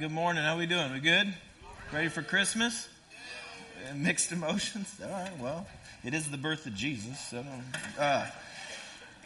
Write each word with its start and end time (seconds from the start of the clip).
Good 0.00 0.10
morning. 0.10 0.42
How 0.42 0.54
are 0.54 0.58
we 0.58 0.64
doing? 0.64 0.90
We 0.92 1.00
good? 1.00 1.34
Ready 1.92 2.08
for 2.08 2.22
Christmas? 2.22 2.88
Mixed 3.94 4.32
emotions. 4.32 4.88
All 5.04 5.10
right. 5.10 5.38
Well, 5.38 5.66
it 6.02 6.14
is 6.14 6.30
the 6.30 6.38
birth 6.38 6.64
of 6.66 6.74
Jesus. 6.74 7.20
So, 7.28 7.44
uh, 7.98 8.26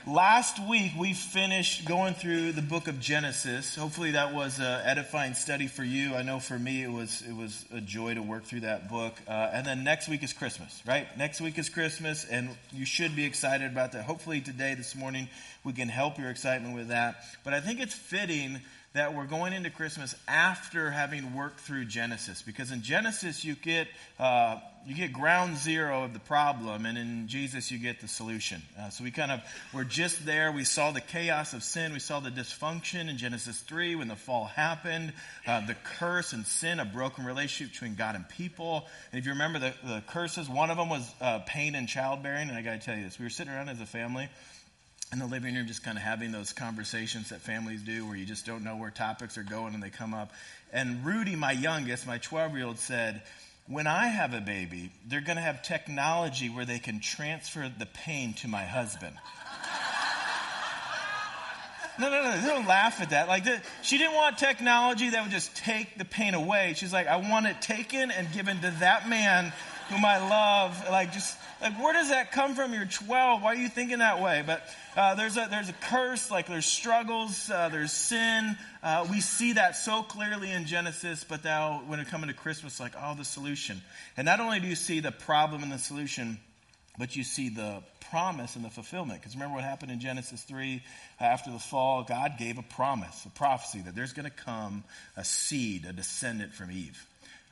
last 0.09 0.59
week 0.69 0.93
we 0.99 1.13
finished 1.13 1.85
going 1.85 2.15
through 2.15 2.53
the 2.53 2.63
book 2.63 2.89
of 2.89 2.99
Genesis. 2.99 3.77
Hopefully 3.77 4.13
that 4.13 4.35
was 4.35 4.59
an 4.59 4.81
edifying 4.85 5.35
study 5.35 5.69
for 5.69 5.85
you. 5.85 6.17
I 6.17 6.23
know 6.23 6.41
for 6.41 6.59
me 6.59 6.83
it 6.83 6.91
was 6.91 7.23
it 7.23 7.35
was 7.35 7.65
a 7.73 7.81
joy 7.81 8.15
to 8.15 8.23
work 8.23 8.45
through 8.45 8.61
that 8.61 8.89
book. 8.89 9.15
Uh, 9.29 9.51
and 9.53 9.65
then 9.65 9.85
next 9.85 10.09
week 10.09 10.25
is 10.25 10.33
Christmas, 10.33 10.83
right? 10.85 11.07
Next 11.17 11.41
week 11.41 11.59
is 11.59 11.69
Christmas, 11.69 12.25
and 12.25 12.51
you 12.73 12.87
should 12.87 13.15
be 13.15 13.25
excited 13.25 13.71
about 13.71 13.93
that. 13.93 14.05
Hopefully 14.05 14.41
today, 14.41 14.75
this 14.75 14.97
morning, 14.97 15.29
we 15.63 15.75
can 15.75 15.89
help 15.89 16.19
your 16.19 16.31
excitement 16.31 16.75
with 16.75 16.89
that. 16.89 17.23
But 17.45 17.55
I 17.55 17.61
think 17.61 17.79
it's 17.79 17.95
fitting 17.95 18.61
that 18.97 19.15
we're 19.15 19.27
going 19.27 19.53
into 19.53 19.69
Christmas 19.69 20.15
after 20.27 20.91
having 20.91 21.35
worked 21.35 21.61
through 21.61 21.85
Genesis, 21.85 22.41
because 22.41 22.73
in 22.73 22.81
Genesis 22.81 23.45
you 23.45 23.55
get 23.55 23.89
uh, 24.19 24.59
you 24.87 24.95
get 24.95 25.13
ground 25.13 25.59
zero 25.59 26.05
of 26.05 26.15
the 26.15 26.19
problem, 26.19 26.87
and 26.87 26.97
in 26.97 27.29
Jesus 27.29 27.71
you 27.71 27.79
get 27.79 28.01
the 28.01 28.09
solution. 28.09 28.63
Uh, 28.79 28.89
so 28.89 29.05
we 29.05 29.11
kind 29.11 29.31
of 29.31 29.41
we're 29.75 29.85
just 29.85 30.25
there. 30.25 30.51
We 30.51 30.65
saw 30.65 30.93
the 30.93 31.03
chaos 31.03 31.53
of 31.53 31.63
sin, 31.63 31.93
we 31.93 31.99
saw 31.99 32.21
the 32.21 32.31
dysfunction 32.31 33.11
in 33.11 33.19
Genesis 33.19 33.61
three 33.61 33.97
when 33.97 34.09
the 34.09 34.17
fall 34.17 34.47
happened, 34.47 35.13
uh, 35.47 35.67
the 35.67 35.77
curse 35.99 36.33
and 36.33 36.47
sin, 36.47 36.81
a 36.81 36.87
broken 36.87 37.27
relationship 37.27 37.75
between 37.75 37.97
God 37.97 38.15
and 38.15 38.27
people. 38.31 38.87
And 39.13 39.19
if 39.19 39.27
you 39.27 39.33
remember 39.33 39.59
the, 39.59 39.75
the 39.85 40.03
curses, 40.07 40.49
one 40.49 40.71
of 40.71 40.79
them 40.79 40.89
was 40.89 41.07
uh, 41.21 41.41
pain 41.41 41.75
and 41.75 41.87
childbearing. 41.87 42.49
And 42.49 42.57
I 42.57 42.63
got 42.63 42.81
to 42.81 42.87
tell 42.87 42.97
you 42.97 43.05
this: 43.05 43.19
we 43.19 43.27
were 43.27 43.31
sitting 43.31 43.53
around 43.53 43.69
as 43.69 43.79
a 43.79 43.87
family 43.87 44.31
in 45.13 45.19
the 45.19 45.27
living 45.27 45.55
room 45.55 45.67
just 45.67 45.85
kind 45.85 45.97
of 45.97 46.03
having 46.03 46.33
those 46.33 46.53
conversations 46.53 47.29
that 47.29 47.41
families 47.41 47.83
do 47.83 48.07
where 48.07 48.17
you 48.17 48.27
just 48.27 48.45
don't 48.45 48.65
know 48.65 48.77
where 48.77 48.91
topics 48.91 49.39
are 49.39 49.45
going 49.45 49.75
and 49.75 49.83
they 49.83 49.91
come 49.91 50.13
up. 50.13 50.33
And 50.73 51.05
Rudy, 51.07 51.37
my 51.37 51.53
youngest, 51.53 52.07
my 52.07 52.19
12 52.19 52.57
year 52.57 52.67
old, 52.67 52.79
said, 52.79 53.23
When 53.69 53.87
I 53.87 54.09
have 54.09 54.35
a 54.35 54.41
baby, 54.41 54.91
they're 55.07 55.21
going 55.21 55.37
to 55.37 55.43
have 55.43 55.63
technology 55.63 56.49
where 56.49 56.65
they 56.65 56.81
can 56.81 57.01
transfer 57.01 57.71
the 57.79 57.87
pain 57.87 58.35
to 58.35 58.49
my 58.49 58.65
husband. 58.65 59.17
No, 61.99 62.11
no, 62.11 62.23
no, 62.23 62.47
don't 62.47 62.67
laugh 62.67 63.01
at 63.01 63.09
that. 63.09 63.27
Like, 63.27 63.47
she 63.81 63.97
didn't 63.97 64.15
want 64.15 64.37
technology 64.37 65.09
that 65.09 65.23
would 65.23 65.33
just 65.33 65.57
take 65.57 65.97
the 65.97 66.05
pain 66.05 66.35
away. 66.35 66.75
She's 66.77 66.93
like, 66.93 67.07
I 67.07 67.17
want 67.17 67.47
it 67.47 67.63
taken 67.63 68.11
and 68.11 68.31
given 68.33 68.61
to 68.61 68.71
that 68.81 69.09
man 69.09 69.51
whom 69.89 70.05
I 70.05 70.19
love. 70.19 70.83
Like, 70.91 71.13
just, 71.13 71.37
like, 71.61 71.81
where 71.83 71.93
does 71.93 72.11
that 72.11 72.33
come 72.33 72.55
from? 72.55 72.73
You're 72.73 72.87
12. 72.87 73.43
Why 73.43 73.53
are 73.53 73.57
you 73.57 73.69
thinking 73.69 73.99
that 73.99 74.21
way? 74.21 74.43
But 74.47 74.63
uh, 74.97 75.15
there's, 75.15 75.37
a, 75.37 75.47
there's 75.51 75.69
a 75.69 75.75
curse, 75.75 76.31
like, 76.31 76.47
there's 76.47 76.67
struggles, 76.67 77.51
uh, 77.51 77.69
there's 77.69 77.93
sin. 77.93 78.57
Uh, 78.83 79.07
we 79.11 79.21
see 79.21 79.55
that 79.55 79.77
so 79.77 80.03
clearly 80.03 80.51
in 80.51 80.67
Genesis, 80.67 81.25
but 81.25 81.45
now 81.45 81.83
when 81.87 82.01
it 82.01 82.09
comes 82.09 82.27
to 82.27 82.35
Christmas, 82.35 82.81
like, 82.81 82.93
oh, 83.01 83.15
the 83.15 83.25
solution. 83.25 83.81
And 84.17 84.25
not 84.25 84.41
only 84.41 84.61
do 84.61 84.67
you 84.67 84.75
see 84.77 85.01
the 85.01 85.13
problem 85.13 85.63
and 85.63 85.71
the 85.71 85.79
solution, 85.79 86.39
but 86.99 87.15
you 87.15 87.25
see 87.25 87.51
the 87.51 87.83
promise 88.11 88.57
and 88.57 88.65
the 88.65 88.71
fulfillment. 88.71 89.21
Because 89.21 89.35
remember 89.35 89.57
what 89.57 89.65
happened 89.65 89.93
in 89.93 90.01
Genesis 90.01 90.43
3 90.43 90.83
after 91.21 91.51
the 91.51 91.59
fall? 91.59 92.05
God 92.05 92.39
gave 92.39 92.59
a 92.59 92.63
promise, 92.63 93.25
a 93.25 93.31
prophecy 93.31 93.81
that 93.81 93.95
there's 93.95 94.13
going 94.13 94.29
to 94.29 94.37
come 94.37 94.85
a 95.17 95.25
seed, 95.25 95.85
a 95.85 95.93
descendant 95.93 96.55
from 96.55 96.71
Eve. 96.71 97.07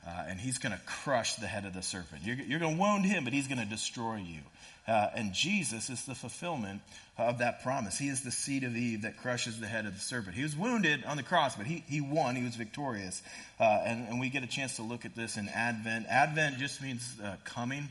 Uh, 0.07 0.25
and 0.27 0.39
he's 0.39 0.59
going 0.59 0.71
to 0.71 0.81
crush 0.85 1.35
the 1.35 1.47
head 1.47 1.65
of 1.65 1.73
the 1.73 1.81
serpent. 1.81 2.21
You're, 2.23 2.35
you're 2.35 2.59
going 2.59 2.75
to 2.75 2.81
wound 2.81 3.05
him, 3.05 3.23
but 3.23 3.33
he's 3.33 3.47
going 3.47 3.59
to 3.59 3.65
destroy 3.65 4.17
you. 4.17 4.39
Uh, 4.87 5.07
and 5.15 5.33
Jesus 5.33 5.89
is 5.89 6.05
the 6.05 6.13
fulfillment 6.13 6.81
of 7.17 7.39
that 7.39 7.63
promise. 7.63 7.97
He 7.97 8.07
is 8.07 8.21
the 8.21 8.29
seed 8.29 8.63
of 8.63 8.77
Eve 8.77 9.01
that 9.01 9.17
crushes 9.17 9.59
the 9.59 9.65
head 9.65 9.87
of 9.87 9.95
the 9.95 9.99
serpent. 9.99 10.35
He 10.35 10.43
was 10.43 10.55
wounded 10.55 11.03
on 11.05 11.17
the 11.17 11.23
cross, 11.23 11.55
but 11.55 11.65
he, 11.65 11.83
he 11.87 12.01
won. 12.01 12.35
He 12.35 12.43
was 12.43 12.55
victorious. 12.55 13.23
Uh, 13.59 13.63
and, 13.63 14.07
and 14.07 14.19
we 14.19 14.29
get 14.29 14.43
a 14.43 14.47
chance 14.47 14.75
to 14.75 14.83
look 14.83 15.05
at 15.05 15.15
this 15.15 15.37
in 15.37 15.49
Advent. 15.49 16.05
Advent 16.07 16.59
just 16.59 16.83
means 16.83 17.15
uh, 17.23 17.35
coming. 17.43 17.89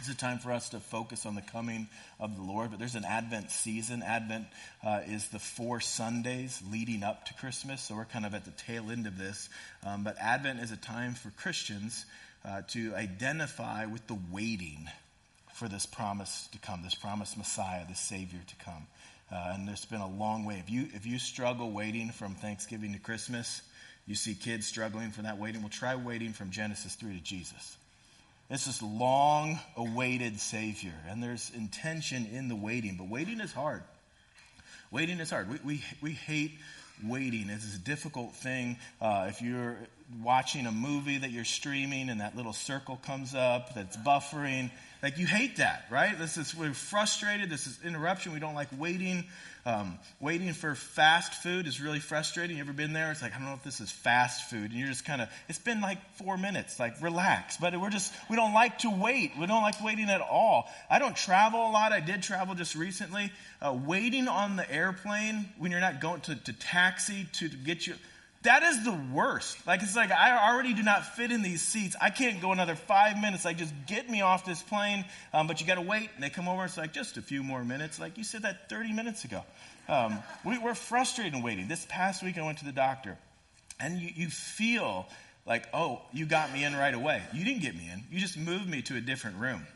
It's 0.00 0.08
a 0.08 0.16
time 0.16 0.38
for 0.38 0.50
us 0.50 0.70
to 0.70 0.80
focus 0.80 1.26
on 1.26 1.34
the 1.34 1.42
coming 1.42 1.86
of 2.18 2.34
the 2.34 2.42
Lord, 2.42 2.70
but 2.70 2.78
there's 2.78 2.94
an 2.94 3.04
Advent 3.04 3.50
season. 3.50 4.02
Advent 4.02 4.46
uh, 4.82 5.00
is 5.06 5.28
the 5.28 5.38
four 5.38 5.78
Sundays 5.78 6.58
leading 6.72 7.02
up 7.02 7.26
to 7.26 7.34
Christmas, 7.34 7.82
so 7.82 7.94
we're 7.94 8.06
kind 8.06 8.24
of 8.24 8.34
at 8.34 8.46
the 8.46 8.50
tail 8.52 8.90
end 8.90 9.06
of 9.06 9.18
this. 9.18 9.50
Um, 9.84 10.02
but 10.02 10.16
Advent 10.18 10.60
is 10.60 10.72
a 10.72 10.78
time 10.78 11.12
for 11.12 11.28
Christians 11.32 12.06
uh, 12.46 12.62
to 12.68 12.94
identify 12.94 13.84
with 13.84 14.06
the 14.06 14.16
waiting 14.32 14.88
for 15.52 15.68
this 15.68 15.84
promise 15.84 16.48
to 16.52 16.58
come, 16.58 16.82
this 16.82 16.94
promised 16.94 17.36
Messiah, 17.36 17.82
this 17.86 18.00
Savior 18.00 18.40
to 18.46 18.64
come. 18.64 18.86
Uh, 19.30 19.52
and 19.52 19.68
there's 19.68 19.84
been 19.84 20.00
a 20.00 20.10
long 20.10 20.46
way. 20.46 20.62
If 20.64 20.70
you, 20.70 20.88
if 20.94 21.04
you 21.04 21.18
struggle 21.18 21.72
waiting 21.72 22.08
from 22.08 22.36
Thanksgiving 22.36 22.94
to 22.94 22.98
Christmas, 22.98 23.60
you 24.06 24.14
see 24.14 24.34
kids 24.34 24.66
struggling 24.66 25.10
for 25.10 25.20
that 25.22 25.38
waiting, 25.38 25.60
well, 25.60 25.68
try 25.68 25.94
waiting 25.94 26.32
from 26.32 26.50
Genesis 26.50 26.94
3 26.94 27.18
to 27.18 27.22
Jesus. 27.22 27.76
It's 28.50 28.66
this 28.66 28.82
long 28.82 29.60
awaited 29.76 30.40
Savior, 30.40 30.92
and 31.08 31.22
there's 31.22 31.52
intention 31.56 32.26
in 32.32 32.48
the 32.48 32.56
waiting, 32.56 32.96
but 32.98 33.08
waiting 33.08 33.40
is 33.40 33.52
hard. 33.52 33.84
Waiting 34.90 35.20
is 35.20 35.30
hard. 35.30 35.48
We, 35.48 35.58
we, 35.64 35.84
we 36.00 36.10
hate 36.12 36.58
waiting. 37.04 37.48
It's 37.50 37.74
a 37.74 37.78
difficult 37.78 38.34
thing. 38.34 38.76
Uh, 39.00 39.26
if 39.28 39.42
you're 39.42 39.76
watching 40.22 40.66
a 40.66 40.72
movie 40.72 41.18
that 41.18 41.30
you're 41.30 41.44
streaming 41.44 42.08
and 42.10 42.20
that 42.20 42.36
little 42.36 42.52
circle 42.52 42.96
comes 42.96 43.34
up 43.34 43.74
that's 43.74 43.96
buffering, 43.96 44.70
like 45.02 45.18
you 45.18 45.26
hate 45.26 45.56
that, 45.56 45.86
right? 45.90 46.18
This 46.18 46.36
is 46.36 46.54
we're 46.54 46.74
frustrated. 46.74 47.48
This 47.48 47.66
is 47.66 47.78
interruption. 47.84 48.32
We 48.32 48.40
don't 48.40 48.54
like 48.54 48.68
waiting. 48.76 49.24
Um, 49.66 49.98
waiting 50.20 50.52
for 50.54 50.74
fast 50.74 51.34
food 51.42 51.66
is 51.66 51.82
really 51.82 52.00
frustrating. 52.00 52.56
You 52.56 52.62
ever 52.62 52.72
been 52.72 52.92
there? 52.92 53.10
It's 53.10 53.20
like 53.22 53.34
I 53.34 53.38
don't 53.38 53.46
know 53.46 53.54
if 53.54 53.62
this 53.62 53.80
is 53.80 53.90
fast 53.90 54.50
food, 54.50 54.70
and 54.70 54.72
you're 54.72 54.88
just 54.88 55.04
kind 55.04 55.22
of. 55.22 55.28
It's 55.48 55.58
been 55.58 55.80
like 55.80 55.98
four 56.16 56.36
minutes. 56.36 56.78
Like 56.78 57.00
relax, 57.02 57.56
but 57.56 57.78
we're 57.78 57.90
just 57.90 58.12
we 58.28 58.36
don't 58.36 58.52
like 58.52 58.78
to 58.80 58.90
wait. 58.90 59.32
We 59.38 59.46
don't 59.46 59.62
like 59.62 59.82
waiting 59.82 60.10
at 60.10 60.20
all. 60.20 60.68
I 60.90 60.98
don't 60.98 61.16
travel 61.16 61.60
a 61.60 61.70
lot. 61.70 61.92
I 61.92 62.00
did 62.00 62.22
travel 62.22 62.54
just 62.54 62.74
recently. 62.74 63.32
Uh, 63.62 63.78
waiting 63.86 64.28
on 64.28 64.56
the 64.56 64.70
airplane 64.70 65.48
when 65.58 65.70
you're 65.70 65.80
not 65.80 66.00
going 66.00 66.20
to, 66.22 66.34
to 66.34 66.52
taxi 66.90 67.26
to, 67.32 67.48
get 67.48 67.86
you 67.86 67.94
that 68.42 68.62
is 68.62 68.84
the 68.84 68.98
worst. 69.12 69.66
Like, 69.66 69.82
it's 69.82 69.94
like, 69.94 70.10
I 70.10 70.50
already 70.50 70.72
do 70.72 70.82
not 70.82 71.14
fit 71.14 71.30
in 71.30 71.42
these 71.42 71.60
seats. 71.60 71.94
I 72.00 72.08
can't 72.08 72.40
go 72.40 72.52
another 72.52 72.74
five 72.74 73.20
minutes. 73.20 73.44
Like, 73.44 73.58
just 73.58 73.74
get 73.86 74.08
me 74.08 74.22
off 74.22 74.46
this 74.46 74.62
plane. 74.62 75.04
Um, 75.34 75.46
but 75.46 75.60
you 75.60 75.66
got 75.66 75.74
to 75.74 75.82
wait. 75.82 76.08
And 76.14 76.24
they 76.24 76.30
come 76.30 76.48
over. 76.48 76.64
It's 76.64 76.78
like, 76.78 76.94
just 76.94 77.18
a 77.18 77.22
few 77.22 77.42
more 77.42 77.62
minutes. 77.62 78.00
Like, 78.00 78.16
you 78.16 78.24
said 78.24 78.42
that 78.42 78.70
30 78.70 78.94
minutes 78.94 79.24
ago. 79.24 79.44
Um, 79.88 80.20
we, 80.42 80.56
are 80.56 80.74
frustrated 80.74 81.34
in 81.34 81.42
waiting. 81.42 81.68
This 81.68 81.86
past 81.90 82.22
week, 82.22 82.38
I 82.38 82.42
went 82.42 82.56
to 82.58 82.64
the 82.64 82.72
doctor. 82.72 83.18
And 83.78 84.00
you, 84.00 84.08
you 84.14 84.28
feel 84.28 85.06
like, 85.44 85.68
oh, 85.74 86.00
you 86.10 86.24
got 86.24 86.50
me 86.50 86.64
in 86.64 86.74
right 86.74 86.94
away. 86.94 87.20
You 87.34 87.44
didn't 87.44 87.60
get 87.60 87.74
me 87.74 87.90
in. 87.92 88.04
You 88.10 88.20
just 88.20 88.38
moved 88.38 88.70
me 88.70 88.80
to 88.82 88.96
a 88.96 89.02
different 89.02 89.36
room. 89.36 89.66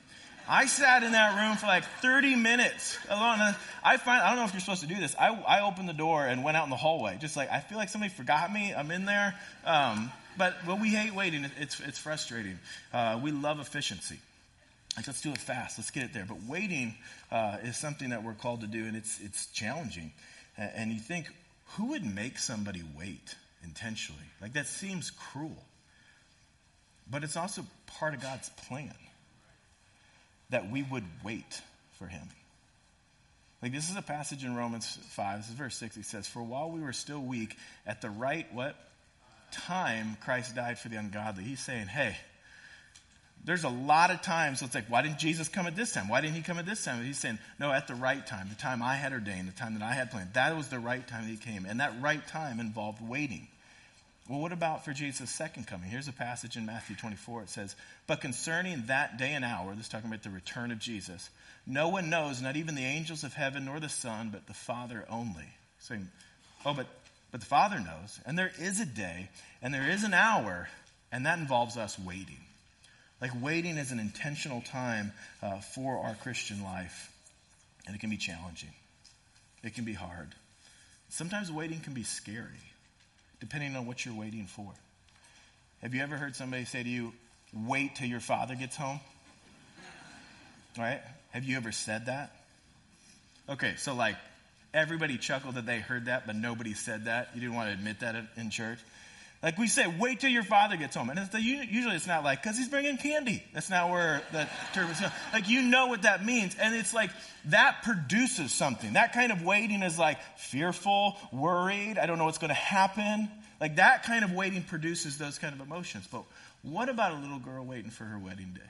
I 0.48 0.66
sat 0.66 1.02
in 1.02 1.12
that 1.12 1.40
room 1.40 1.56
for 1.56 1.66
like 1.66 1.84
30 2.02 2.36
minutes 2.36 2.98
alone. 3.08 3.54
I 3.82 3.96
find, 3.96 4.22
I 4.22 4.28
don't 4.28 4.38
know 4.38 4.44
if 4.44 4.52
you're 4.52 4.60
supposed 4.60 4.82
to 4.82 4.86
do 4.86 4.96
this. 4.96 5.14
I, 5.18 5.28
I 5.28 5.62
opened 5.62 5.88
the 5.88 5.94
door 5.94 6.26
and 6.26 6.44
went 6.44 6.56
out 6.56 6.64
in 6.64 6.70
the 6.70 6.76
hallway. 6.76 7.16
Just 7.18 7.36
like, 7.36 7.50
I 7.50 7.60
feel 7.60 7.78
like 7.78 7.88
somebody 7.88 8.12
forgot 8.12 8.52
me. 8.52 8.74
I'm 8.74 8.90
in 8.90 9.06
there. 9.06 9.34
Um, 9.64 10.12
but, 10.36 10.54
but 10.66 10.80
we 10.80 10.90
hate 10.90 11.14
waiting. 11.14 11.48
It's, 11.58 11.80
it's 11.80 11.98
frustrating. 11.98 12.58
Uh, 12.92 13.18
we 13.22 13.30
love 13.30 13.58
efficiency. 13.58 14.18
Like, 14.96 15.06
let's 15.06 15.22
do 15.22 15.30
it 15.30 15.38
fast. 15.38 15.78
Let's 15.78 15.90
get 15.90 16.04
it 16.04 16.12
there. 16.12 16.26
But 16.28 16.38
waiting 16.46 16.94
uh, 17.32 17.58
is 17.62 17.76
something 17.76 18.10
that 18.10 18.22
we're 18.22 18.34
called 18.34 18.60
to 18.60 18.66
do, 18.66 18.84
and 18.84 18.96
it's, 18.96 19.20
it's 19.20 19.46
challenging. 19.46 20.12
And 20.56 20.92
you 20.92 21.00
think, 21.00 21.26
who 21.76 21.86
would 21.86 22.04
make 22.04 22.38
somebody 22.38 22.82
wait 22.96 23.34
intentionally? 23.64 24.22
Like, 24.42 24.52
that 24.52 24.66
seems 24.66 25.10
cruel. 25.10 25.64
But 27.10 27.24
it's 27.24 27.36
also 27.36 27.64
part 27.86 28.14
of 28.14 28.20
God's 28.20 28.50
plan 28.68 28.94
that 30.50 30.70
we 30.70 30.82
would 30.82 31.04
wait 31.22 31.60
for 31.98 32.06
him. 32.06 32.28
Like 33.62 33.72
this 33.72 33.88
is 33.88 33.96
a 33.96 34.02
passage 34.02 34.44
in 34.44 34.54
Romans 34.54 34.98
5, 35.12 35.38
this 35.38 35.48
is 35.48 35.54
verse 35.54 35.76
6. 35.76 35.96
He 35.96 36.02
says, 36.02 36.26
For 36.26 36.42
while 36.42 36.70
we 36.70 36.80
were 36.80 36.92
still 36.92 37.20
weak, 37.20 37.56
at 37.86 38.02
the 38.02 38.10
right 38.10 38.46
what? 38.52 38.76
Time 39.52 40.16
Christ 40.22 40.54
died 40.54 40.78
for 40.78 40.88
the 40.88 40.96
ungodly. 40.96 41.44
He's 41.44 41.60
saying, 41.60 41.86
hey, 41.86 42.16
there's 43.44 43.64
a 43.64 43.68
lot 43.68 44.10
of 44.10 44.22
times, 44.22 44.60
so 44.60 44.66
it's 44.66 44.74
like, 44.74 44.90
why 44.90 45.02
didn't 45.02 45.18
Jesus 45.18 45.48
come 45.48 45.66
at 45.66 45.76
this 45.76 45.92
time? 45.92 46.08
Why 46.08 46.20
didn't 46.20 46.34
he 46.34 46.42
come 46.42 46.58
at 46.58 46.66
this 46.66 46.84
time? 46.84 47.04
he's 47.04 47.18
saying, 47.18 47.38
no, 47.58 47.72
at 47.72 47.86
the 47.86 47.94
right 47.94 48.26
time, 48.26 48.48
the 48.48 48.54
time 48.54 48.82
I 48.82 48.96
had 48.96 49.12
ordained, 49.12 49.48
the 49.48 49.52
time 49.52 49.74
that 49.78 49.82
I 49.82 49.92
had 49.92 50.10
planned. 50.10 50.34
That 50.34 50.56
was 50.56 50.68
the 50.68 50.78
right 50.78 51.06
time 51.06 51.24
that 51.24 51.30
he 51.30 51.36
came. 51.36 51.66
And 51.66 51.80
that 51.80 51.92
right 52.00 52.26
time 52.26 52.58
involved 52.58 53.06
waiting. 53.06 53.48
Well, 54.28 54.40
what 54.40 54.52
about 54.52 54.86
for 54.86 54.94
Jesus' 54.94 55.30
second 55.30 55.66
coming? 55.66 55.90
Here's 55.90 56.08
a 56.08 56.12
passage 56.12 56.56
in 56.56 56.64
Matthew 56.64 56.96
24. 56.96 57.42
It 57.42 57.50
says, 57.50 57.76
But 58.06 58.22
concerning 58.22 58.84
that 58.86 59.18
day 59.18 59.34
and 59.34 59.44
hour, 59.44 59.74
this 59.74 59.84
is 59.84 59.88
talking 59.90 60.08
about 60.08 60.22
the 60.22 60.30
return 60.30 60.70
of 60.70 60.78
Jesus, 60.78 61.28
no 61.66 61.88
one 61.88 62.08
knows, 62.08 62.40
not 62.40 62.56
even 62.56 62.74
the 62.74 62.84
angels 62.84 63.22
of 63.22 63.34
heaven 63.34 63.66
nor 63.66 63.80
the 63.80 63.90
Son, 63.90 64.30
but 64.32 64.46
the 64.46 64.54
Father 64.54 65.04
only. 65.10 65.44
Saying, 65.80 66.08
Oh, 66.64 66.72
but, 66.72 66.86
but 67.32 67.40
the 67.40 67.46
Father 67.46 67.78
knows. 67.78 68.18
And 68.24 68.38
there 68.38 68.50
is 68.58 68.80
a 68.80 68.86
day, 68.86 69.28
and 69.60 69.74
there 69.74 69.90
is 69.90 70.04
an 70.04 70.14
hour, 70.14 70.68
and 71.12 71.26
that 71.26 71.38
involves 71.38 71.76
us 71.76 71.98
waiting. 71.98 72.40
Like 73.20 73.30
waiting 73.42 73.76
is 73.76 73.92
an 73.92 74.00
intentional 74.00 74.62
time 74.62 75.12
uh, 75.42 75.60
for 75.60 75.98
our 75.98 76.14
Christian 76.14 76.64
life. 76.64 77.10
And 77.86 77.94
it 77.94 77.98
can 77.98 78.08
be 78.08 78.16
challenging, 78.16 78.72
it 79.62 79.74
can 79.74 79.84
be 79.84 79.92
hard. 79.92 80.34
Sometimes 81.10 81.52
waiting 81.52 81.80
can 81.80 81.92
be 81.92 82.04
scary. 82.04 82.48
Depending 83.40 83.76
on 83.76 83.86
what 83.86 84.04
you're 84.04 84.14
waiting 84.14 84.46
for. 84.46 84.72
Have 85.82 85.94
you 85.94 86.02
ever 86.02 86.16
heard 86.16 86.34
somebody 86.34 86.64
say 86.64 86.82
to 86.82 86.88
you, 86.88 87.12
wait 87.52 87.96
till 87.96 88.08
your 88.08 88.20
father 88.20 88.54
gets 88.54 88.76
home? 88.76 89.00
Right? 90.78 91.00
Have 91.30 91.44
you 91.44 91.56
ever 91.56 91.72
said 91.72 92.06
that? 92.06 92.32
Okay, 93.48 93.74
so 93.76 93.94
like 93.94 94.16
everybody 94.72 95.18
chuckled 95.18 95.56
that 95.56 95.66
they 95.66 95.78
heard 95.78 96.06
that, 96.06 96.26
but 96.26 96.36
nobody 96.36 96.74
said 96.74 97.04
that. 97.04 97.28
You 97.34 97.40
didn't 97.40 97.54
want 97.54 97.68
to 97.68 97.74
admit 97.74 98.00
that 98.00 98.16
in 98.36 98.50
church. 98.50 98.78
Like 99.44 99.58
we 99.58 99.66
say, 99.66 99.86
wait 99.86 100.20
till 100.20 100.30
your 100.30 100.42
father 100.42 100.78
gets 100.78 100.96
home. 100.96 101.10
And 101.10 101.18
it's 101.18 101.28
the, 101.28 101.38
usually 101.38 101.94
it's 101.94 102.06
not 102.06 102.24
like, 102.24 102.42
because 102.42 102.56
he's 102.56 102.70
bringing 102.70 102.96
candy. 102.96 103.44
That's 103.52 103.68
not 103.68 103.90
where 103.90 104.22
the 104.32 104.48
term 104.72 104.90
is. 104.90 104.98
Like 105.34 105.50
you 105.50 105.60
know 105.60 105.88
what 105.88 106.02
that 106.02 106.24
means. 106.24 106.56
And 106.58 106.74
it's 106.74 106.94
like, 106.94 107.10
that 107.46 107.82
produces 107.82 108.52
something. 108.52 108.94
That 108.94 109.12
kind 109.12 109.30
of 109.30 109.42
waiting 109.44 109.82
is 109.82 109.98
like 109.98 110.18
fearful, 110.38 111.18
worried, 111.30 111.98
I 111.98 112.06
don't 112.06 112.16
know 112.16 112.24
what's 112.24 112.38
going 112.38 112.48
to 112.48 112.54
happen. 112.54 113.28
Like 113.60 113.76
that 113.76 114.04
kind 114.04 114.24
of 114.24 114.32
waiting 114.32 114.62
produces 114.62 115.18
those 115.18 115.38
kind 115.38 115.54
of 115.54 115.60
emotions. 115.60 116.08
But 116.10 116.22
what 116.62 116.88
about 116.88 117.12
a 117.12 117.20
little 117.20 117.38
girl 117.38 117.66
waiting 117.66 117.90
for 117.90 118.04
her 118.04 118.18
wedding 118.18 118.52
day? 118.54 118.62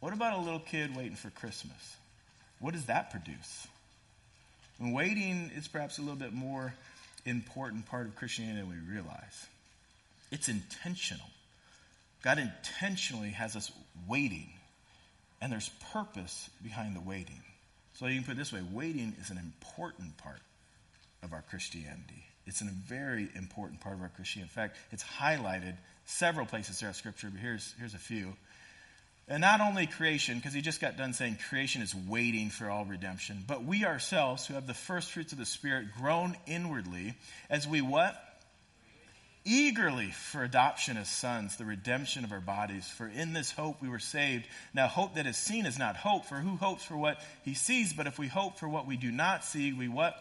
What 0.00 0.12
about 0.12 0.38
a 0.38 0.42
little 0.42 0.60
kid 0.60 0.94
waiting 0.94 1.16
for 1.16 1.30
Christmas? 1.30 1.96
What 2.60 2.74
does 2.74 2.84
that 2.84 3.10
produce? 3.10 3.66
And 4.78 4.92
waiting 4.92 5.50
is 5.56 5.68
perhaps 5.68 5.96
a 5.96 6.02
little 6.02 6.16
bit 6.16 6.34
more 6.34 6.74
important 7.24 7.86
part 7.86 8.06
of 8.06 8.16
Christianity 8.16 8.66
we 8.66 8.92
realize. 8.92 9.46
It's 10.30 10.48
intentional. 10.48 11.26
God 12.22 12.38
intentionally 12.38 13.30
has 13.30 13.56
us 13.56 13.70
waiting, 14.08 14.48
and 15.40 15.52
there's 15.52 15.70
purpose 15.92 16.48
behind 16.62 16.96
the 16.96 17.00
waiting. 17.00 17.42
So 17.94 18.06
you 18.06 18.16
can 18.16 18.24
put 18.24 18.32
it 18.32 18.38
this 18.38 18.52
way 18.52 18.60
waiting 18.72 19.14
is 19.20 19.30
an 19.30 19.38
important 19.38 20.16
part 20.18 20.40
of 21.22 21.32
our 21.32 21.42
Christianity. 21.50 22.24
It's 22.46 22.60
a 22.60 22.64
very 22.64 23.28
important 23.36 23.80
part 23.80 23.94
of 23.94 24.02
our 24.02 24.08
Christianity. 24.08 24.50
In 24.50 24.62
fact, 24.62 24.76
it's 24.90 25.04
highlighted 25.04 25.76
several 26.06 26.46
places 26.46 26.78
throughout 26.78 26.96
Scripture, 26.96 27.28
but 27.30 27.40
here's, 27.40 27.74
here's 27.78 27.94
a 27.94 27.98
few. 27.98 28.34
And 29.32 29.40
not 29.40 29.62
only 29.62 29.86
creation, 29.86 30.36
because 30.36 30.52
he 30.52 30.60
just 30.60 30.78
got 30.78 30.98
done 30.98 31.14
saying 31.14 31.38
creation 31.48 31.80
is 31.80 31.94
waiting 31.94 32.50
for 32.50 32.68
all 32.68 32.84
redemption, 32.84 33.42
but 33.46 33.64
we 33.64 33.86
ourselves 33.86 34.46
who 34.46 34.52
have 34.52 34.66
the 34.66 34.74
first 34.74 35.10
fruits 35.10 35.32
of 35.32 35.38
the 35.38 35.46
Spirit 35.46 35.86
groan 35.98 36.36
inwardly 36.46 37.14
as 37.48 37.66
we 37.66 37.80
what? 37.80 38.14
Eagerly 39.46 40.10
for 40.10 40.44
adoption 40.44 40.98
as 40.98 41.08
sons, 41.08 41.56
the 41.56 41.64
redemption 41.64 42.24
of 42.24 42.32
our 42.32 42.42
bodies. 42.42 42.86
For 42.86 43.08
in 43.08 43.32
this 43.32 43.50
hope 43.50 43.80
we 43.80 43.88
were 43.88 43.98
saved. 43.98 44.44
Now, 44.74 44.86
hope 44.86 45.14
that 45.14 45.26
is 45.26 45.38
seen 45.38 45.64
is 45.64 45.78
not 45.78 45.96
hope, 45.96 46.26
for 46.26 46.34
who 46.34 46.56
hopes 46.56 46.84
for 46.84 46.98
what 46.98 47.18
he 47.42 47.54
sees? 47.54 47.94
But 47.94 48.06
if 48.06 48.18
we 48.18 48.28
hope 48.28 48.58
for 48.58 48.68
what 48.68 48.86
we 48.86 48.98
do 48.98 49.10
not 49.10 49.46
see, 49.46 49.72
we 49.72 49.88
what? 49.88 50.14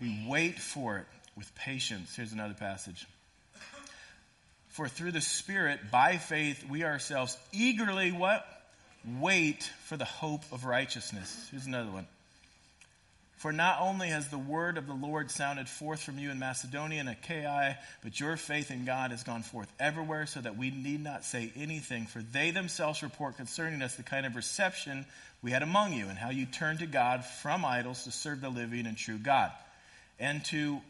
We 0.00 0.26
wait 0.28 0.58
for 0.58 0.98
it 0.98 1.06
with 1.36 1.54
patience. 1.54 2.16
Here's 2.16 2.32
another 2.32 2.54
passage. 2.54 3.06
For 4.72 4.88
through 4.88 5.12
the 5.12 5.20
Spirit, 5.20 5.90
by 5.90 6.16
faith, 6.16 6.64
we 6.68 6.82
ourselves 6.82 7.36
eagerly 7.52 8.10
what? 8.10 8.46
Wait 9.20 9.70
for 9.84 9.96
the 9.96 10.04
hope 10.06 10.42
of 10.50 10.64
righteousness. 10.64 11.48
Here's 11.50 11.66
another 11.66 11.90
one. 11.90 12.06
For 13.36 13.52
not 13.52 13.80
only 13.80 14.08
has 14.08 14.28
the 14.28 14.38
word 14.38 14.78
of 14.78 14.86
the 14.86 14.94
Lord 14.94 15.30
sounded 15.30 15.68
forth 15.68 16.00
from 16.00 16.18
you 16.18 16.30
in 16.30 16.38
Macedonia 16.38 17.00
and 17.00 17.08
Achaia, 17.08 17.76
but 18.02 18.18
your 18.18 18.36
faith 18.36 18.70
in 18.70 18.84
God 18.84 19.10
has 19.10 19.24
gone 19.24 19.42
forth 19.42 19.70
everywhere, 19.80 20.26
so 20.26 20.40
that 20.40 20.56
we 20.56 20.70
need 20.70 21.02
not 21.02 21.24
say 21.24 21.52
anything. 21.56 22.06
For 22.06 22.22
they 22.22 22.52
themselves 22.52 23.02
report 23.02 23.36
concerning 23.36 23.82
us 23.82 23.96
the 23.96 24.04
kind 24.04 24.24
of 24.24 24.36
reception 24.36 25.04
we 25.42 25.50
had 25.50 25.62
among 25.62 25.92
you, 25.92 26.06
and 26.06 26.16
how 26.16 26.30
you 26.30 26.46
turned 26.46 26.78
to 26.78 26.86
God 26.86 27.24
from 27.24 27.64
idols 27.64 28.04
to 28.04 28.12
serve 28.12 28.40
the 28.40 28.48
living 28.48 28.86
and 28.86 28.96
true 28.96 29.18
God, 29.18 29.50
and 30.20 30.44
to 30.46 30.80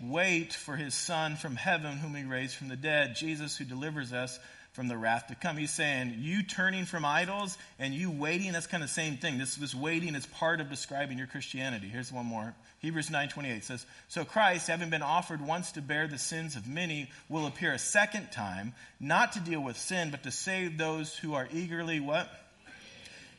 wait 0.00 0.52
for 0.52 0.76
his 0.76 0.94
Son 0.94 1.36
from 1.36 1.56
heaven, 1.56 1.96
whom 1.96 2.14
he 2.14 2.24
raised 2.24 2.54
from 2.54 2.68
the 2.68 2.76
dead, 2.76 3.16
Jesus, 3.16 3.56
who 3.56 3.64
delivers 3.64 4.12
us 4.12 4.38
from 4.72 4.86
the 4.86 4.96
wrath 4.96 5.26
to 5.26 5.34
come. 5.34 5.56
He's 5.56 5.72
saying, 5.72 6.14
you 6.18 6.44
turning 6.44 6.84
from 6.84 7.04
idols 7.04 7.58
and 7.80 7.92
you 7.92 8.10
waiting, 8.10 8.52
that's 8.52 8.68
kind 8.68 8.82
of 8.82 8.88
the 8.88 8.94
same 8.94 9.16
thing. 9.16 9.38
This, 9.38 9.56
this 9.56 9.74
waiting 9.74 10.14
is 10.14 10.24
part 10.24 10.60
of 10.60 10.70
describing 10.70 11.18
your 11.18 11.26
Christianity. 11.26 11.88
Here's 11.88 12.12
one 12.12 12.26
more. 12.26 12.54
Hebrews 12.78 13.08
9.28 13.08 13.64
says, 13.64 13.84
So 14.06 14.24
Christ, 14.24 14.68
having 14.68 14.90
been 14.90 15.02
offered 15.02 15.40
once 15.40 15.72
to 15.72 15.82
bear 15.82 16.06
the 16.06 16.18
sins 16.18 16.54
of 16.54 16.68
many, 16.68 17.10
will 17.28 17.46
appear 17.46 17.72
a 17.72 17.78
second 17.78 18.30
time, 18.30 18.72
not 19.00 19.32
to 19.32 19.40
deal 19.40 19.60
with 19.60 19.76
sin, 19.76 20.12
but 20.12 20.22
to 20.22 20.30
save 20.30 20.78
those 20.78 21.16
who 21.16 21.34
are 21.34 21.48
eagerly 21.52 21.98
what? 21.98 22.30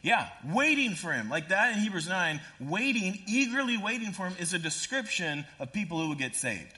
Yeah, 0.02 0.30
waiting 0.46 0.92
for 0.92 1.12
him. 1.12 1.30
Like 1.30 1.50
that 1.50 1.74
in 1.74 1.80
Hebrews 1.80 2.08
9, 2.08 2.40
waiting, 2.60 3.20
eagerly 3.28 3.78
waiting 3.78 4.12
for 4.12 4.28
him 4.28 4.36
is 4.40 4.54
a 4.54 4.60
description 4.60 5.46
of 5.60 5.74
people 5.74 6.00
who 6.00 6.08
will 6.08 6.16
get 6.16 6.36
saved. 6.36 6.74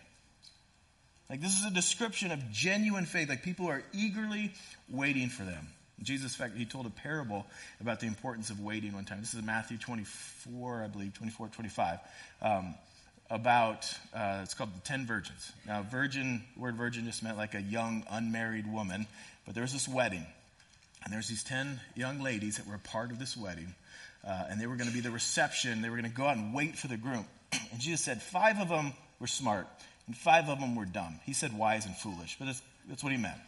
Like 1.30 1.40
this 1.40 1.60
is 1.60 1.66
a 1.66 1.72
description 1.72 2.32
of 2.32 2.52
genuine 2.52 3.06
faith, 3.06 3.30
like 3.30 3.44
people 3.44 3.68
are 3.68 3.84
eagerly 3.94 4.54
waiting 4.90 5.30
for 5.30 5.44
them. 5.44 5.68
Jesus, 6.02 6.34
in 6.34 6.46
fact, 6.46 6.58
he 6.58 6.66
told 6.66 6.88
a 6.88 6.90
parable 6.90 7.46
about 7.80 8.00
the 8.00 8.08
importance 8.08 8.50
of 8.50 8.60
waiting 8.60 8.94
one 8.94 9.06
time. 9.06 9.20
This 9.20 9.36
is 9.36 9.44
Matthew 9.44 9.78
24, 9.78 10.84
I 10.84 10.88
believe, 10.88 11.14
24, 11.14 11.50
25. 11.50 12.00
Um, 12.42 12.76
about, 13.30 13.90
uh, 14.14 14.42
it's 14.44 14.56
called 14.56 14.76
the 14.76 14.82
Ten 14.82 15.06
Virgins. 15.06 15.54
Now, 15.66 15.84
virgin, 15.84 16.44
word 16.58 16.76
virgin 16.76 17.06
just 17.06 17.24
meant 17.24 17.38
like 17.38 17.54
a 17.54 17.62
young, 17.62 18.04
unmarried 18.10 18.72
woman, 18.72 19.08
but 19.46 19.54
there 19.54 19.62
was 19.62 19.72
this 19.72 19.88
wedding. 19.88 20.26
And 21.04 21.14
there's 21.14 21.28
these 21.28 21.44
10 21.44 21.80
young 21.96 22.22
ladies 22.22 22.58
that 22.58 22.68
were 22.68 22.76
a 22.76 22.80
part 22.80 23.12
of 23.12 23.20
this 23.20 23.36
wedding. 23.36 23.74
Uh, 24.26 24.46
and 24.50 24.62
they 24.62 24.68
were 24.68 24.76
going 24.76 24.90
to 24.90 24.94
be 24.94 25.02
the 25.02 25.12
reception. 25.12 25.82
They 25.82 25.90
were 25.90 25.98
going 25.98 26.10
to 26.10 26.16
go 26.16 26.26
out 26.26 26.38
and 26.38 26.54
wait 26.54 26.78
for 26.78 26.88
the 26.88 26.98
groom. 26.98 27.26
And 27.72 27.80
Jesus 27.80 28.02
said 28.02 28.22
five 28.22 28.60
of 28.60 28.70
them 28.70 28.94
were 29.20 29.28
smart 29.28 29.68
and 30.08 30.16
five 30.16 30.50
of 30.50 30.60
them 30.60 30.76
were 30.76 30.86
dumb. 30.86 31.20
He 31.26 31.34
said 31.34 31.58
wise 31.58 31.86
and 31.86 31.96
foolish, 31.96 32.36
but 32.38 32.46
that's, 32.46 32.62
that's 32.90 33.04
what 33.04 33.12
he 33.12 33.18
meant. 33.18 33.40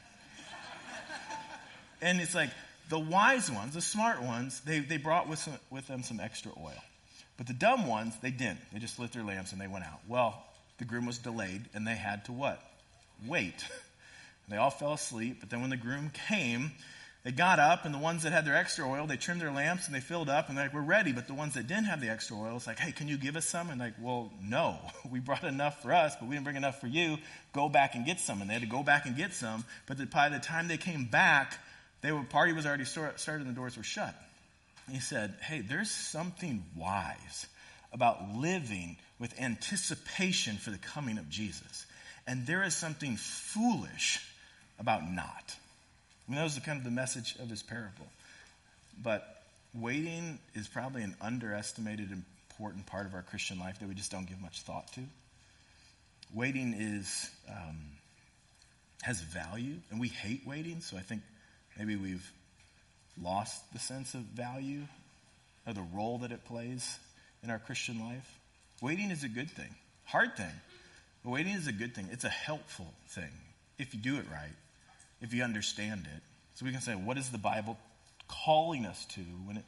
and 2.02 2.22
it's 2.22 2.34
like 2.34 2.50
the 2.90 3.00
wise 3.00 3.52
ones, 3.52 3.74
the 3.74 3.82
smart 3.82 4.22
ones, 4.22 4.62
they, 4.62 4.80
they 4.80 4.98
brought 4.98 5.28
with, 5.28 5.40
some, 5.40 5.54
with 5.70 5.88
them 5.88 6.04
some 6.04 6.20
extra 6.20 6.52
oil. 6.58 6.82
But 7.38 7.48
the 7.48 7.54
dumb 7.54 7.88
ones, 7.88 8.14
they 8.22 8.32
didn't. 8.32 8.60
They 8.72 8.80
just 8.80 9.00
lit 9.00 9.12
their 9.12 9.24
lamps 9.24 9.52
and 9.52 9.60
they 9.60 9.68
went 9.68 9.86
out. 9.86 10.00
Well, 10.08 10.42
the 10.78 10.86
groom 10.86 11.06
was 11.06 11.18
delayed 11.18 11.64
and 11.74 11.86
they 11.86 11.96
had 11.96 12.26
to 12.26 12.32
what? 12.32 12.62
Wait. 13.28 13.66
they 14.50 14.58
all 14.58 14.70
fell 14.70 14.94
asleep, 14.94 15.38
but 15.40 15.50
then 15.50 15.62
when 15.62 15.70
the 15.70 15.78
groom 15.78 16.12
came, 16.30 16.72
they 17.24 17.32
got 17.32 17.58
up, 17.58 17.86
and 17.86 17.94
the 17.94 18.00
ones 18.00 18.24
that 18.24 18.34
had 18.34 18.46
their 18.46 18.56
extra 18.56 18.86
oil, 18.86 19.08
they 19.08 19.16
trimmed 19.16 19.40
their 19.40 19.52
lamps 19.52 19.86
and 19.86 19.96
they 19.96 20.02
filled 20.02 20.28
up, 20.28 20.50
and 20.50 20.58
they're 20.58 20.66
like, 20.66 20.74
we're 20.74 20.82
ready. 20.82 21.14
But 21.14 21.28
the 21.28 21.34
ones 21.34 21.54
that 21.54 21.68
didn't 21.68 21.86
have 21.86 22.02
the 22.02 22.10
extra 22.10 22.38
oil, 22.38 22.58
it's 22.58 22.68
like, 22.68 22.80
hey, 22.80 22.92
can 22.92 23.08
you 23.08 23.18
give 23.18 23.38
us 23.38 23.46
some? 23.46 23.70
And 23.70 23.80
like, 23.80 23.94
well, 24.02 24.32
no. 24.42 24.78
We 25.10 25.20
brought 25.20 25.44
enough 25.44 25.82
for 25.82 25.94
us, 25.94 26.16
but 26.20 26.28
we 26.28 26.36
didn't 26.36 26.44
bring 26.44 26.58
enough 26.58 26.82
for 26.82 26.88
you. 26.88 27.18
Go 27.54 27.70
back 27.70 27.96
and 27.96 28.06
get 28.06 28.20
some. 28.20 28.42
And 28.42 28.50
they 28.50 28.54
had 28.54 28.64
to 28.64 28.68
go 28.68 28.84
back 28.84 29.06
and 29.06 29.16
get 29.16 29.34
some. 29.34 29.64
But 29.86 30.10
by 30.10 30.30
the 30.30 30.40
time 30.40 30.68
they 30.68 30.78
came 30.78 31.06
back, 31.06 31.54
were, 32.04 32.24
party 32.24 32.52
was 32.52 32.66
already 32.66 32.86
started 32.86 33.20
and 33.28 33.50
the 33.50 33.54
doors 33.54 33.78
were 33.78 33.84
shut. 33.84 34.16
he 34.92 35.00
said, 35.00 35.36
hey, 35.42 35.62
there's 35.62 35.92
something 35.92 36.64
wise 36.76 37.48
about 37.94 38.36
living 38.36 38.98
with 39.20 39.40
anticipation 39.40 40.58
for 40.58 40.72
the 40.72 40.78
coming 40.78 41.18
of 41.18 41.30
Jesus. 41.30 41.86
And 42.28 42.48
there 42.48 42.64
is 42.64 42.76
something 42.76 43.16
foolish 43.16 44.20
about 44.80 45.10
not. 45.10 45.56
I 46.28 46.32
mean, 46.32 46.38
that 46.38 46.44
was 46.44 46.58
kind 46.60 46.78
of 46.78 46.84
the 46.84 46.92
message 46.92 47.36
of 47.40 47.50
his 47.50 47.64
parable. 47.64 48.08
But 49.02 49.44
waiting 49.74 50.40
is 50.54 50.68
probably 50.68 51.04
an 51.04 51.16
underestimated 51.22 52.12
important 52.12 52.86
part 52.86 53.06
of 53.06 53.14
our 53.14 53.24
Christian 53.24 53.60
life 53.60 53.80
that 53.80 53.90
we 53.90 53.96
just 53.96 54.12
don't 54.12 54.28
give 54.28 54.42
much 54.42 54.62
thought 54.62 54.92
to. 54.94 55.02
Waiting 56.34 56.74
is 56.74 57.30
um, 57.50 57.78
has 59.02 59.22
value, 59.22 59.76
and 59.92 60.00
we 60.00 60.08
hate 60.08 60.48
waiting, 60.48 60.80
so 60.80 60.98
I 60.98 61.02
think 61.02 61.22
maybe 61.78 61.96
we've 61.96 62.32
lost 63.22 63.72
the 63.74 63.80
sense 63.80 64.14
of 64.14 64.22
value 64.22 64.84
or 65.68 65.74
the 65.74 65.86
role 65.94 66.20
that 66.20 66.32
it 66.32 66.46
plays 66.46 66.98
in 67.44 67.50
our 67.50 67.60
Christian 67.60 68.00
life. 68.00 68.40
Waiting 68.82 69.12
is 69.12 69.24
a 69.24 69.30
good 69.30 69.50
thing, 69.52 69.76
hard 70.06 70.36
thing. 70.38 70.54
But 71.24 71.32
waiting 71.32 71.54
is 71.54 71.68
a 71.68 71.72
good 71.72 71.96
thing. 71.96 72.10
It's 72.12 72.24
a 72.24 72.30
helpful 72.30 72.94
thing 73.10 73.32
if 73.78 73.94
you 73.94 74.00
do 74.00 74.18
it 74.18 74.26
right 74.32 74.56
if 75.24 75.34
you 75.34 75.42
understand 75.42 76.08
it. 76.14 76.22
So 76.54 76.66
we 76.66 76.72
can 76.72 76.82
say, 76.82 76.94
what 76.94 77.18
is 77.18 77.30
the 77.30 77.40
Bible 77.40 77.78
calling 78.28 78.86
us 78.86 79.06
to 79.06 79.22
when 79.46 79.58
it 79.58 79.66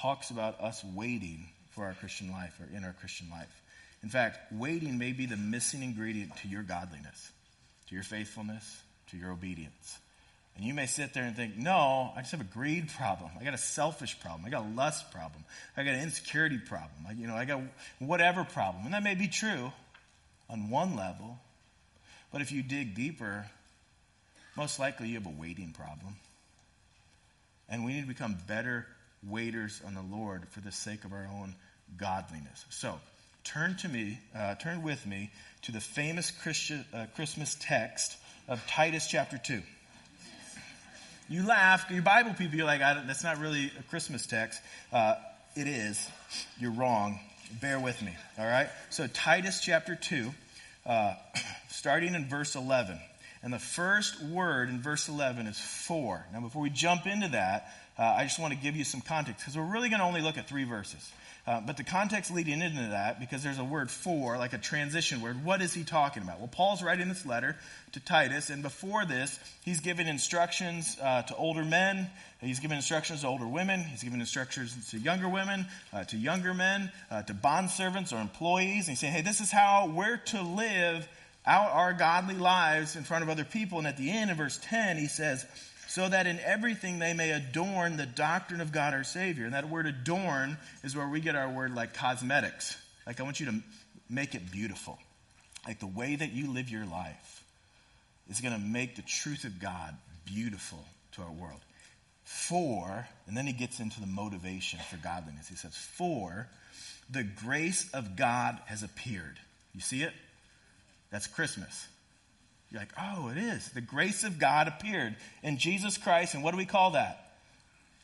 talks 0.00 0.30
about 0.30 0.60
us 0.60 0.82
waiting 0.82 1.46
for 1.70 1.84
our 1.84 1.94
Christian 1.94 2.32
life 2.32 2.58
or 2.58 2.76
in 2.76 2.82
our 2.84 2.94
Christian 2.94 3.28
life? 3.30 3.62
In 4.02 4.08
fact, 4.08 4.52
waiting 4.52 4.98
may 4.98 5.12
be 5.12 5.26
the 5.26 5.36
missing 5.36 5.82
ingredient 5.82 6.36
to 6.38 6.48
your 6.48 6.62
godliness, 6.62 7.30
to 7.88 7.94
your 7.94 8.02
faithfulness, 8.02 8.82
to 9.10 9.16
your 9.16 9.30
obedience. 9.30 9.98
And 10.56 10.64
you 10.64 10.72
may 10.72 10.86
sit 10.86 11.14
there 11.14 11.24
and 11.24 11.36
think, 11.36 11.56
no, 11.56 12.12
I 12.16 12.20
just 12.20 12.32
have 12.32 12.40
a 12.40 12.44
greed 12.44 12.88
problem. 12.96 13.30
I 13.40 13.44
got 13.44 13.54
a 13.54 13.58
selfish 13.58 14.18
problem. 14.20 14.44
I 14.46 14.50
got 14.50 14.64
a 14.64 14.68
lust 14.68 15.10
problem. 15.10 15.44
I 15.76 15.84
got 15.84 15.94
an 15.94 16.02
insecurity 16.02 16.58
problem. 16.58 17.06
I, 17.08 17.12
you 17.12 17.26
know, 17.26 17.34
I 17.34 17.44
got 17.44 17.60
whatever 17.98 18.44
problem. 18.44 18.84
And 18.84 18.94
that 18.94 19.02
may 19.02 19.14
be 19.14 19.28
true 19.28 19.72
on 20.48 20.70
one 20.70 20.96
level. 20.96 21.38
But 22.32 22.40
if 22.40 22.52
you 22.52 22.62
dig 22.62 22.94
deeper, 22.94 23.46
most 24.56 24.78
likely 24.78 25.08
you 25.08 25.14
have 25.14 25.26
a 25.26 25.40
waiting 25.40 25.72
problem. 25.72 26.16
And 27.68 27.84
we 27.84 27.94
need 27.94 28.02
to 28.02 28.08
become 28.08 28.36
better 28.46 28.86
waiters 29.26 29.80
on 29.86 29.94
the 29.94 30.02
Lord 30.02 30.46
for 30.50 30.60
the 30.60 30.72
sake 30.72 31.04
of 31.04 31.12
our 31.12 31.28
own 31.40 31.54
godliness. 31.96 32.64
So, 32.70 33.00
turn 33.42 33.76
to 33.78 33.88
me, 33.88 34.18
uh, 34.36 34.54
turn 34.56 34.82
with 34.82 35.06
me 35.06 35.30
to 35.62 35.72
the 35.72 35.80
famous 35.80 36.32
uh, 36.92 37.06
Christmas 37.14 37.56
text 37.60 38.16
of 38.48 38.64
Titus 38.66 39.06
chapter 39.06 39.38
2. 39.38 39.62
You 41.28 41.46
laugh, 41.46 41.90
your 41.90 42.02
Bible 42.02 42.34
people, 42.34 42.56
you're 42.56 42.66
like, 42.66 42.80
that's 42.80 43.24
not 43.24 43.38
really 43.38 43.72
a 43.78 43.82
Christmas 43.84 44.26
text. 44.26 44.60
Uh, 44.92 45.14
it 45.56 45.66
is. 45.66 46.06
You're 46.58 46.72
wrong. 46.72 47.18
Bear 47.60 47.80
with 47.80 48.00
me, 48.02 48.14
all 48.38 48.46
right? 48.46 48.68
So, 48.90 49.06
Titus 49.06 49.60
chapter 49.60 49.94
2, 49.96 50.30
uh, 50.86 51.14
starting 51.68 52.14
in 52.14 52.28
verse 52.28 52.56
11. 52.56 52.98
And 53.44 53.52
the 53.52 53.58
first 53.58 54.22
word 54.22 54.70
in 54.70 54.80
verse 54.80 55.06
11 55.06 55.46
is 55.46 55.60
for. 55.60 56.24
Now, 56.32 56.40
before 56.40 56.62
we 56.62 56.70
jump 56.70 57.06
into 57.06 57.28
that, 57.28 57.70
uh, 57.98 58.02
I 58.02 58.24
just 58.24 58.38
want 58.38 58.54
to 58.54 58.58
give 58.58 58.74
you 58.74 58.84
some 58.84 59.02
context 59.02 59.42
because 59.42 59.54
we're 59.54 59.70
really 59.70 59.90
going 59.90 60.00
to 60.00 60.06
only 60.06 60.22
look 60.22 60.38
at 60.38 60.48
three 60.48 60.64
verses. 60.64 61.12
Uh, 61.46 61.60
but 61.60 61.76
the 61.76 61.84
context 61.84 62.30
leading 62.30 62.62
into 62.62 62.80
that, 62.80 63.20
because 63.20 63.42
there's 63.42 63.58
a 63.58 63.64
word 63.64 63.90
for, 63.90 64.38
like 64.38 64.54
a 64.54 64.58
transition 64.58 65.20
word, 65.20 65.44
what 65.44 65.60
is 65.60 65.74
he 65.74 65.84
talking 65.84 66.22
about? 66.22 66.38
Well, 66.38 66.48
Paul's 66.48 66.82
writing 66.82 67.08
this 67.08 67.26
letter 67.26 67.54
to 67.92 68.00
Titus, 68.00 68.48
and 68.48 68.62
before 68.62 69.04
this, 69.04 69.38
he's 69.62 69.80
giving 69.80 70.06
instructions 70.06 70.96
uh, 71.02 71.20
to 71.20 71.36
older 71.36 71.62
men, 71.62 72.08
he's 72.40 72.60
giving 72.60 72.78
instructions 72.78 73.20
to 73.20 73.26
older 73.26 73.46
women, 73.46 73.80
he's 73.80 74.02
giving 74.02 74.20
instructions 74.20 74.90
to 74.92 74.98
younger 74.98 75.28
women, 75.28 75.66
uh, 75.92 76.04
to 76.04 76.16
younger 76.16 76.54
men, 76.54 76.90
uh, 77.10 77.20
to 77.24 77.34
bond 77.34 77.68
servants 77.68 78.10
or 78.10 78.22
employees, 78.22 78.88
and 78.88 78.92
he's 78.92 79.00
saying, 79.00 79.12
hey, 79.12 79.20
this 79.20 79.42
is 79.42 79.50
how 79.50 79.92
we're 79.94 80.16
to 80.16 80.40
live 80.40 81.06
out 81.46 81.70
our 81.72 81.92
godly 81.92 82.36
lives 82.36 82.96
in 82.96 83.04
front 83.04 83.22
of 83.22 83.30
other 83.30 83.44
people. 83.44 83.78
And 83.78 83.86
at 83.86 83.96
the 83.96 84.10
end, 84.10 84.30
in 84.30 84.36
verse 84.36 84.58
10, 84.62 84.96
he 84.96 85.06
says, 85.06 85.44
so 85.86 86.08
that 86.08 86.26
in 86.26 86.40
everything 86.40 86.98
they 86.98 87.12
may 87.12 87.30
adorn 87.30 87.96
the 87.96 88.06
doctrine 88.06 88.60
of 88.60 88.72
God 88.72 88.94
our 88.94 89.04
Savior. 89.04 89.44
And 89.44 89.54
that 89.54 89.68
word 89.68 89.86
adorn 89.86 90.56
is 90.82 90.96
where 90.96 91.08
we 91.08 91.20
get 91.20 91.36
our 91.36 91.48
word 91.48 91.74
like 91.74 91.94
cosmetics. 91.94 92.76
Like 93.06 93.20
I 93.20 93.22
want 93.22 93.38
you 93.38 93.46
to 93.46 93.60
make 94.08 94.34
it 94.34 94.50
beautiful. 94.50 94.98
Like 95.66 95.80
the 95.80 95.86
way 95.86 96.16
that 96.16 96.32
you 96.32 96.52
live 96.52 96.68
your 96.68 96.86
life 96.86 97.44
is 98.28 98.40
going 98.40 98.54
to 98.54 98.60
make 98.60 98.96
the 98.96 99.02
truth 99.02 99.44
of 99.44 99.60
God 99.60 99.94
beautiful 100.24 100.82
to 101.12 101.22
our 101.22 101.30
world. 101.30 101.60
For, 102.24 103.06
and 103.26 103.36
then 103.36 103.46
he 103.46 103.52
gets 103.52 103.80
into 103.80 104.00
the 104.00 104.06
motivation 104.06 104.80
for 104.90 104.96
godliness. 104.96 105.46
He 105.46 105.56
says, 105.56 105.76
For 105.76 106.48
the 107.10 107.22
grace 107.22 107.88
of 107.92 108.16
God 108.16 108.58
has 108.66 108.82
appeared. 108.82 109.38
You 109.74 109.80
see 109.80 110.02
it? 110.02 110.12
That's 111.10 111.26
Christmas. 111.26 111.86
You're 112.70 112.80
like, 112.80 112.92
oh, 113.00 113.28
it 113.28 113.38
is. 113.38 113.68
The 113.68 113.80
grace 113.80 114.24
of 114.24 114.38
God 114.38 114.66
appeared 114.68 115.14
in 115.42 115.58
Jesus 115.58 115.96
Christ. 115.96 116.34
And 116.34 116.42
what 116.42 116.50
do 116.50 116.56
we 116.56 116.66
call 116.66 116.92
that? 116.92 117.32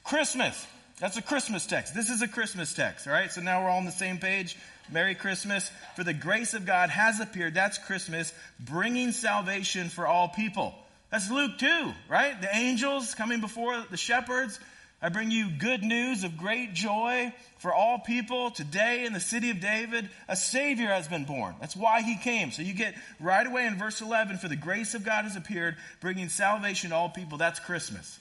Christmas. 0.04 0.66
That's 1.00 1.16
a 1.16 1.22
Christmas 1.22 1.66
text. 1.66 1.94
This 1.94 2.10
is 2.10 2.22
a 2.22 2.28
Christmas 2.28 2.74
text, 2.74 3.06
all 3.06 3.12
right? 3.12 3.32
So 3.32 3.40
now 3.40 3.62
we're 3.62 3.70
all 3.70 3.78
on 3.78 3.86
the 3.86 3.90
same 3.90 4.18
page. 4.18 4.56
Merry 4.92 5.14
Christmas. 5.14 5.70
For 5.96 6.04
the 6.04 6.12
grace 6.12 6.54
of 6.54 6.66
God 6.66 6.90
has 6.90 7.20
appeared. 7.20 7.54
That's 7.54 7.78
Christmas, 7.78 8.32
bringing 8.60 9.12
salvation 9.12 9.88
for 9.88 10.06
all 10.06 10.28
people. 10.28 10.74
That's 11.10 11.30
Luke 11.30 11.58
2, 11.58 11.92
right? 12.08 12.40
The 12.40 12.54
angels 12.54 13.14
coming 13.14 13.40
before 13.40 13.82
the 13.90 13.96
shepherds. 13.96 14.60
I 15.02 15.08
bring 15.08 15.30
you 15.30 15.48
good 15.50 15.82
news 15.82 16.24
of 16.24 16.36
great 16.36 16.74
joy 16.74 17.32
for 17.58 17.72
all 17.72 17.98
people. 17.98 18.50
Today 18.50 19.06
in 19.06 19.14
the 19.14 19.20
city 19.20 19.48
of 19.50 19.60
David, 19.60 20.10
a 20.28 20.36
Savior 20.36 20.88
has 20.88 21.08
been 21.08 21.24
born. 21.24 21.54
That's 21.58 21.74
why 21.74 22.02
he 22.02 22.16
came. 22.16 22.50
So 22.50 22.60
you 22.60 22.74
get 22.74 22.94
right 23.18 23.46
away 23.46 23.66
in 23.66 23.78
verse 23.78 24.02
11, 24.02 24.36
for 24.38 24.48
the 24.48 24.56
grace 24.56 24.94
of 24.94 25.02
God 25.02 25.24
has 25.24 25.36
appeared, 25.36 25.76
bringing 26.00 26.28
salvation 26.28 26.90
to 26.90 26.96
all 26.96 27.08
people. 27.08 27.38
That's 27.38 27.60
Christmas. 27.60 28.18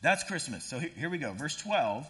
That's 0.00 0.24
Christmas. 0.24 0.64
So 0.64 0.78
here 0.78 1.10
we 1.10 1.18
go. 1.18 1.32
Verse 1.34 1.56
12, 1.56 2.08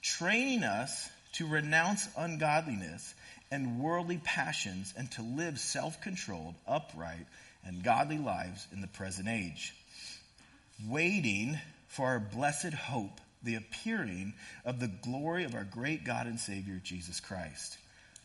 training 0.00 0.64
us 0.64 1.10
to 1.34 1.46
renounce 1.46 2.08
ungodliness 2.16 3.14
and 3.50 3.78
worldly 3.78 4.20
passions 4.24 4.94
and 4.96 5.10
to 5.12 5.22
live 5.22 5.58
self 5.58 6.00
controlled, 6.00 6.54
upright, 6.66 7.26
and 7.66 7.82
godly 7.82 8.18
lives 8.18 8.66
in 8.72 8.80
the 8.80 8.86
present 8.86 9.28
age. 9.28 9.74
Waiting 10.86 11.58
for 11.88 12.06
our 12.06 12.20
blessed 12.20 12.74
hope, 12.74 13.20
the 13.42 13.56
appearing 13.56 14.34
of 14.64 14.78
the 14.78 14.88
glory 14.88 15.44
of 15.44 15.54
our 15.54 15.64
great 15.64 16.04
God 16.04 16.26
and 16.26 16.38
Savior, 16.38 16.80
Jesus 16.82 17.18
Christ. 17.20 17.78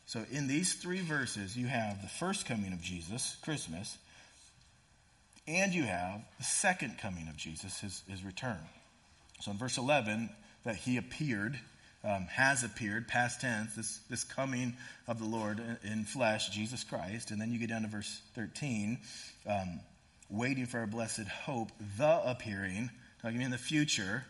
So, 0.05 0.25
in 0.31 0.47
these 0.47 0.73
three 0.73 1.01
verses, 1.01 1.57
you 1.57 1.67
have 1.67 2.01
the 2.01 2.09
first 2.09 2.45
coming 2.45 2.73
of 2.73 2.81
Jesus, 2.81 3.37
Christmas, 3.41 3.97
and 5.47 5.73
you 5.73 5.83
have 5.83 6.21
the 6.37 6.43
second 6.43 6.97
coming 6.99 7.27
of 7.29 7.37
Jesus, 7.37 7.79
his, 7.79 8.03
his 8.07 8.23
return. 8.23 8.59
So, 9.39 9.51
in 9.51 9.57
verse 9.57 9.77
11, 9.77 10.29
that 10.65 10.75
he 10.75 10.97
appeared, 10.97 11.57
um, 12.03 12.25
has 12.25 12.63
appeared, 12.63 13.07
past 13.07 13.41
tense, 13.41 13.75
this, 13.75 13.99
this 14.09 14.23
coming 14.25 14.75
of 15.07 15.19
the 15.19 15.25
Lord 15.25 15.61
in, 15.83 16.03
flesh, 16.03 16.49
Jesus 16.49 16.83
Christ. 16.83 17.31
And 17.31 17.39
then 17.39 17.51
you 17.51 17.59
get 17.59 17.69
down 17.69 17.83
to 17.83 17.87
verse 17.87 18.21
13, 18.35 18.99
um, 19.49 19.79
waiting 20.29 20.65
for 20.65 20.79
our 20.79 20.87
blessed 20.87 21.27
hope, 21.27 21.71
the 21.97 22.29
appearing 22.29 22.89
talking 23.23 23.41
in 23.41 23.51
the 23.51 23.57
future 23.57 24.23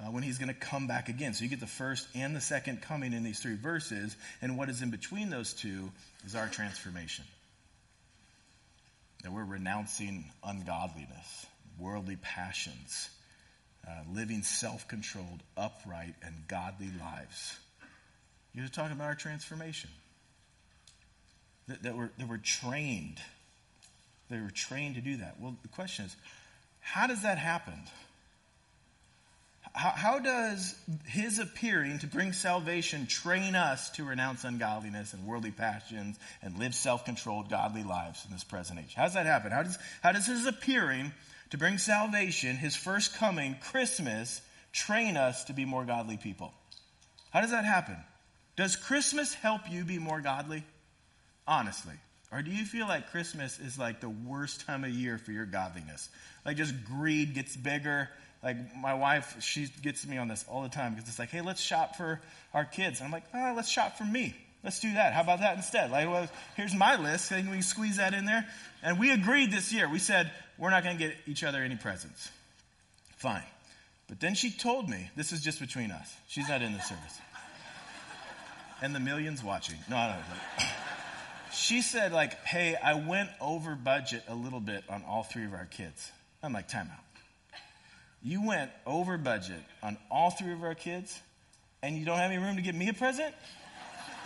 uh, 0.00 0.10
when 0.10 0.22
he's 0.22 0.38
going 0.38 0.48
to 0.48 0.54
come 0.54 0.86
back 0.86 1.08
again. 1.08 1.34
So 1.34 1.44
you 1.44 1.50
get 1.50 1.60
the 1.60 1.66
first 1.66 2.08
and 2.14 2.34
the 2.34 2.40
second 2.40 2.80
coming 2.80 3.12
in 3.12 3.22
these 3.22 3.38
three 3.38 3.56
verses, 3.56 4.16
and 4.40 4.56
what 4.56 4.70
is 4.70 4.82
in 4.82 4.90
between 4.90 5.30
those 5.30 5.52
two 5.52 5.90
is 6.24 6.34
our 6.34 6.48
transformation. 6.48 7.24
That 9.22 9.32
we're 9.32 9.44
renouncing 9.44 10.24
ungodliness, 10.42 11.46
worldly 11.78 12.16
passions, 12.16 13.10
uh, 13.86 13.90
living 14.14 14.42
self 14.42 14.88
controlled, 14.88 15.42
upright, 15.58 16.14
and 16.24 16.34
godly 16.48 16.90
lives. 16.98 17.58
You're 18.54 18.68
talking 18.68 18.92
about 18.92 19.08
our 19.08 19.14
transformation. 19.14 19.90
That, 21.68 21.82
that, 21.82 21.96
we're, 21.96 22.10
that 22.18 22.26
we're 22.26 22.38
trained. 22.38 23.18
They 24.30 24.40
were 24.40 24.50
trained 24.50 24.94
to 24.94 25.02
do 25.02 25.18
that. 25.18 25.36
Well, 25.38 25.56
the 25.60 25.68
question 25.68 26.06
is, 26.06 26.16
how 26.80 27.06
does 27.06 27.22
that 27.22 27.36
happen? 27.36 27.74
How, 29.72 29.90
how, 29.90 30.18
does 30.18 30.74
his 31.06 31.38
appearing 31.38 32.00
to 32.00 32.06
bring 32.06 32.32
salvation 32.32 33.06
train 33.06 33.54
us 33.54 33.90
to 33.90 34.04
renounce 34.04 34.44
ungodliness 34.44 35.14
and 35.14 35.24
worldly 35.24 35.52
passions 35.52 36.18
and 36.42 36.58
live 36.58 36.74
self 36.74 37.04
controlled, 37.04 37.48
godly 37.48 37.84
lives 37.84 38.24
in 38.26 38.32
this 38.32 38.44
present 38.44 38.80
age? 38.80 38.94
How 38.94 39.04
does 39.04 39.14
that 39.14 39.26
happen? 39.26 39.52
How 39.52 39.62
does, 39.62 39.78
how 40.02 40.12
does 40.12 40.26
his 40.26 40.46
appearing 40.46 41.12
to 41.50 41.58
bring 41.58 41.78
salvation, 41.78 42.56
his 42.56 42.74
first 42.74 43.14
coming, 43.14 43.56
Christmas, 43.70 44.40
train 44.72 45.16
us 45.16 45.44
to 45.44 45.52
be 45.52 45.64
more 45.64 45.84
godly 45.84 46.16
people? 46.16 46.52
How 47.30 47.40
does 47.40 47.52
that 47.52 47.64
happen? 47.64 47.96
Does 48.56 48.76
Christmas 48.76 49.34
help 49.34 49.62
you 49.70 49.84
be 49.84 49.98
more 49.98 50.20
godly? 50.20 50.64
Honestly. 51.46 51.94
Or 52.32 52.42
do 52.42 52.50
you 52.50 52.64
feel 52.64 52.86
like 52.86 53.10
Christmas 53.10 53.58
is 53.58 53.78
like 53.78 54.00
the 54.00 54.08
worst 54.08 54.66
time 54.66 54.84
of 54.84 54.90
year 54.90 55.18
for 55.18 55.32
your 55.32 55.46
godliness? 55.46 56.08
Like 56.44 56.56
just 56.56 56.84
greed 56.84 57.34
gets 57.34 57.56
bigger 57.56 58.08
like 58.42 58.56
my 58.76 58.94
wife, 58.94 59.36
she 59.40 59.68
gets 59.82 60.06
me 60.06 60.16
on 60.16 60.28
this 60.28 60.44
all 60.48 60.62
the 60.62 60.68
time 60.68 60.94
because 60.94 61.08
it's 61.08 61.18
like, 61.18 61.30
hey, 61.30 61.42
let's 61.42 61.60
shop 61.60 61.96
for 61.96 62.20
our 62.54 62.64
kids. 62.64 63.00
And 63.00 63.06
I'm 63.06 63.12
like, 63.12 63.24
oh, 63.34 63.52
let's 63.54 63.68
shop 63.68 63.98
for 63.98 64.04
me. 64.04 64.34
Let's 64.62 64.80
do 64.80 64.92
that. 64.94 65.12
How 65.12 65.22
about 65.22 65.40
that 65.40 65.56
instead? 65.56 65.90
Like, 65.90 66.08
well, 66.08 66.28
here's 66.56 66.74
my 66.74 66.96
list. 66.96 67.30
Can 67.30 67.50
we 67.50 67.62
squeeze 67.62 67.96
that 67.96 68.14
in 68.14 68.26
there? 68.26 68.46
And 68.82 68.98
we 68.98 69.10
agreed 69.10 69.50
this 69.50 69.72
year. 69.72 69.88
We 69.88 69.98
said, 69.98 70.30
we're 70.58 70.70
not 70.70 70.84
going 70.84 70.98
to 70.98 71.02
get 71.02 71.16
each 71.26 71.44
other 71.44 71.62
any 71.62 71.76
presents. 71.76 72.30
Fine. 73.16 73.42
But 74.08 74.20
then 74.20 74.34
she 74.34 74.50
told 74.50 74.88
me, 74.88 75.10
this 75.16 75.32
is 75.32 75.40
just 75.40 75.60
between 75.60 75.90
us. 75.90 76.14
She's 76.28 76.48
not 76.48 76.62
in 76.62 76.72
the 76.72 76.80
service. 76.80 77.18
And 78.82 78.94
the 78.94 79.00
millions 79.00 79.44
watching. 79.44 79.76
No, 79.90 79.96
no, 79.96 80.16
no. 80.16 80.64
She 81.52 81.82
said, 81.82 82.12
like, 82.12 82.44
hey, 82.44 82.76
I 82.76 82.94
went 82.94 83.28
over 83.40 83.74
budget 83.74 84.22
a 84.28 84.34
little 84.34 84.60
bit 84.60 84.84
on 84.88 85.02
all 85.06 85.24
three 85.24 85.44
of 85.44 85.52
our 85.52 85.66
kids. 85.66 86.10
I'm 86.42 86.52
like, 86.52 86.68
time 86.68 86.88
out. 86.92 87.09
You 88.22 88.46
went 88.46 88.70
over 88.86 89.16
budget 89.16 89.62
on 89.82 89.96
all 90.10 90.30
three 90.30 90.52
of 90.52 90.62
our 90.62 90.74
kids, 90.74 91.18
and 91.82 91.96
you 91.96 92.04
don't 92.04 92.18
have 92.18 92.30
any 92.30 92.42
room 92.42 92.56
to 92.56 92.62
give 92.62 92.74
me 92.74 92.88
a 92.88 92.92
present? 92.92 93.34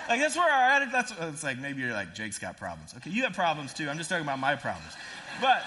Like 0.09 0.21
that's 0.21 0.37
where 0.37 0.51
our 0.51 0.71
attitude. 0.71 0.93
That's 0.93 1.13
it's 1.19 1.45
like 1.45 1.59
maybe 1.59 1.81
you're 1.81 1.93
like 1.93 2.15
Jake's 2.15 2.39
got 2.39 2.59
problems. 2.59 2.93
Okay, 2.97 3.11
you 3.11 3.23
have 3.23 3.33
problems 3.35 3.73
too. 3.73 3.89
I'm 3.89 3.97
just 3.97 4.11
talking 4.11 4.25
about 4.25 4.39
my 4.39 4.57
problems. 4.57 4.93
But 5.41 5.63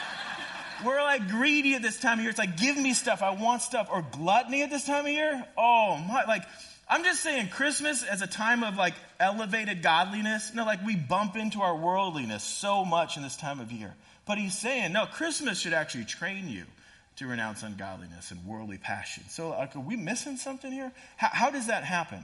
we're 0.85 1.01
like 1.01 1.27
greedy 1.29 1.73
at 1.75 1.81
this 1.81 1.99
time 1.99 2.19
of 2.19 2.23
year. 2.23 2.29
It's 2.29 2.37
like 2.37 2.57
give 2.57 2.77
me 2.77 2.93
stuff. 2.93 3.23
I 3.23 3.31
want 3.31 3.61
stuff. 3.61 3.89
Or 3.91 4.05
gluttony 4.11 4.61
at 4.61 4.69
this 4.69 4.85
time 4.85 5.05
of 5.05 5.11
year. 5.11 5.43
Oh 5.57 5.97
my! 5.97 6.25
Like 6.25 6.43
I'm 6.87 7.03
just 7.03 7.23
saying 7.23 7.47
Christmas 7.49 8.03
as 8.03 8.21
a 8.21 8.27
time 8.27 8.63
of 8.63 8.75
like 8.75 8.93
elevated 9.19 9.81
godliness. 9.81 10.53
No, 10.53 10.65
like 10.65 10.85
we 10.85 10.95
bump 10.95 11.35
into 11.35 11.61
our 11.61 11.75
worldliness 11.75 12.43
so 12.43 12.85
much 12.85 13.17
in 13.17 13.23
this 13.23 13.37
time 13.37 13.59
of 13.59 13.71
year. 13.71 13.95
But 14.27 14.37
he's 14.37 14.57
saying 14.57 14.93
no. 14.93 15.05
Christmas 15.05 15.59
should 15.59 15.73
actually 15.73 16.05
train 16.05 16.47
you 16.47 16.65
to 17.17 17.27
renounce 17.27 17.63
ungodliness 17.63 18.31
and 18.31 18.45
worldly 18.45 18.77
passions. 18.77 19.31
So, 19.31 19.53
are 19.53 19.69
we 19.75 19.95
missing 19.95 20.37
something 20.37 20.71
here? 20.71 20.91
How, 21.17 21.29
how 21.31 21.49
does 21.51 21.67
that 21.67 21.83
happen? 21.83 22.23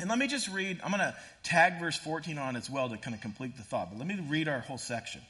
And 0.00 0.08
let 0.08 0.18
me 0.18 0.26
just 0.26 0.48
read, 0.48 0.80
I'm 0.82 0.90
going 0.90 1.00
to 1.00 1.14
tag 1.44 1.78
verse 1.78 1.96
14 1.96 2.36
on 2.38 2.56
as 2.56 2.68
well 2.68 2.88
to 2.88 2.96
kind 2.96 3.14
of 3.14 3.20
complete 3.20 3.56
the 3.56 3.62
thought, 3.62 3.90
but 3.90 3.98
let 3.98 4.08
me 4.08 4.18
read 4.28 4.48
our 4.48 4.60
whole 4.60 4.78
section. 4.78 5.20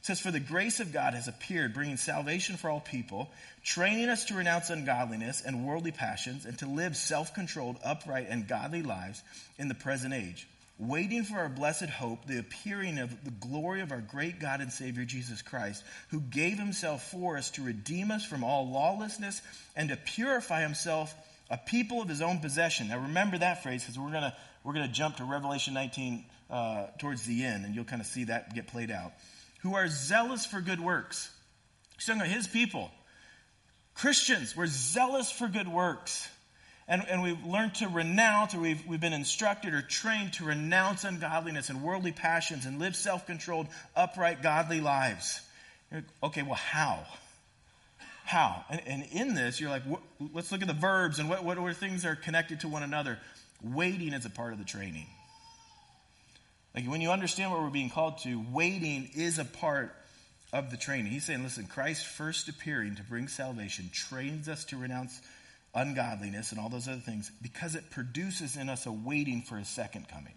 It 0.00 0.06
says, 0.06 0.20
For 0.20 0.30
the 0.30 0.40
grace 0.40 0.80
of 0.80 0.92
God 0.92 1.14
has 1.14 1.28
appeared, 1.28 1.72
bringing 1.72 1.96
salvation 1.96 2.56
for 2.56 2.68
all 2.68 2.80
people, 2.80 3.30
training 3.64 4.08
us 4.08 4.26
to 4.26 4.34
renounce 4.34 4.68
ungodliness 4.68 5.40
and 5.40 5.64
worldly 5.64 5.92
passions, 5.92 6.44
and 6.44 6.58
to 6.58 6.66
live 6.66 6.96
self 6.96 7.32
controlled, 7.34 7.76
upright, 7.84 8.26
and 8.28 8.48
godly 8.48 8.82
lives 8.82 9.22
in 9.58 9.68
the 9.68 9.74
present 9.74 10.12
age 10.12 10.46
waiting 10.88 11.24
for 11.24 11.38
our 11.38 11.48
blessed 11.48 11.88
hope, 11.88 12.26
the 12.26 12.38
appearing 12.38 12.98
of 12.98 13.24
the 13.24 13.30
glory 13.30 13.80
of 13.80 13.92
our 13.92 14.00
great 14.00 14.40
God 14.40 14.60
and 14.60 14.72
Savior 14.72 15.04
Jesus 15.04 15.42
Christ, 15.42 15.84
who 16.10 16.20
gave 16.20 16.58
himself 16.58 17.10
for 17.10 17.36
us 17.36 17.50
to 17.52 17.62
redeem 17.62 18.10
us 18.10 18.24
from 18.24 18.44
all 18.44 18.68
lawlessness 18.70 19.40
and 19.76 19.88
to 19.88 19.96
purify 19.96 20.62
himself 20.62 21.14
a 21.50 21.56
people 21.56 22.00
of 22.00 22.08
his 22.08 22.22
own 22.22 22.38
possession. 22.38 22.88
Now 22.88 22.98
remember 22.98 23.38
that 23.38 23.62
phrase 23.62 23.82
because 23.82 23.98
we're 23.98 24.10
going 24.10 24.22
to 24.22 24.34
we're 24.64 24.74
to 24.74 24.88
jump 24.88 25.16
to 25.16 25.24
Revelation 25.24 25.74
19 25.74 26.24
uh, 26.50 26.86
towards 26.98 27.24
the 27.24 27.44
end, 27.44 27.64
and 27.64 27.74
you'll 27.74 27.84
kind 27.84 28.00
of 28.00 28.06
see 28.06 28.24
that 28.24 28.54
get 28.54 28.68
played 28.68 28.90
out. 28.90 29.12
Who 29.62 29.74
are 29.74 29.88
zealous 29.88 30.46
for 30.46 30.60
good 30.60 30.80
works. 30.80 31.30
He's 31.96 32.06
talking 32.06 32.20
about 32.20 32.32
his 32.32 32.46
people. 32.46 32.90
Christians, 33.94 34.56
we're 34.56 34.66
zealous 34.66 35.30
for 35.30 35.48
good 35.48 35.68
works. 35.68 36.28
And, 36.88 37.02
and 37.08 37.22
we've 37.22 37.44
learned 37.44 37.76
to 37.76 37.88
renounce, 37.88 38.54
or 38.54 38.60
we've, 38.60 38.84
we've 38.86 39.00
been 39.00 39.12
instructed 39.12 39.72
or 39.72 39.82
trained 39.82 40.34
to 40.34 40.44
renounce 40.44 41.04
ungodliness 41.04 41.70
and 41.70 41.82
worldly 41.82 42.12
passions 42.12 42.66
and 42.66 42.78
live 42.78 42.96
self 42.96 43.26
controlled, 43.26 43.68
upright, 43.94 44.42
godly 44.42 44.80
lives. 44.80 45.40
Okay, 46.22 46.42
well, 46.42 46.54
how? 46.54 47.04
How? 48.24 48.64
And, 48.68 48.80
and 48.86 49.04
in 49.12 49.34
this, 49.34 49.60
you're 49.60 49.70
like, 49.70 49.82
let's 50.32 50.50
look 50.50 50.62
at 50.62 50.68
the 50.68 50.74
verbs 50.74 51.18
and 51.18 51.28
what, 51.28 51.44
what 51.44 51.58
are 51.58 51.72
things 51.72 52.02
that 52.02 52.08
are 52.08 52.16
connected 52.16 52.60
to 52.60 52.68
one 52.68 52.82
another. 52.82 53.18
Waiting 53.62 54.12
is 54.12 54.24
a 54.24 54.30
part 54.30 54.52
of 54.52 54.58
the 54.58 54.64
training. 54.64 55.06
Like 56.74 56.86
when 56.86 57.00
you 57.00 57.10
understand 57.10 57.52
what 57.52 57.62
we're 57.62 57.70
being 57.70 57.90
called 57.90 58.18
to, 58.18 58.42
waiting 58.50 59.10
is 59.14 59.38
a 59.38 59.44
part 59.44 59.94
of 60.52 60.70
the 60.70 60.76
training. 60.76 61.12
He's 61.12 61.24
saying, 61.24 61.42
listen, 61.42 61.66
Christ 61.66 62.06
first 62.06 62.48
appearing 62.48 62.96
to 62.96 63.02
bring 63.02 63.28
salvation 63.28 63.90
trains 63.92 64.48
us 64.48 64.64
to 64.66 64.76
renounce 64.76 65.20
ungodliness 65.74 66.52
and 66.52 66.60
all 66.60 66.68
those 66.68 66.88
other 66.88 67.00
things 67.00 67.30
because 67.40 67.74
it 67.74 67.90
produces 67.90 68.56
in 68.56 68.68
us 68.68 68.86
a 68.86 68.92
waiting 68.92 69.42
for 69.42 69.56
his 69.56 69.68
second 69.68 70.08
coming. 70.08 70.34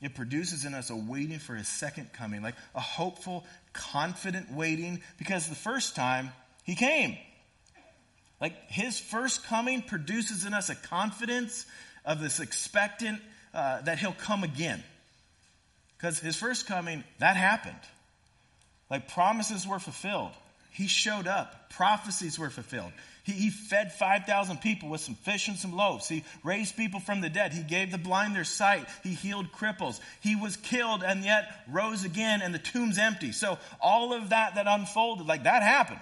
It 0.00 0.14
produces 0.14 0.64
in 0.64 0.72
us 0.72 0.88
a 0.88 0.96
waiting 0.96 1.38
for 1.38 1.54
his 1.54 1.68
second 1.68 2.12
coming, 2.12 2.42
like 2.42 2.54
a 2.74 2.80
hopeful, 2.80 3.44
confident 3.72 4.50
waiting 4.50 5.02
because 5.18 5.46
the 5.46 5.54
first 5.54 5.94
time 5.94 6.30
he 6.64 6.74
came. 6.74 7.18
Like 8.40 8.54
his 8.70 8.98
first 8.98 9.44
coming 9.44 9.82
produces 9.82 10.46
in 10.46 10.54
us 10.54 10.70
a 10.70 10.74
confidence 10.74 11.66
of 12.06 12.20
this 12.20 12.40
expectant 12.40 13.20
uh, 13.52 13.82
that 13.82 13.98
he'll 13.98 14.12
come 14.12 14.42
again. 14.42 14.82
Because 15.98 16.18
his 16.18 16.36
first 16.36 16.66
coming, 16.66 17.04
that 17.18 17.36
happened. 17.36 17.76
Like 18.90 19.08
promises 19.08 19.66
were 19.66 19.78
fulfilled. 19.78 20.32
He 20.70 20.86
showed 20.86 21.26
up. 21.26 21.68
Prophecies 21.70 22.38
were 22.38 22.48
fulfilled. 22.48 22.92
He, 23.22 23.32
he 23.32 23.50
fed 23.50 23.92
5,000 23.92 24.58
people 24.58 24.88
with 24.88 25.00
some 25.00 25.14
fish 25.14 25.48
and 25.48 25.56
some 25.56 25.74
loaves. 25.74 26.08
He 26.08 26.24
raised 26.42 26.76
people 26.76 27.00
from 27.00 27.20
the 27.20 27.28
dead. 27.28 27.52
He 27.52 27.62
gave 27.62 27.90
the 27.90 27.98
blind 27.98 28.34
their 28.34 28.44
sight. 28.44 28.86
He 29.02 29.14
healed 29.14 29.52
cripples. 29.52 30.00
He 30.20 30.36
was 30.36 30.56
killed 30.56 31.02
and 31.02 31.24
yet 31.24 31.50
rose 31.68 32.04
again 32.04 32.42
and 32.42 32.54
the 32.54 32.58
tomb's 32.58 32.98
empty. 32.98 33.32
So 33.32 33.58
all 33.80 34.12
of 34.12 34.30
that 34.30 34.54
that 34.54 34.66
unfolded, 34.66 35.26
like 35.26 35.44
that 35.44 35.62
happened. 35.62 36.00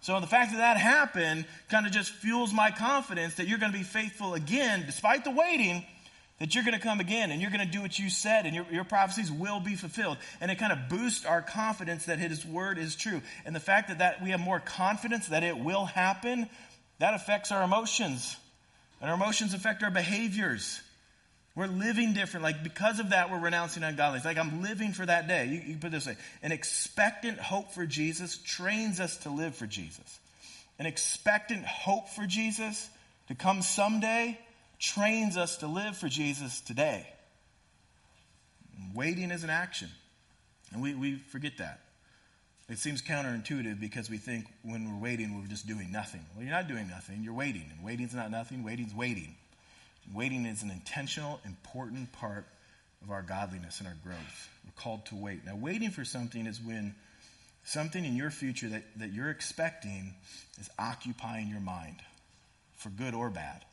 So 0.00 0.20
the 0.20 0.26
fact 0.26 0.52
that 0.52 0.58
that 0.58 0.76
happened 0.76 1.46
kind 1.68 1.86
of 1.86 1.92
just 1.92 2.12
fuels 2.12 2.52
my 2.52 2.70
confidence 2.70 3.34
that 3.34 3.48
you're 3.48 3.58
going 3.58 3.72
to 3.72 3.78
be 3.78 3.84
faithful 3.84 4.34
again, 4.34 4.84
despite 4.86 5.24
the 5.24 5.32
waiting, 5.32 5.84
that 6.38 6.54
you're 6.54 6.64
going 6.64 6.78
to 6.78 6.80
come 6.80 7.00
again 7.00 7.30
and 7.30 7.40
you're 7.40 7.50
going 7.50 7.64
to 7.64 7.72
do 7.72 7.80
what 7.80 7.98
you 7.98 8.10
said 8.10 8.44
and 8.44 8.54
your, 8.54 8.66
your 8.70 8.84
prophecies 8.84 9.32
will 9.32 9.60
be 9.60 9.74
fulfilled. 9.74 10.18
And 10.40 10.50
it 10.50 10.58
kind 10.58 10.72
of 10.72 10.88
boosts 10.88 11.24
our 11.24 11.40
confidence 11.40 12.06
that 12.06 12.18
his 12.18 12.44
word 12.44 12.78
is 12.78 12.94
true. 12.94 13.22
And 13.44 13.56
the 13.56 13.60
fact 13.60 13.88
that, 13.88 13.98
that 13.98 14.22
we 14.22 14.30
have 14.30 14.40
more 14.40 14.60
confidence 14.60 15.28
that 15.28 15.42
it 15.42 15.58
will 15.58 15.86
happen, 15.86 16.48
that 16.98 17.14
affects 17.14 17.52
our 17.52 17.62
emotions. 17.62 18.36
And 19.00 19.10
our 19.10 19.16
emotions 19.16 19.54
affect 19.54 19.82
our 19.82 19.90
behaviors. 19.90 20.80
We're 21.54 21.68
living 21.68 22.12
different. 22.12 22.44
Like, 22.44 22.62
because 22.62 23.00
of 23.00 23.10
that, 23.10 23.30
we're 23.30 23.40
renouncing 23.40 23.82
ungodliness. 23.82 24.26
Like, 24.26 24.36
I'm 24.36 24.62
living 24.62 24.92
for 24.92 25.06
that 25.06 25.26
day. 25.26 25.46
You, 25.46 25.72
you 25.72 25.76
put 25.78 25.90
this 25.90 26.06
way 26.06 26.16
an 26.42 26.52
expectant 26.52 27.38
hope 27.38 27.72
for 27.72 27.86
Jesus 27.86 28.36
trains 28.36 29.00
us 29.00 29.16
to 29.18 29.30
live 29.30 29.56
for 29.56 29.66
Jesus. 29.66 30.20
An 30.78 30.84
expectant 30.84 31.64
hope 31.64 32.10
for 32.10 32.26
Jesus 32.26 32.90
to 33.28 33.34
come 33.34 33.62
someday 33.62 34.38
trains 34.78 35.36
us 35.36 35.58
to 35.58 35.66
live 35.66 35.96
for 35.96 36.08
Jesus 36.08 36.60
today. 36.60 37.06
Waiting 38.94 39.30
is 39.30 39.44
an 39.44 39.50
action. 39.50 39.88
And 40.72 40.82
we, 40.82 40.94
we 40.94 41.16
forget 41.16 41.58
that. 41.58 41.80
It 42.68 42.78
seems 42.78 43.00
counterintuitive 43.00 43.78
because 43.78 44.10
we 44.10 44.18
think 44.18 44.46
when 44.62 44.90
we're 44.90 45.00
waiting, 45.00 45.40
we're 45.40 45.46
just 45.46 45.68
doing 45.68 45.92
nothing. 45.92 46.20
Well, 46.34 46.44
you're 46.44 46.52
not 46.52 46.66
doing 46.66 46.88
nothing, 46.88 47.22
you're 47.22 47.34
waiting. 47.34 47.64
And 47.74 47.84
waiting's 47.84 48.14
not 48.14 48.30
nothing, 48.30 48.64
waiting's 48.64 48.94
waiting. 48.94 49.36
Waiting 50.12 50.46
is 50.46 50.62
an 50.62 50.70
intentional, 50.70 51.40
important 51.44 52.12
part 52.12 52.44
of 53.02 53.10
our 53.10 53.22
godliness 53.22 53.78
and 53.78 53.88
our 53.88 53.96
growth. 54.02 54.48
We're 54.64 54.82
called 54.82 55.06
to 55.06 55.14
wait. 55.16 55.44
Now, 55.44 55.56
waiting 55.56 55.90
for 55.90 56.04
something 56.04 56.46
is 56.46 56.60
when 56.60 56.94
something 57.64 58.04
in 58.04 58.16
your 58.16 58.30
future 58.30 58.68
that, 58.68 58.84
that 58.96 59.12
you're 59.12 59.30
expecting 59.30 60.14
is 60.60 60.68
occupying 60.78 61.48
your 61.48 61.60
mind, 61.60 61.96
for 62.76 62.88
good 62.90 63.14
or 63.14 63.30
bad. 63.30 63.64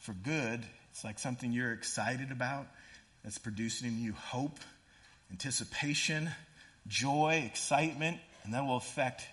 For 0.00 0.12
good, 0.12 0.60
it's 0.90 1.04
like 1.04 1.18
something 1.18 1.52
you're 1.52 1.72
excited 1.72 2.30
about 2.30 2.66
that's 3.24 3.38
producing 3.38 3.88
in 3.88 4.02
you 4.02 4.12
hope, 4.12 4.58
anticipation, 5.30 6.30
joy, 6.86 7.42
excitement, 7.46 8.18
and 8.44 8.54
that 8.54 8.64
will 8.64 8.76
affect 8.76 9.26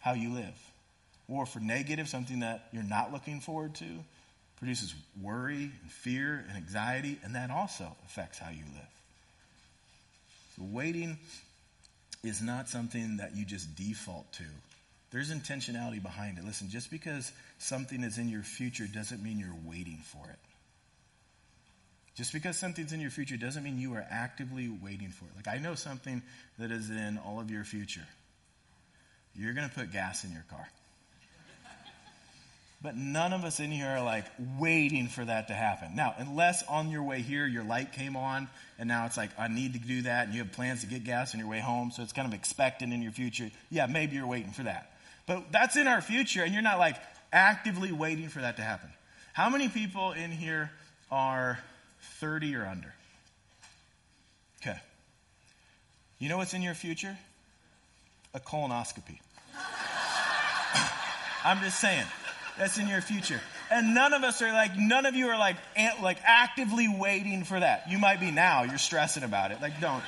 how 0.00 0.14
you 0.14 0.32
live. 0.32 0.58
Or 1.28 1.46
for 1.46 1.60
negative, 1.60 2.08
something 2.08 2.40
that 2.40 2.68
you're 2.72 2.82
not 2.82 3.12
looking 3.12 3.40
forward 3.40 3.74
to, 3.76 3.86
produces 4.56 4.94
worry 5.22 5.70
and 5.82 5.90
fear 5.90 6.44
and 6.48 6.56
anxiety, 6.56 7.18
and 7.22 7.34
that 7.34 7.50
also 7.50 7.94
affects 8.06 8.38
how 8.38 8.50
you 8.50 8.64
live. 8.74 8.88
So, 10.56 10.62
waiting 10.70 11.18
is 12.22 12.40
not 12.40 12.68
something 12.68 13.18
that 13.18 13.36
you 13.36 13.44
just 13.44 13.74
default 13.76 14.32
to. 14.34 14.44
There's 15.14 15.30
intentionality 15.30 16.02
behind 16.02 16.38
it. 16.38 16.44
Listen, 16.44 16.68
just 16.70 16.90
because 16.90 17.30
something 17.58 18.02
is 18.02 18.18
in 18.18 18.28
your 18.28 18.42
future 18.42 18.88
doesn't 18.92 19.22
mean 19.22 19.38
you're 19.38 19.54
waiting 19.64 20.00
for 20.02 20.28
it. 20.28 20.38
Just 22.16 22.32
because 22.32 22.56
something's 22.58 22.92
in 22.92 23.00
your 23.00 23.12
future 23.12 23.36
doesn't 23.36 23.62
mean 23.62 23.78
you 23.78 23.94
are 23.94 24.04
actively 24.10 24.68
waiting 24.68 25.10
for 25.10 25.26
it. 25.26 25.30
Like, 25.36 25.46
I 25.46 25.58
know 25.58 25.76
something 25.76 26.20
that 26.58 26.72
is 26.72 26.90
in 26.90 27.20
all 27.24 27.38
of 27.38 27.48
your 27.48 27.62
future. 27.62 28.04
You're 29.36 29.54
going 29.54 29.68
to 29.68 29.74
put 29.74 29.92
gas 29.92 30.24
in 30.24 30.32
your 30.32 30.44
car. 30.50 30.68
But 32.82 32.96
none 32.96 33.32
of 33.32 33.44
us 33.44 33.60
in 33.60 33.70
here 33.70 33.86
are 33.86 34.04
like 34.04 34.26
waiting 34.58 35.06
for 35.06 35.24
that 35.24 35.46
to 35.46 35.54
happen. 35.54 35.94
Now, 35.94 36.16
unless 36.18 36.64
on 36.64 36.90
your 36.90 37.04
way 37.04 37.22
here 37.22 37.46
your 37.46 37.62
light 37.62 37.92
came 37.92 38.16
on 38.16 38.48
and 38.80 38.88
now 38.88 39.06
it's 39.06 39.16
like, 39.16 39.30
I 39.38 39.46
need 39.46 39.74
to 39.74 39.78
do 39.78 40.02
that 40.02 40.26
and 40.26 40.34
you 40.34 40.42
have 40.42 40.50
plans 40.50 40.80
to 40.80 40.88
get 40.88 41.04
gas 41.04 41.34
on 41.34 41.40
your 41.40 41.48
way 41.48 41.60
home, 41.60 41.92
so 41.92 42.02
it's 42.02 42.12
kind 42.12 42.26
of 42.26 42.34
expected 42.34 42.90
in 42.92 43.00
your 43.00 43.12
future. 43.12 43.48
Yeah, 43.70 43.86
maybe 43.86 44.16
you're 44.16 44.26
waiting 44.26 44.50
for 44.50 44.64
that. 44.64 44.90
But 45.26 45.52
that's 45.52 45.76
in 45.76 45.86
our 45.86 46.00
future 46.00 46.42
and 46.42 46.52
you're 46.52 46.62
not 46.62 46.78
like 46.78 46.96
actively 47.32 47.92
waiting 47.92 48.28
for 48.28 48.40
that 48.40 48.56
to 48.56 48.62
happen. 48.62 48.90
How 49.32 49.50
many 49.50 49.68
people 49.68 50.12
in 50.12 50.30
here 50.30 50.70
are 51.10 51.58
30 52.20 52.54
or 52.56 52.66
under? 52.66 52.94
Okay. 54.62 54.78
You 56.18 56.28
know 56.28 56.36
what's 56.36 56.54
in 56.54 56.62
your 56.62 56.74
future? 56.74 57.16
A 58.34 58.40
colonoscopy. 58.40 59.18
I'm 61.44 61.60
just 61.60 61.80
saying 61.80 62.06
that's 62.58 62.78
in 62.78 62.88
your 62.88 63.00
future. 63.00 63.40
And 63.70 63.94
none 63.94 64.12
of 64.12 64.22
us 64.22 64.42
are 64.42 64.52
like, 64.52 64.76
none 64.76 65.06
of 65.06 65.14
you 65.14 65.28
are 65.28 65.38
like, 65.38 65.56
like 66.02 66.18
actively 66.24 66.86
waiting 66.88 67.44
for 67.44 67.58
that. 67.58 67.90
You 67.90 67.98
might 67.98 68.20
be 68.20 68.30
now. 68.30 68.62
You're 68.62 68.78
stressing 68.78 69.22
about 69.22 69.50
it. 69.50 69.60
Like, 69.60 69.80
don't. 69.80 70.02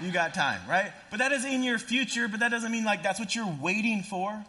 You 0.00 0.10
got 0.10 0.34
time, 0.34 0.60
right? 0.68 0.90
But 1.10 1.18
that 1.18 1.32
is 1.32 1.44
in 1.44 1.62
your 1.62 1.78
future, 1.78 2.26
but 2.26 2.40
that 2.40 2.50
doesn't 2.50 2.72
mean 2.72 2.84
like 2.84 3.02
that's 3.02 3.20
what 3.20 3.36
you're 3.36 3.54
waiting 3.60 4.02
for. 4.02 4.44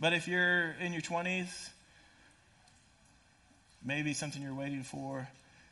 But 0.00 0.12
if 0.12 0.26
you're 0.28 0.72
in 0.80 0.92
your 0.92 1.02
20s, 1.02 1.68
maybe 3.84 4.12
something 4.12 4.42
you're 4.42 4.54
waiting 4.54 4.82
for 4.82 5.28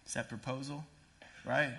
is 0.06 0.14
that 0.14 0.28
proposal, 0.28 0.85
right? 1.44 1.72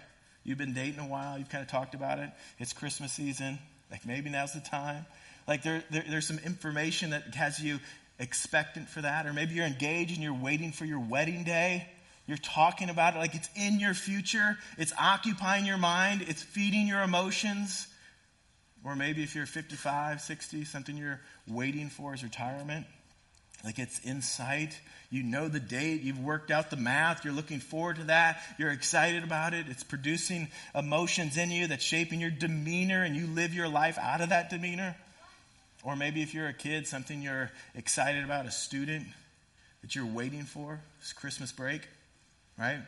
You've 0.44 0.58
been 0.58 0.74
dating 0.74 1.00
a 1.00 1.08
while, 1.08 1.38
you've 1.38 1.50
kind 1.50 1.64
of 1.64 1.70
talked 1.70 1.94
about 1.96 2.20
it. 2.20 2.30
It's 2.60 2.74
Christmas 2.74 3.14
season. 3.14 3.60
Like 3.90 4.06
maybe 4.06 4.30
now's 4.30 4.54
the 4.54 4.60
time. 4.60 5.06
Like 5.48 5.64
there, 5.64 5.84
there, 5.90 6.04
there's 6.10 6.28
some 6.28 6.40
information 6.40 7.12
that 7.12 7.34
has 7.36 7.60
you 7.60 7.80
expectant 8.20 8.90
for 8.90 9.02
that, 9.02 9.26
or 9.26 9.34
maybe 9.34 9.56
you're 9.56 9.66
engaged 9.66 10.12
and 10.12 10.24
you're 10.24 10.34
waiting 10.34 10.72
for 10.72 10.86
your 10.86 11.00
wedding 11.00 11.44
day. 11.44 11.88
You're 12.28 12.38
talking 12.38 12.90
about 12.90 13.16
it 13.16 13.20
like 13.20 13.36
it's 13.36 13.50
in 13.56 13.80
your 13.80 13.94
future, 13.94 14.58
it's 14.78 14.94
occupying 15.00 15.66
your 15.66 15.78
mind, 15.78 16.24
it's 16.28 16.42
feeding 16.42 16.88
your 16.88 17.02
emotions. 17.02 17.88
Or 18.86 18.96
maybe 18.96 19.24
if 19.24 19.36
you're 19.36 19.46
55, 19.46 20.22
60, 20.22 20.66
something 20.66 20.98
you're 20.98 21.22
waiting 21.48 21.90
for 21.90 22.14
is 22.14 22.24
retirement. 22.24 22.86
Like 23.64 23.80
it's 23.80 24.00
in 24.00 24.22
sight. 24.22 24.78
You 25.10 25.24
know 25.24 25.48
the 25.48 25.60
date. 25.60 26.02
You've 26.02 26.20
worked 26.20 26.52
out 26.52 26.70
the 26.70 26.76
math. 26.76 27.24
You're 27.24 27.34
looking 27.34 27.60
forward 27.60 27.96
to 27.98 28.04
that. 28.06 28.42
You're 28.58 28.72
excited 28.72 29.24
about 29.24 29.54
it. 29.54 29.68
It's 29.70 29.84
producing 29.84 30.50
emotions 30.76 31.38
in 31.38 31.50
you 31.50 31.68
that's 31.68 31.84
shaping 31.84 32.20
your 32.20 32.30
demeanor, 32.30 33.04
and 33.04 33.16
you 33.16 33.26
live 33.28 33.54
your 33.54 33.70
life 33.70 33.98
out 33.98 34.20
of 34.20 34.30
that 34.30 34.50
demeanor. 34.50 34.98
Or 35.84 35.96
maybe 35.96 36.22
if 36.22 36.34
you're 36.34 36.48
a 36.48 36.54
kid, 36.54 36.88
something 36.88 37.22
you're 37.22 37.52
excited 37.76 38.24
about, 38.24 38.46
a 38.46 38.52
student 38.52 39.06
that 39.82 39.96
you're 39.96 40.06
waiting 40.06 40.44
for, 40.44 40.82
it's 41.00 41.14
Christmas 41.14 41.52
break, 41.52 41.88
right? 42.58 42.80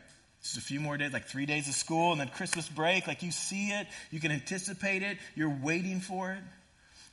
Just 0.45 0.57
a 0.57 0.61
few 0.61 0.79
more 0.79 0.95
days, 0.95 1.11
like 1.11 1.25
three 1.25 1.47
days 1.47 1.67
of 1.67 1.73
school 1.73 2.11
and 2.11 2.21
then 2.21 2.27
Christmas 2.27 2.69
break. 2.69 3.07
Like 3.07 3.23
you 3.23 3.31
see 3.31 3.69
it, 3.69 3.87
you 4.11 4.19
can 4.19 4.31
anticipate 4.31 5.01
it, 5.01 5.17
you're 5.33 5.49
waiting 5.49 5.99
for 5.99 6.33
it. 6.33 6.43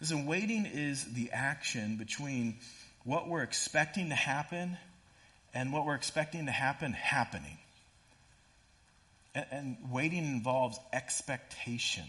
Listen, 0.03 0.27
waiting 0.27 0.67
is 0.67 1.03
the 1.15 1.31
action 1.33 1.97
between 1.97 2.57
what 3.05 3.29
we're 3.29 3.43
expecting 3.43 4.11
to 4.11 4.15
happen 4.15 4.77
and 5.55 5.73
what 5.73 5.87
we're 5.87 5.95
expecting 5.95 6.45
to 6.45 6.53
happen 6.53 6.93
happening. 6.93 7.57
And, 9.35 9.47
and 9.51 9.77
waiting 9.91 10.27
involves 10.27 10.79
expectation. 10.93 12.05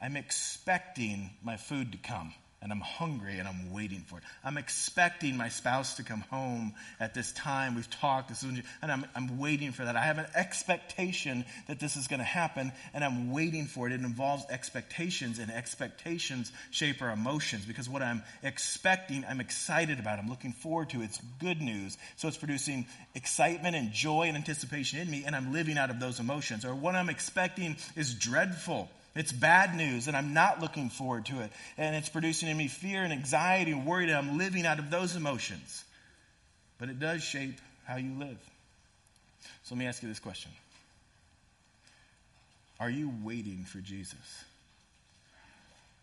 I'm 0.00 0.16
expecting 0.16 1.28
my 1.42 1.58
food 1.58 1.92
to 1.92 1.98
come 1.98 2.32
and 2.66 2.72
I'm 2.72 2.80
hungry 2.80 3.38
and 3.38 3.46
I'm 3.46 3.72
waiting 3.72 4.00
for 4.00 4.18
it. 4.18 4.24
I'm 4.42 4.58
expecting 4.58 5.36
my 5.36 5.50
spouse 5.50 5.94
to 5.98 6.02
come 6.02 6.22
home 6.32 6.74
at 6.98 7.14
this 7.14 7.30
time. 7.30 7.76
We've 7.76 7.88
talked, 7.88 8.28
this 8.28 8.42
is, 8.42 8.60
and 8.82 8.90
I'm, 8.90 9.06
I'm 9.14 9.38
waiting 9.38 9.70
for 9.70 9.84
that. 9.84 9.94
I 9.94 10.02
have 10.02 10.18
an 10.18 10.26
expectation 10.34 11.44
that 11.68 11.78
this 11.78 11.96
is 11.96 12.08
going 12.08 12.18
to 12.18 12.24
happen 12.24 12.72
and 12.92 13.04
I'm 13.04 13.30
waiting 13.30 13.66
for 13.66 13.86
it. 13.86 13.92
It 13.92 14.00
involves 14.00 14.46
expectations 14.50 15.38
and 15.38 15.48
expectations 15.48 16.50
shape 16.72 17.02
our 17.02 17.10
emotions 17.10 17.64
because 17.64 17.88
what 17.88 18.02
I'm 18.02 18.24
expecting, 18.42 19.24
I'm 19.24 19.38
excited 19.38 20.00
about. 20.00 20.18
I'm 20.18 20.28
looking 20.28 20.52
forward 20.52 20.90
to. 20.90 21.02
It's 21.02 21.20
good 21.38 21.62
news. 21.62 21.96
So 22.16 22.26
it's 22.26 22.36
producing 22.36 22.86
excitement 23.14 23.76
and 23.76 23.92
joy 23.92 24.22
and 24.22 24.36
anticipation 24.36 24.98
in 24.98 25.08
me 25.08 25.22
and 25.24 25.36
I'm 25.36 25.52
living 25.52 25.78
out 25.78 25.90
of 25.90 26.00
those 26.00 26.18
emotions. 26.18 26.64
Or 26.64 26.74
what 26.74 26.96
I'm 26.96 27.10
expecting 27.10 27.76
is 27.94 28.12
dreadful 28.12 28.90
it's 29.18 29.32
bad 29.32 29.74
news, 29.74 30.08
and 30.08 30.16
I'm 30.16 30.34
not 30.34 30.60
looking 30.60 30.90
forward 30.90 31.26
to 31.26 31.40
it. 31.40 31.50
And 31.78 31.96
it's 31.96 32.08
producing 32.08 32.48
in 32.48 32.56
me 32.56 32.68
fear 32.68 33.02
and 33.02 33.12
anxiety 33.12 33.72
and 33.72 33.86
worry, 33.86 34.04
and 34.04 34.12
I'm 34.12 34.38
living 34.38 34.66
out 34.66 34.78
of 34.78 34.90
those 34.90 35.16
emotions. 35.16 35.84
But 36.78 36.88
it 36.88 36.98
does 36.98 37.22
shape 37.22 37.58
how 37.86 37.96
you 37.96 38.12
live. 38.18 38.38
So 39.62 39.74
let 39.74 39.78
me 39.78 39.86
ask 39.86 40.02
you 40.02 40.08
this 40.08 40.18
question 40.18 40.50
Are 42.78 42.90
you 42.90 43.12
waiting 43.22 43.64
for 43.64 43.78
Jesus? 43.78 44.44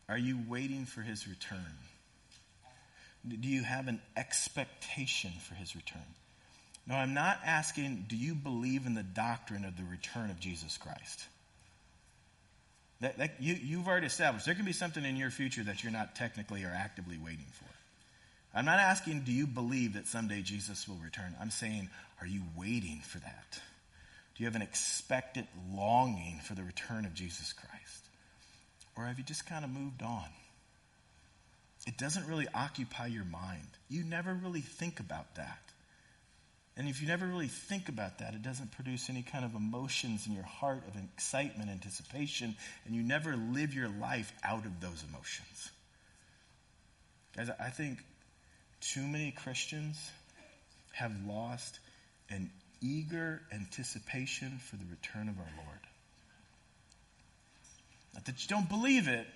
Are 0.09 0.17
you 0.17 0.39
waiting 0.47 0.85
for 0.85 1.01
his 1.01 1.27
return? 1.27 1.77
Do 3.27 3.47
you 3.47 3.63
have 3.63 3.87
an 3.87 4.01
expectation 4.17 5.31
for 5.47 5.55
his 5.55 5.75
return? 5.75 6.01
No, 6.85 6.95
I'm 6.95 7.13
not 7.13 7.39
asking, 7.45 8.05
do 8.09 8.17
you 8.17 8.35
believe 8.35 8.85
in 8.85 8.95
the 8.95 9.03
doctrine 9.03 9.63
of 9.63 9.77
the 9.77 9.83
return 9.89 10.29
of 10.29 10.39
Jesus 10.39 10.77
Christ? 10.77 11.25
That, 13.03 13.17
that 13.17 13.31
you, 13.41 13.53
you've 13.61 13.89
already 13.89 14.07
established. 14.07 14.45
There 14.45 14.55
can 14.55 14.63
be 14.63 14.71
something 14.71 15.03
in 15.03 15.17
your 15.17 15.29
future 15.29 15.61
that 15.63 15.83
you're 15.83 15.91
not 15.91 16.15
technically 16.15 16.63
or 16.63 16.71
actively 16.73 17.17
waiting 17.17 17.45
for. 17.51 17.65
I'm 18.57 18.63
not 18.63 18.79
asking, 18.79 19.23
do 19.25 19.33
you 19.33 19.45
believe 19.45 19.95
that 19.95 20.07
someday 20.07 20.41
Jesus 20.41 20.87
will 20.87 20.95
return? 21.03 21.35
I'm 21.41 21.51
saying, 21.51 21.89
are 22.21 22.27
you 22.27 22.43
waiting 22.55 23.01
for 23.03 23.19
that? 23.19 23.59
Do 24.35 24.43
you 24.43 24.45
have 24.45 24.55
an 24.55 24.61
expectant 24.61 25.47
longing 25.75 26.39
for 26.45 26.53
the 26.53 26.63
return 26.63 27.03
of 27.03 27.13
Jesus 27.13 27.51
Christ? 27.51 28.07
Or 28.95 29.03
have 29.03 29.17
you 29.17 29.25
just 29.25 29.45
kind 29.45 29.65
of 29.65 29.71
moved 29.71 30.01
on? 30.01 30.29
It 31.85 31.97
doesn't 31.97 32.25
really 32.29 32.47
occupy 32.53 33.07
your 33.07 33.25
mind. 33.25 33.67
You 33.89 34.05
never 34.05 34.33
really 34.33 34.61
think 34.61 35.01
about 35.01 35.35
that. 35.35 35.59
And 36.75 36.89
if 36.89 37.01
you 37.01 37.07
never 37.07 37.27
really 37.27 37.47
think 37.47 37.87
about 37.87 38.19
that, 38.19 38.33
it 38.33 38.41
doesn't 38.41 38.71
produce 38.71 39.09
any 39.09 39.21
kind 39.21 39.45
of 39.45 39.53
emotions 39.53 40.25
in 40.25 40.33
your 40.33 40.43
heart 40.43 40.81
of 40.87 40.95
excitement, 41.15 41.69
anticipation, 41.69 42.55
and 42.85 42.95
you 42.95 43.03
never 43.03 43.35
live 43.35 43.75
your 43.75 43.89
life 43.89 44.33
out 44.43 44.65
of 44.65 44.79
those 44.81 45.03
emotions. 45.07 45.71
Guys, 47.37 47.49
I 47.59 47.69
think 47.69 47.99
too 48.81 49.05
many 49.05 49.31
Christians 49.31 49.99
have 50.93 51.11
lost 51.27 51.79
an 52.29 52.49
eager 52.81 53.41
anticipation 53.51 54.59
for 54.69 54.75
the 54.75 54.85
return 54.89 55.29
of 55.29 55.37
our 55.37 55.51
Lord. 55.57 55.79
Not 58.13 58.25
that 58.25 58.43
you 58.43 58.49
don't 58.49 58.69
believe 58.69 59.07
it, 59.07 59.27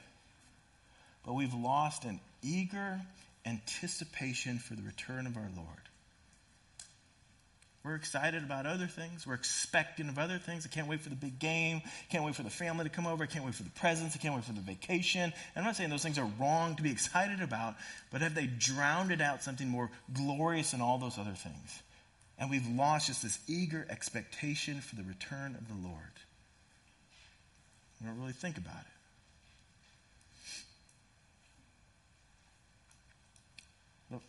but 1.25 1.33
we've 1.33 1.53
lost 1.53 2.03
an 2.03 2.19
eager 2.41 2.99
anticipation 3.45 4.59
for 4.59 4.75
the 4.75 4.83
return 4.83 5.27
of 5.27 5.37
our 5.37 5.49
Lord. 5.55 5.86
We're 7.87 7.95
excited 7.95 8.43
about 8.43 8.65
other 8.65 8.85
things. 8.85 9.25
We're 9.25 9.35
expecting 9.35 10.09
of 10.09 10.19
other 10.19 10.39
things. 10.39 10.65
I 10.65 10.69
can't 10.69 10.89
wait 10.89 10.99
for 10.99 11.07
the 11.07 11.15
big 11.15 11.39
game. 11.39 11.81
Can't 12.09 12.25
wait 12.25 12.35
for 12.35 12.43
the 12.43 12.49
family 12.49 12.83
to 12.83 12.89
come 12.89 13.07
over. 13.07 13.23
I 13.23 13.27
can't 13.27 13.45
wait 13.45 13.55
for 13.55 13.63
the 13.63 13.69
presents. 13.69 14.13
I 14.13 14.19
can't 14.19 14.35
wait 14.35 14.43
for 14.43 14.51
the 14.51 14.59
vacation. 14.59 15.21
And 15.21 15.33
I'm 15.55 15.63
not 15.63 15.77
saying 15.77 15.89
those 15.89 16.03
things 16.03 16.17
are 16.17 16.29
wrong 16.37 16.75
to 16.75 16.83
be 16.83 16.91
excited 16.91 17.41
about, 17.41 17.75
but 18.11 18.19
have 18.19 18.35
they 18.35 18.45
drowned 18.45 19.21
out 19.21 19.41
something 19.41 19.69
more 19.69 19.89
glorious 20.13 20.71
than 20.71 20.81
all 20.81 20.97
those 20.97 21.17
other 21.17 21.31
things? 21.31 21.81
And 22.37 22.49
we've 22.49 22.67
lost 22.67 23.07
just 23.07 23.23
this 23.23 23.39
eager 23.47 23.87
expectation 23.89 24.81
for 24.81 24.97
the 24.97 25.03
return 25.03 25.55
of 25.55 25.69
the 25.69 25.87
Lord. 25.87 26.01
We 28.01 28.07
don't 28.07 28.19
really 28.19 28.33
think 28.33 28.57
about 28.57 28.81
it. 28.81 28.85
Look, 34.11 34.23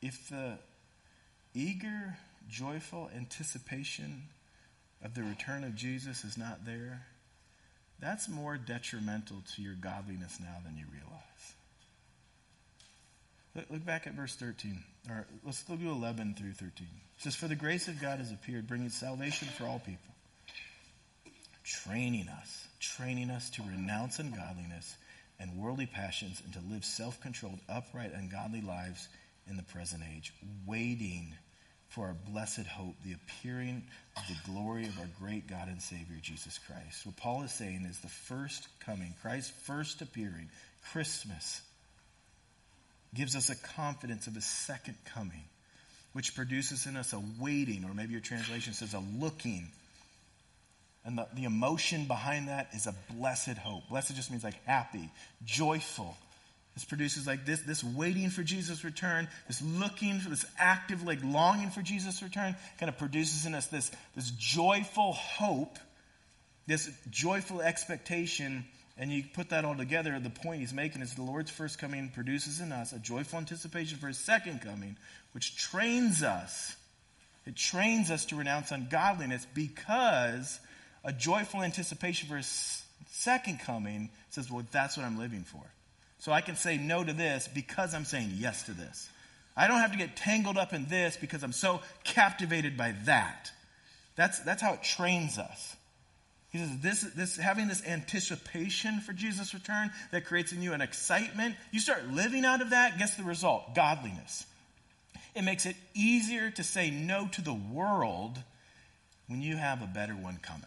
if 0.00 0.28
the 0.28 0.58
eager, 1.54 2.16
joyful 2.48 3.10
anticipation 3.16 4.24
of 5.02 5.14
the 5.14 5.22
return 5.22 5.64
of 5.64 5.74
Jesus 5.74 6.24
is 6.24 6.36
not 6.36 6.64
there, 6.64 7.06
that's 8.00 8.28
more 8.28 8.56
detrimental 8.56 9.42
to 9.54 9.62
your 9.62 9.74
godliness 9.74 10.38
now 10.40 10.56
than 10.64 10.76
you 10.76 10.84
realize. 10.92 11.54
Look, 13.54 13.66
look 13.70 13.86
back 13.86 14.06
at 14.06 14.14
verse 14.14 14.34
13. 14.34 14.82
Or 15.08 15.26
let's 15.44 15.62
go 15.62 15.74
at 15.74 15.80
11 15.80 16.34
through 16.34 16.52
13. 16.52 16.72
It 17.16 17.22
says, 17.22 17.36
For 17.36 17.46
the 17.46 17.54
grace 17.54 17.88
of 17.88 18.00
God 18.00 18.18
has 18.18 18.32
appeared, 18.32 18.66
bringing 18.66 18.88
salvation 18.88 19.48
for 19.48 19.64
all 19.64 19.78
people, 19.78 20.14
training 21.62 22.28
us, 22.28 22.66
training 22.80 23.30
us 23.30 23.50
to 23.50 23.62
renounce 23.62 24.18
ungodliness 24.18 24.96
and 25.38 25.56
worldly 25.56 25.86
passions 25.86 26.42
and 26.44 26.52
to 26.54 26.60
live 26.72 26.84
self 26.84 27.20
controlled, 27.20 27.60
upright, 27.68 28.12
and 28.12 28.30
godly 28.30 28.60
lives 28.60 29.08
in 29.48 29.56
the 29.56 29.62
present 29.62 30.02
age, 30.16 30.32
waiting 30.66 31.34
for 31.88 32.06
our 32.06 32.16
blessed 32.30 32.66
hope, 32.66 32.94
the 33.04 33.14
appearing 33.14 33.82
of 34.16 34.22
the 34.28 34.52
glory 34.52 34.86
of 34.86 34.98
our 34.98 35.08
great 35.20 35.46
God 35.46 35.68
and 35.68 35.80
Savior, 35.80 36.16
Jesus 36.20 36.58
Christ. 36.58 37.06
What 37.06 37.16
Paul 37.16 37.42
is 37.42 37.52
saying 37.52 37.86
is 37.88 37.98
the 38.00 38.08
first 38.08 38.66
coming, 38.80 39.14
Christ's 39.22 39.52
first 39.64 40.02
appearing, 40.02 40.48
Christmas, 40.92 41.62
gives 43.14 43.36
us 43.36 43.50
a 43.50 43.56
confidence 43.56 44.26
of 44.26 44.36
a 44.36 44.40
second 44.40 44.96
coming, 45.14 45.44
which 46.12 46.34
produces 46.34 46.86
in 46.86 46.96
us 46.96 47.12
a 47.12 47.22
waiting, 47.40 47.84
or 47.84 47.94
maybe 47.94 48.12
your 48.12 48.20
translation 48.20 48.72
says 48.72 48.94
a 48.94 49.02
looking. 49.20 49.68
And 51.04 51.18
the, 51.18 51.28
the 51.34 51.44
emotion 51.44 52.06
behind 52.06 52.48
that 52.48 52.70
is 52.72 52.86
a 52.86 52.94
blessed 53.14 53.58
hope. 53.58 53.88
Blessed 53.88 54.16
just 54.16 54.30
means 54.30 54.42
like 54.42 54.62
happy, 54.64 55.10
joyful, 55.44 56.16
this 56.74 56.84
produces 56.84 57.26
like 57.26 57.46
this, 57.46 57.60
this 57.60 57.84
waiting 57.84 58.30
for 58.30 58.42
Jesus' 58.42 58.82
return, 58.82 59.28
this 59.46 59.62
looking 59.62 60.18
for 60.18 60.30
this 60.30 60.44
active, 60.58 61.04
like 61.04 61.20
longing 61.22 61.70
for 61.70 61.82
Jesus' 61.82 62.20
return, 62.20 62.56
kind 62.80 62.88
of 62.88 62.98
produces 62.98 63.46
in 63.46 63.54
us 63.54 63.66
this, 63.68 63.92
this 64.16 64.30
joyful 64.30 65.12
hope, 65.12 65.78
this 66.66 66.90
joyful 67.10 67.62
expectation. 67.62 68.64
And 68.98 69.12
you 69.12 69.22
put 69.34 69.50
that 69.50 69.64
all 69.64 69.76
together, 69.76 70.18
the 70.18 70.30
point 70.30 70.60
he's 70.60 70.72
making 70.72 71.02
is 71.02 71.14
the 71.14 71.22
Lord's 71.22 71.50
first 71.50 71.78
coming 71.78 72.08
produces 72.08 72.60
in 72.60 72.72
us 72.72 72.92
a 72.92 72.98
joyful 72.98 73.38
anticipation 73.38 73.98
for 73.98 74.08
his 74.08 74.18
second 74.18 74.60
coming, 74.60 74.96
which 75.32 75.56
trains 75.56 76.24
us. 76.24 76.74
It 77.46 77.54
trains 77.54 78.10
us 78.10 78.24
to 78.26 78.36
renounce 78.36 78.72
ungodliness 78.72 79.46
because 79.54 80.58
a 81.04 81.12
joyful 81.12 81.62
anticipation 81.62 82.28
for 82.28 82.36
his 82.36 82.82
second 83.10 83.60
coming 83.60 84.10
says, 84.30 84.50
well, 84.50 84.64
that's 84.72 84.96
what 84.96 85.06
I'm 85.06 85.18
living 85.18 85.44
for. 85.44 85.62
So 86.24 86.32
I 86.32 86.40
can 86.40 86.56
say 86.56 86.78
no 86.78 87.04
to 87.04 87.12
this 87.12 87.50
because 87.52 87.92
I'm 87.92 88.06
saying 88.06 88.30
yes 88.36 88.62
to 88.62 88.72
this. 88.72 89.10
I 89.54 89.68
don't 89.68 89.80
have 89.80 89.92
to 89.92 89.98
get 89.98 90.16
tangled 90.16 90.56
up 90.56 90.72
in 90.72 90.86
this 90.86 91.18
because 91.18 91.42
I'm 91.42 91.52
so 91.52 91.82
captivated 92.02 92.78
by 92.78 92.94
that. 93.04 93.52
That's, 94.16 94.40
that's 94.40 94.62
how 94.62 94.72
it 94.72 94.82
trains 94.82 95.38
us. 95.38 95.76
He 96.50 96.56
says, 96.56 96.70
this, 96.80 97.02
this, 97.12 97.36
having 97.36 97.68
this 97.68 97.84
anticipation 97.86 99.00
for 99.00 99.12
Jesus' 99.12 99.52
return 99.52 99.90
that 100.12 100.24
creates 100.24 100.52
in 100.52 100.62
you 100.62 100.72
an 100.72 100.80
excitement, 100.80 101.56
you 101.72 101.78
start 101.78 102.08
living 102.08 102.46
out 102.46 102.62
of 102.62 102.70
that, 102.70 102.96
guess 102.96 103.16
the 103.16 103.24
result? 103.24 103.74
Godliness. 103.74 104.46
It 105.34 105.42
makes 105.42 105.66
it 105.66 105.76
easier 105.92 106.50
to 106.52 106.64
say 106.64 106.88
no 106.88 107.28
to 107.32 107.42
the 107.42 107.52
world 107.52 108.38
when 109.26 109.42
you 109.42 109.58
have 109.58 109.82
a 109.82 109.86
better 109.86 110.14
one 110.14 110.38
coming. 110.40 110.64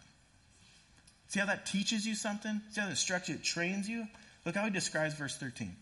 See 1.30 1.40
how 1.40 1.46
that 1.46 1.66
teaches 1.66 2.06
you 2.06 2.14
something? 2.14 2.60
See 2.70 2.80
how 2.80 2.86
that 2.86 2.92
instructs 2.92 3.28
you, 3.28 3.34
it 3.34 3.42
trains 3.42 3.88
you? 3.88 4.06
Look 4.44 4.54
how 4.54 4.64
he 4.64 4.70
describes 4.70 5.14
verse 5.14 5.36
13. 5.36 5.74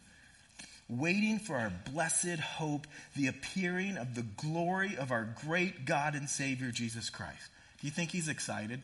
Waiting 0.89 1.39
for 1.39 1.57
our 1.57 1.73
blessed 1.93 2.39
hope, 2.39 2.87
the 3.17 3.27
appearing 3.27 3.97
of 3.97 4.15
the 4.15 4.23
glory 4.23 4.97
of 4.97 5.11
our 5.11 5.29
great 5.45 5.85
God 5.85 6.15
and 6.15 6.29
Savior, 6.29 6.71
Jesus 6.71 7.11
Christ. 7.11 7.51
Do 7.81 7.87
you 7.87 7.91
think 7.91 8.11
he's 8.11 8.29
excited? 8.29 8.83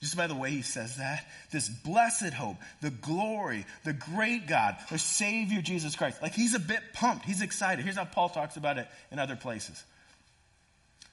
Just 0.00 0.16
by 0.16 0.26
the 0.26 0.34
way 0.34 0.50
he 0.50 0.62
says 0.62 0.96
that, 0.96 1.24
this 1.52 1.68
blessed 1.68 2.32
hope, 2.32 2.56
the 2.80 2.90
glory, 2.90 3.64
the 3.84 3.92
great 3.92 4.48
God, 4.48 4.76
the 4.90 4.98
Savior 4.98 5.62
Jesus 5.62 5.94
Christ. 5.94 6.20
Like 6.20 6.34
he's 6.34 6.54
a 6.54 6.60
bit 6.60 6.80
pumped. 6.92 7.24
He's 7.24 7.40
excited. 7.40 7.84
Here's 7.84 7.96
how 7.96 8.04
Paul 8.04 8.28
talks 8.28 8.56
about 8.56 8.78
it 8.78 8.88
in 9.12 9.20
other 9.20 9.36
places. 9.36 9.80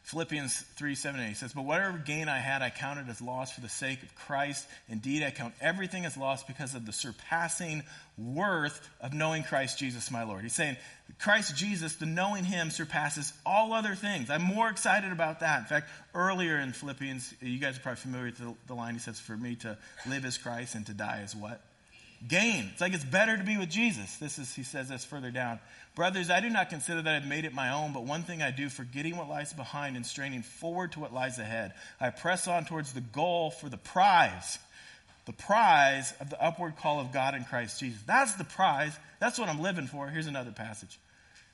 Philippians 0.10 0.62
3 0.76 0.96
7 0.96 1.22
8 1.22 1.38
says, 1.38 1.54
But 1.54 1.66
whatever 1.66 2.00
gain 2.00 2.30
I 2.30 2.40
had, 2.40 2.64
I 2.64 2.72
counted 2.72 3.10
as 3.10 3.22
loss 3.22 3.52
for 3.52 3.62
the 3.62 3.70
sake 3.70 4.02
of 4.02 4.16
Christ. 4.16 4.68
Indeed, 4.88 5.22
I 5.22 5.30
count 5.30 5.54
everything 5.62 6.04
as 6.04 6.18
loss 6.18 6.44
because 6.44 6.74
of 6.74 6.88
the 6.88 6.92
surpassing 6.92 7.84
worth 8.18 8.90
of 9.02 9.14
knowing 9.14 9.44
Christ 9.44 9.78
Jesus, 9.78 10.10
my 10.10 10.24
Lord. 10.24 10.42
He's 10.42 10.56
saying, 10.56 10.78
Christ 11.20 11.56
Jesus, 11.56 11.94
the 11.98 12.08
knowing 12.08 12.44
Him 12.44 12.72
surpasses 12.72 13.32
all 13.46 13.72
other 13.72 13.94
things. 13.94 14.32
I'm 14.32 14.42
more 14.42 14.68
excited 14.70 15.12
about 15.12 15.42
that. 15.42 15.60
In 15.60 15.66
fact, 15.66 15.88
earlier 16.16 16.58
in 16.58 16.74
Philippians, 16.74 17.32
you 17.40 17.60
guys 17.60 17.78
are 17.78 17.82
probably 17.82 18.02
familiar 18.02 18.26
with 18.26 18.38
the, 18.40 18.56
the 18.66 18.74
line 18.74 18.96
he 18.96 19.00
says, 19.00 19.20
For 19.20 19.38
me 19.38 19.58
to 19.58 19.78
live 20.08 20.26
as 20.26 20.40
Christ 20.40 20.74
and 20.74 20.88
to 20.88 20.94
die 20.96 21.22
as 21.24 21.36
what? 21.36 21.62
Gain. 22.28 22.70
It's 22.72 22.82
like 22.82 22.94
it's 22.94 23.04
better 23.04 23.38
to 23.38 23.44
be 23.44 23.58
with 23.58 23.70
Jesus. 23.70 24.16
This 24.18 24.40
is, 24.40 24.54
he 24.54 24.64
says 24.64 24.90
this 24.90 25.06
further 25.06 25.32
down. 25.32 25.60
Brothers, 25.96 26.30
I 26.30 26.40
do 26.40 26.50
not 26.50 26.70
consider 26.70 27.02
that 27.02 27.16
I've 27.16 27.28
made 27.28 27.46
it 27.46 27.54
my 27.54 27.72
own, 27.72 27.94
but 27.94 28.06
one 28.06 28.24
thing 28.24 28.42
I 28.42 28.52
do, 28.52 28.70
forgetting 28.70 29.18
what 29.18 29.30
lies 29.30 29.54
behind 29.54 29.96
and 29.96 30.06
straining 30.06 30.42
forward 30.42 30.94
to 30.94 31.00
what 31.00 31.14
lies 31.14 31.40
ahead. 31.40 31.74
I 32.00 32.10
press 32.10 32.48
on 32.48 32.66
towards 32.66 32.94
the 32.94 33.02
goal 33.02 33.52
for 33.52 33.70
the 33.70 33.78
prize, 33.78 34.60
the 35.26 35.34
prize 35.34 36.14
of 36.20 36.30
the 36.30 36.42
upward 36.42 36.78
call 36.78 37.00
of 37.00 37.12
God 37.12 37.36
in 37.36 37.44
Christ 37.46 37.80
Jesus. 37.80 38.02
That's 38.06 38.36
the 38.36 38.44
prize. 38.44 38.96
That's 39.20 39.40
what 39.40 39.50
I'm 39.50 39.62
living 39.62 39.88
for. 39.88 40.08
Here's 40.08 40.28
another 40.28 40.52
passage. 40.52 41.00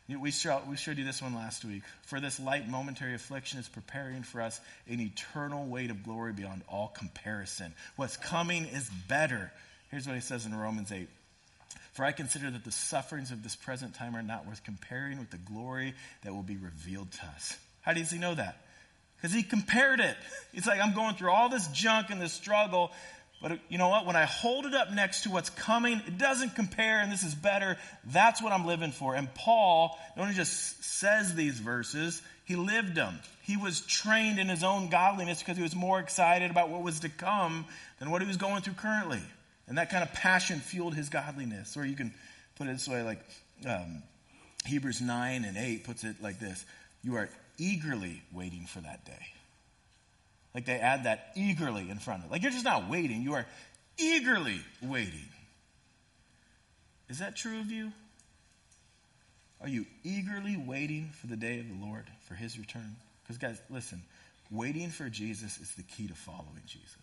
We 0.08 0.30
showed, 0.30 0.68
we 0.70 0.78
showed 0.78 1.00
you 1.00 1.04
this 1.04 1.22
one 1.22 1.34
last 1.34 1.66
week. 1.66 1.82
For 2.04 2.20
this 2.20 2.40
light 2.40 2.70
momentary 2.70 3.16
affliction 3.16 3.60
is 3.60 3.68
preparing 3.68 4.22
for 4.22 4.42
us 4.42 4.60
an 4.88 5.00
eternal 5.00 5.66
weight 5.66 5.90
of 5.90 6.04
glory 6.04 6.34
beyond 6.34 6.62
all 6.70 6.90
comparison. 6.90 7.74
What's 7.96 8.16
coming 8.18 8.66
is 8.66 8.88
better. 9.08 9.52
Here's 9.92 10.08
what 10.08 10.16
he 10.16 10.22
says 10.22 10.46
in 10.46 10.56
Romans 10.56 10.92
8. 10.92 11.08
For 11.94 12.04
I 12.04 12.12
consider 12.12 12.52
that 12.52 12.66
the 12.66 12.72
sufferings 12.72 13.32
of 13.32 13.42
this 13.42 13.56
present 13.56 13.96
time 13.96 14.16
are 14.16 14.22
not 14.22 14.46
worth 14.46 14.64
comparing 14.64 15.18
with 15.18 15.30
the 15.30 15.38
glory 15.38 15.94
that 16.24 16.34
will 16.34 16.44
be 16.44 16.58
revealed 16.58 17.12
to 17.12 17.26
us. 17.36 17.58
How 17.82 17.94
does 17.94 18.12
he 18.12 18.20
know 18.20 18.36
that? 18.36 18.58
Because 19.16 19.34
he 19.34 19.44
compared 19.44 20.02
it. 20.02 20.18
He's 20.52 20.68
like, 20.68 20.82
I'm 20.82 20.94
going 20.94 21.16
through 21.16 21.32
all 21.32 21.48
this 21.48 21.68
junk 21.70 22.10
and 22.10 22.22
this 22.22 22.34
struggle, 22.34 22.92
but 23.42 23.60
you 23.70 23.78
know 23.78 23.90
what? 23.90 24.06
When 24.06 24.16
I 24.16 24.26
hold 24.26 24.66
it 24.66 24.74
up 24.74 24.92
next 24.92 25.24
to 25.24 25.30
what's 25.30 25.50
coming, 25.50 26.02
it 26.08 26.18
doesn't 26.18 26.56
compare, 26.56 27.00
and 27.00 27.12
this 27.12 27.24
is 27.24 27.36
better. 27.36 27.78
That's 28.06 28.42
what 28.42 28.52
I'm 28.52 28.66
living 28.66 28.92
for. 28.92 29.16
And 29.16 29.34
Paul 29.34 29.98
not 30.18 30.24
only 30.24 30.36
just 30.36 30.84
says 30.84 31.36
these 31.36 31.60
verses, 31.60 32.22
he 32.46 32.56
lived 32.56 32.96
them. 32.96 33.20
He 33.44 33.56
was 33.56 33.82
trained 33.82 34.40
in 34.40 34.50
his 34.50 34.64
own 34.64 34.90
godliness 34.90 35.40
because 35.40 35.58
he 35.58 35.64
was 35.64 35.76
more 35.76 36.00
excited 36.00 36.52
about 36.52 36.70
what 36.70 36.82
was 36.82 37.02
to 37.02 37.10
come 37.10 37.66
than 38.00 38.10
what 38.10 38.22
he 38.22 38.28
was 38.28 38.38
going 38.38 38.62
through 38.64 38.74
currently. 38.74 39.22
And 39.68 39.78
that 39.78 39.90
kind 39.90 40.04
of 40.04 40.14
passion 40.14 40.60
fueled 40.60 40.96
his 40.96 41.10
godliness. 41.10 41.76
Or 41.76 41.86
you 41.86 41.96
can 41.96 42.14
put 42.56 42.68
it 42.68 42.74
this 42.74 42.88
way, 42.88 43.04
like 43.04 43.20
um, 43.68 44.04
Hebrews 44.66 45.02
9 45.02 45.46
and 45.46 45.58
8 45.58 45.84
puts 45.84 46.04
it 46.04 46.22
like 46.22 46.40
this 46.40 46.66
You 47.04 47.16
are 47.16 47.30
eagerly 47.58 48.22
waiting 48.32 48.66
for 48.66 48.80
that 48.82 49.06
day. 49.06 49.26
Like 50.54 50.66
they 50.66 50.76
add 50.76 51.04
that 51.04 51.32
eagerly 51.36 51.90
in 51.90 52.00
front 52.00 52.22
of 52.22 52.30
it. 52.30 52.32
Like 52.32 52.42
you're 52.44 52.52
just 52.52 52.66
not 52.66 52.90
waiting, 52.90 53.22
you 53.22 53.34
are 53.34 53.46
eagerly 53.98 54.62
waiting. 54.82 55.28
Is 57.10 57.20
that 57.20 57.36
true 57.36 57.60
of 57.60 57.72
you? 57.72 57.92
Are 59.62 59.68
you 59.70 59.86
eagerly 60.04 60.58
waiting 60.58 61.10
for 61.20 61.28
the 61.28 61.36
day 61.36 61.60
of 61.60 61.68
the 61.68 61.86
Lord, 61.86 62.06
for 62.28 62.36
his 62.36 62.58
return? 62.60 62.96
Because, 63.24 63.38
guys, 63.38 63.60
listen, 63.70 64.02
waiting 64.52 64.90
for 64.90 65.10
Jesus 65.10 65.58
is 65.60 65.74
the 65.76 65.84
key 65.84 66.08
to 66.08 66.14
following 66.14 66.62
Jesus. 66.68 66.96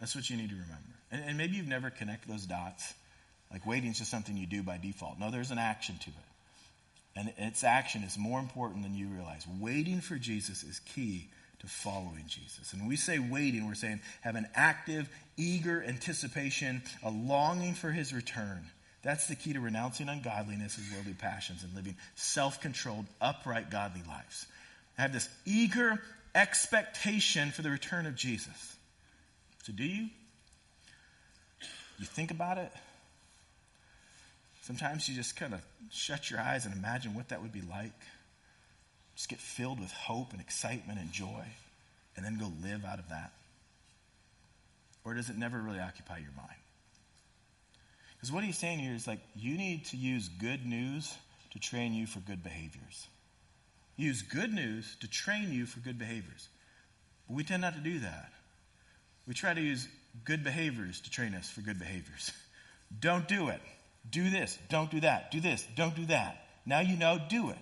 That's 0.00 0.14
what 0.14 0.28
you 0.28 0.36
need 0.36 0.50
to 0.50 0.56
remember. 0.56 0.94
And, 1.10 1.22
and 1.26 1.38
maybe 1.38 1.56
you've 1.56 1.68
never 1.68 1.90
connected 1.90 2.30
those 2.30 2.46
dots. 2.46 2.94
Like 3.50 3.66
waiting 3.66 3.90
is 3.90 3.98
just 3.98 4.10
something 4.10 4.36
you 4.36 4.46
do 4.46 4.62
by 4.62 4.78
default. 4.78 5.18
No, 5.18 5.30
there's 5.30 5.50
an 5.50 5.58
action 5.58 5.96
to 6.02 6.10
it. 6.10 6.16
And 7.16 7.32
its 7.38 7.62
action 7.62 8.02
is 8.02 8.18
more 8.18 8.40
important 8.40 8.82
than 8.82 8.94
you 8.94 9.06
realize. 9.06 9.46
Waiting 9.60 10.00
for 10.00 10.16
Jesus 10.16 10.64
is 10.64 10.80
key 10.80 11.28
to 11.60 11.66
following 11.66 12.24
Jesus. 12.26 12.72
And 12.72 12.82
when 12.82 12.88
we 12.88 12.96
say 12.96 13.18
waiting, 13.18 13.66
we're 13.66 13.74
saying 13.74 14.00
have 14.22 14.34
an 14.34 14.48
active, 14.54 15.08
eager 15.36 15.82
anticipation, 15.82 16.82
a 17.04 17.10
longing 17.10 17.74
for 17.74 17.90
his 17.90 18.12
return. 18.12 18.66
That's 19.02 19.28
the 19.28 19.36
key 19.36 19.52
to 19.52 19.60
renouncing 19.60 20.08
ungodliness 20.08 20.78
and 20.78 20.86
worldly 20.92 21.12
passions 21.12 21.62
and 21.62 21.74
living 21.74 21.96
self 22.16 22.60
controlled, 22.60 23.06
upright, 23.20 23.70
godly 23.70 24.02
lives. 24.08 24.46
Have 24.96 25.12
this 25.12 25.28
eager 25.44 26.00
expectation 26.34 27.50
for 27.50 27.62
the 27.62 27.70
return 27.70 28.06
of 28.06 28.16
Jesus. 28.16 28.73
So, 29.64 29.72
do 29.72 29.82
you? 29.82 30.08
You 31.98 32.04
think 32.04 32.30
about 32.30 32.58
it? 32.58 32.70
Sometimes 34.60 35.08
you 35.08 35.14
just 35.14 35.36
kind 35.36 35.54
of 35.54 35.62
shut 35.90 36.30
your 36.30 36.38
eyes 36.38 36.66
and 36.66 36.74
imagine 36.74 37.14
what 37.14 37.30
that 37.30 37.40
would 37.40 37.52
be 37.52 37.62
like. 37.62 37.98
Just 39.16 39.30
get 39.30 39.38
filled 39.38 39.80
with 39.80 39.90
hope 39.90 40.32
and 40.32 40.40
excitement 40.40 40.98
and 40.98 41.10
joy, 41.10 41.44
and 42.14 42.26
then 42.26 42.38
go 42.38 42.52
live 42.62 42.84
out 42.84 42.98
of 42.98 43.08
that. 43.08 43.32
Or 45.02 45.14
does 45.14 45.30
it 45.30 45.38
never 45.38 45.58
really 45.58 45.80
occupy 45.80 46.18
your 46.18 46.32
mind? 46.36 46.60
Because 48.16 48.30
what 48.30 48.44
he's 48.44 48.58
saying 48.58 48.80
here 48.80 48.94
is 48.94 49.06
like, 49.06 49.20
you 49.34 49.56
need 49.56 49.86
to 49.86 49.96
use 49.96 50.28
good 50.28 50.66
news 50.66 51.14
to 51.52 51.58
train 51.58 51.94
you 51.94 52.06
for 52.06 52.20
good 52.20 52.42
behaviors. 52.42 53.08
Use 53.96 54.20
good 54.20 54.52
news 54.52 54.94
to 55.00 55.08
train 55.08 55.52
you 55.52 55.64
for 55.64 55.80
good 55.80 55.98
behaviors. 55.98 56.48
But 57.28 57.36
we 57.36 57.44
tend 57.44 57.62
not 57.62 57.74
to 57.76 57.80
do 57.80 58.00
that. 58.00 58.30
We 59.26 59.34
try 59.34 59.54
to 59.54 59.60
use 59.60 59.88
good 60.24 60.44
behaviors 60.44 61.00
to 61.02 61.10
train 61.10 61.34
us 61.34 61.48
for 61.48 61.60
good 61.60 61.78
behaviors. 61.78 62.32
Don't 63.00 63.26
do 63.26 63.48
it. 63.48 63.60
Do 64.10 64.28
this. 64.28 64.58
Don't 64.68 64.90
do 64.90 65.00
that. 65.00 65.30
Do 65.30 65.40
this. 65.40 65.66
Don't 65.76 65.94
do 65.94 66.06
that. 66.06 66.46
Now 66.66 66.80
you 66.80 66.96
know, 66.96 67.18
do 67.28 67.50
it. 67.50 67.58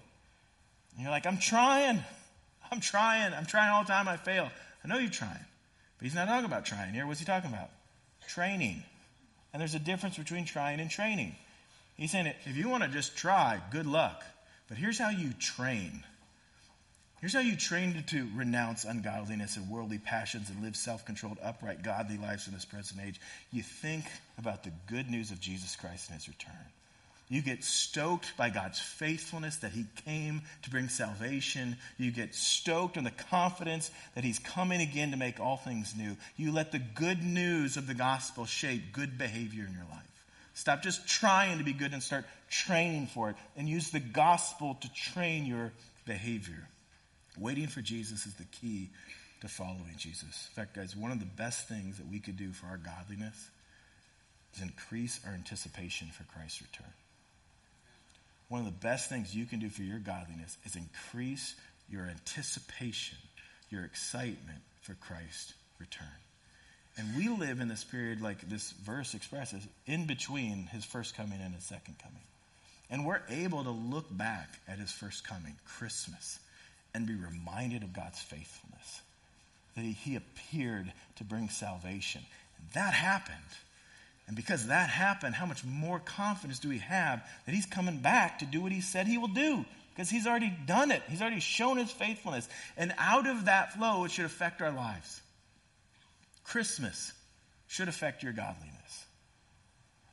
And 0.95 1.03
you're 1.03 1.11
like, 1.11 1.27
I'm 1.27 1.39
trying. 1.39 2.03
I'm 2.71 2.81
trying. 2.81 3.33
I'm 3.33 3.47
trying 3.47 3.71
all 3.71 3.85
the 3.85 3.89
time. 3.89 4.09
I 4.09 4.17
fail. 4.17 4.51
I 4.85 4.89
know 4.89 4.99
you're 4.99 5.11
trying. 5.11 5.31
But 5.99 6.05
he's 6.05 6.15
not 6.15 6.27
talking 6.27 6.47
about 6.47 6.65
trying 6.65 6.93
here. 6.93 7.07
What's 7.07 7.21
he 7.21 7.27
talking 7.27 7.51
about? 7.51 7.71
Training. 8.27 8.83
And 9.53 9.61
there's 9.61 9.75
a 9.75 9.79
difference 9.79 10.17
between 10.17 10.45
trying 10.45 10.81
and 10.81 10.91
training. 10.91 11.35
He's 11.97 12.11
saying 12.11 12.33
if 12.45 12.57
you 12.57 12.69
want 12.69 12.83
to 12.83 12.89
just 12.89 13.17
try, 13.17 13.61
good 13.71 13.87
luck. 13.87 14.25
But 14.69 14.79
here's 14.79 14.99
how 14.99 15.11
you 15.11 15.33
train. 15.39 16.03
Here's 17.23 17.35
how 17.35 17.39
you 17.39 17.55
train 17.55 18.03
to 18.09 18.29
renounce 18.35 18.85
ungodliness 18.85 19.57
and 19.57 19.71
worldly 19.71 19.99
passions 19.99 20.51
and 20.51 20.61
live 20.61 20.75
self 20.75 21.05
controlled, 21.05 21.39
upright, 21.41 21.85
godly 21.85 22.19
lives 22.19 22.49
in 22.49 22.53
this 22.53 22.65
present 22.65 23.01
age. 23.01 23.21
You 23.53 23.63
think 23.63 24.05
about 24.39 24.65
the 24.65 24.73
good 24.89 25.09
news 25.09 25.31
of 25.31 25.41
Jesus 25.41 25.77
Christ 25.77 26.11
and 26.11 26.19
his 26.19 26.27
return. 26.27 26.53
You 27.29 27.41
get 27.41 27.63
stoked 27.63 28.37
by 28.37 28.51
God's 28.51 28.81
faithfulness 28.81 29.59
that 29.59 29.71
He 29.71 29.87
came 30.05 30.43
to 30.63 30.71
bring 30.71 30.89
salvation. 30.89 31.77
You 31.97 32.11
get 32.11 32.35
stoked 32.35 32.99
on 32.99 33.05
the 33.05 33.13
confidence 33.13 33.93
that 34.17 34.25
He's 34.25 34.41
coming 34.41 34.81
again 34.81 35.13
to 35.13 35.17
make 35.17 35.39
all 35.39 35.59
things 35.59 35.95
new. 35.97 36.17
You 36.37 36.51
let 36.51 36.73
the 36.73 36.81
good 36.81 37.23
news 37.23 37.77
of 37.77 37.87
the 37.87 37.95
gospel 37.95 38.47
shape 38.47 38.93
good 38.93 39.17
behavior 39.17 39.65
in 39.65 39.73
your 39.73 39.87
life. 39.93 40.25
Stop 40.55 40.83
just 40.83 41.07
trying 41.07 41.59
to 41.59 41.65
be 41.65 41.73
good 41.73 41.93
and 41.93 42.03
start 42.03 42.25
training 42.51 43.07
for 43.07 43.31
it 43.31 43.37
and 43.57 43.69
use 43.69 43.91
the 43.91 44.01
gospel 44.01 44.77
to 44.81 44.93
train 44.93 45.47
your 45.47 45.73
behavior. 46.05 46.67
Waiting 47.39 47.67
for 47.67 47.81
Jesus 47.81 48.27
is 48.27 48.35
the 48.35 48.45
key 48.45 48.91
to 49.41 49.49
following 49.49 49.95
Jesus. 49.97 50.49
In 50.51 50.55
fact, 50.55 50.75
guys, 50.77 50.97
one 50.97 51.11
of 51.11 51.19
the 51.19 51.27
best 51.27 51.69
things 51.69 51.99
that 51.99 52.09
we 52.09 52.21
could 52.21 52.37
do 52.37 52.53
for 52.53 52.67
our 52.67 52.77
godliness 52.77 53.51
is 54.55 54.63
increase 54.63 55.21
our 55.27 55.33
anticipation 55.33 56.09
for 56.09 56.25
Christ's 56.25 56.63
return. 56.63 56.93
One 58.49 58.61
of 58.61 58.67
the 58.67 58.87
best 58.87 59.09
things 59.09 59.35
you 59.35 59.47
can 59.47 59.61
do 59.61 59.71
for 59.71 59.83
your 59.83 59.99
godliness 59.99 60.59
is 60.65 60.77
increase 60.77 61.55
your 61.89 62.05
anticipation, 62.05 63.19
your 63.71 63.85
excitement 63.85 64.61
for 64.83 64.95
Christ's 64.95 65.55
return. 65.79 66.07
And 66.99 67.17
we 67.17 67.29
live 67.29 67.61
in 67.61 67.69
this 67.69 67.85
period, 67.85 68.21
like 68.21 68.47
this 68.49 68.73
verse 68.73 69.15
expresses, 69.15 69.67
in 69.87 70.07
between 70.07 70.67
his 70.67 70.85
first 70.85 71.17
coming 71.17 71.41
and 71.43 71.55
his 71.55 71.65
second 71.65 71.97
coming. 71.99 72.23
And 72.91 73.07
we're 73.07 73.23
able 73.31 73.65
to 73.65 73.71
look 73.71 74.15
back 74.15 74.51
at 74.69 74.79
his 74.79 74.93
first 74.93 75.27
coming, 75.27 75.57
Christmas, 75.65 76.39
and 76.95 77.07
be 77.07 77.15
reminded 77.15 77.83
of 77.83 77.93
God's 77.93 78.21
faithfulness. 78.21 79.03
That 79.77 79.85
he 79.85 80.17
appeared 80.17 80.93
to 81.17 81.25
bring 81.25 81.49
salvation. 81.49 82.21
And 82.59 82.69
that 82.75 82.93
happened. 82.93 83.37
And 84.27 84.37
because 84.37 84.67
that 84.67 84.89
happened, 84.89 85.35
how 85.35 85.47
much 85.47 85.65
more 85.65 85.99
confidence 85.99 86.59
do 86.59 86.69
we 86.69 86.79
have 86.79 87.23
that 87.47 87.55
he's 87.55 87.67
coming 87.67 87.99
back 87.99 88.39
to 88.39 88.47
do 88.47 88.61
what 88.61 88.73
he 88.73 88.81
said 88.81 89.07
he 89.07 89.19
will 89.19 89.29
do? 89.29 89.65
Because 89.95 90.09
he's 90.09 90.27
already 90.27 90.53
done 90.67 90.91
it. 90.91 91.03
He's 91.09 91.21
already 91.21 91.41
shown 91.41 91.77
his 91.77 91.91
faithfulness. 91.91 92.49
And 92.77 92.95
out 92.99 93.27
of 93.27 93.47
that 93.47 93.75
flow, 93.75 94.05
it 94.05 94.11
should 94.11 94.25
affect 94.25 94.63
our 94.63 94.71
lives. 94.71 95.21
Christmas 96.45 97.13
should 97.69 97.89
affect 97.89 98.23
your 98.23 98.33
godliness. 98.33 99.07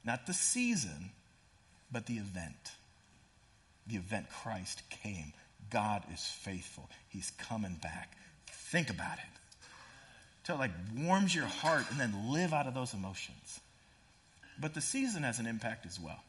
Not 0.03 0.25
the 0.25 0.33
season, 0.33 1.11
but 1.91 2.05
the 2.05 2.15
event. 2.15 2.71
The 3.87 3.95
event 3.95 4.27
Christ 4.43 4.81
came 5.03 5.33
God 5.69 6.03
is 6.13 6.23
faithful. 6.23 6.89
He's 7.09 7.31
coming 7.31 7.77
back. 7.81 8.17
Think 8.47 8.89
about 8.89 9.17
it. 9.17 9.25
Till 10.43 10.55
it 10.55 10.59
like 10.59 10.71
warms 10.97 11.33
your 11.33 11.45
heart 11.45 11.85
and 11.91 11.99
then 11.99 12.31
live 12.31 12.53
out 12.53 12.67
of 12.67 12.73
those 12.73 12.93
emotions. 12.93 13.59
But 14.59 14.73
the 14.73 14.81
season 14.81 15.23
has 15.23 15.39
an 15.39 15.45
impact 15.45 15.85
as 15.85 15.99
well. 15.99 16.19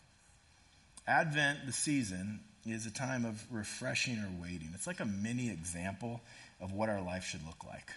Advent, 1.07 1.67
the 1.67 1.73
season, 1.73 2.41
is 2.67 2.87
a 2.87 2.91
time 2.91 3.25
of 3.25 3.43
refreshing 3.51 4.19
or 4.19 4.43
waiting. 4.43 4.71
It's 4.75 4.87
like 4.87 5.01
a 5.01 5.07
mini 5.07 5.51
example 5.51 6.21
of 6.61 6.73
what 6.73 6.89
our 6.89 7.01
life 7.01 7.25
should 7.25 7.45
look 7.47 7.65
like. 7.67 7.91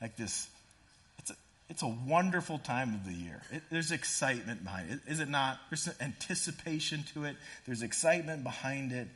Like 0.00 0.16
this, 0.16 0.48
it's 1.18 1.30
a, 1.30 1.34
it's 1.68 1.82
a 1.82 1.88
wonderful 1.88 2.58
time 2.58 2.94
of 2.94 3.04
the 3.04 3.12
year. 3.12 3.42
It, 3.52 3.62
there's 3.70 3.92
excitement 3.92 4.64
behind 4.64 4.90
it, 4.90 5.00
is 5.06 5.20
it 5.20 5.28
not? 5.28 5.58
There's 5.70 5.88
anticipation 6.00 7.04
to 7.14 7.24
it. 7.24 7.36
There's 7.66 7.82
excitement 7.82 8.42
behind 8.42 8.92
it. 8.92 9.08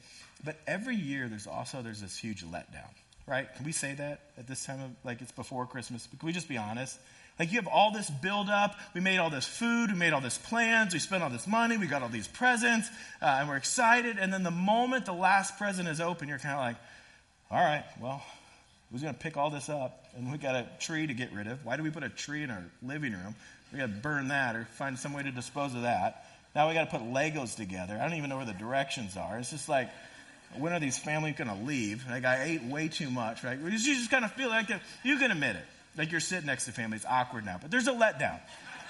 But 0.45 0.57
every 0.67 0.97
year, 0.97 1.29
there's 1.29 1.47
also 1.47 1.83
there's 1.83 2.01
this 2.01 2.17
huge 2.17 2.45
letdown, 2.45 2.91
right? 3.27 3.53
Can 3.57 3.65
we 3.65 3.73
say 3.73 3.95
that 3.95 4.21
at 4.37 4.47
this 4.47 4.65
time 4.65 4.81
of 4.81 4.91
like 5.05 5.21
it's 5.21 5.33
before 5.33 5.67
Christmas? 5.67 6.07
Can 6.19 6.27
we 6.27 6.33
just 6.33 6.49
be 6.49 6.57
honest? 6.57 6.97
Like 7.39 7.53
you 7.53 7.59
have 7.59 7.69
all 7.69 7.93
this 7.93 8.11
build 8.11 8.49
up. 8.49 8.77
We 8.95 9.01
made 9.01 9.19
all 9.19 9.31
this 9.31 9.47
food. 9.47 9.93
We 9.93 9.99
made 9.99 10.13
all 10.13 10.21
this 10.21 10.39
plans. 10.39 10.93
We 10.93 10.99
spent 10.99 11.23
all 11.23 11.31
this 11.31 11.47
money. 11.47 11.77
We 11.77 11.87
got 11.87 12.03
all 12.03 12.09
these 12.09 12.27
presents, 12.27 12.89
uh, 13.23 13.37
and 13.41 13.49
we're 13.49 13.57
excited. 13.57 14.19
And 14.19 14.33
then 14.33 14.43
the 14.43 14.51
moment 14.51 15.07
the 15.07 15.13
last 15.13 15.57
present 15.57 15.89
is 15.89 16.01
open, 16.01 16.29
you're 16.29 16.39
kind 16.39 16.55
of 16.55 16.61
like, 16.61 16.77
all 17.51 17.65
right, 17.65 17.85
well, 18.01 18.23
who's 18.91 19.03
going 19.03 19.15
to 19.15 19.21
pick 19.21 19.37
all 19.37 19.51
this 19.51 19.69
up? 19.69 20.07
And 20.17 20.33
we 20.33 20.39
got 20.39 20.55
a 20.57 20.67
tree 20.81 21.07
to 21.07 21.15
get 21.15 21.33
rid 21.33 21.47
of. 21.47 21.65
Why 21.65 21.77
do 21.77 21.83
we 21.83 21.91
put 21.91 22.03
a 22.03 22.09
tree 22.09 22.43
in 22.43 22.51
our 22.51 22.65
living 22.83 23.13
room? 23.13 23.35
We 23.73 23.79
got 23.79 23.87
to 23.87 23.93
burn 23.93 24.29
that 24.29 24.57
or 24.57 24.65
find 24.65 24.99
some 24.99 25.13
way 25.13 25.23
to 25.23 25.31
dispose 25.31 25.75
of 25.75 25.83
that. 25.83 26.25
Now 26.55 26.69
we 26.69 26.75
got 26.75 26.91
to 26.91 26.99
put 26.99 27.07
Legos 27.07 27.55
together. 27.55 27.99
I 28.01 28.09
don't 28.09 28.17
even 28.17 28.31
know 28.31 28.37
where 28.37 28.47
the 28.47 28.53
directions 28.53 29.17
are. 29.17 29.39
It's 29.39 29.51
just 29.51 29.69
like, 29.69 29.91
when 30.57 30.73
are 30.73 30.81
these 30.81 30.99
families 30.99 31.35
going 31.37 31.49
to 31.49 31.65
leave? 31.65 32.05
Like 32.09 32.25
I 32.25 32.45
ate 32.45 32.65
way 32.65 32.89
too 32.89 33.11
much, 33.11 33.45
right? 33.45 33.59
You 33.59 33.71
just 33.71 34.11
kind 34.11 34.25
of 34.25 34.33
feel 34.33 34.49
like 34.49 34.69
you 35.03 35.19
can 35.19 35.31
admit 35.31 35.57
it. 35.57 35.65
Like 35.97 36.11
you're 36.11 36.21
sitting 36.21 36.47
next 36.47 36.65
to 36.67 36.73
family. 36.73 36.97
It's 36.97 37.07
awkward 37.07 37.45
now. 37.45 37.59
But 37.61 37.71
there's 37.71 37.89
a 37.89 37.93
letdown. 37.93 38.41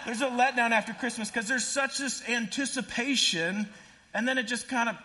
There's 0.06 0.20
a 0.20 0.26
letdown 0.26 0.70
after 0.70 0.92
Christmas 0.92 1.30
because 1.30 1.48
there's 1.48 1.66
such 1.66 1.98
this 1.98 2.26
anticipation. 2.28 3.66
And 4.14 4.28
then 4.28 4.38
it 4.38 4.44
just 4.44 4.68
kind 4.68 4.90
of, 4.90 4.96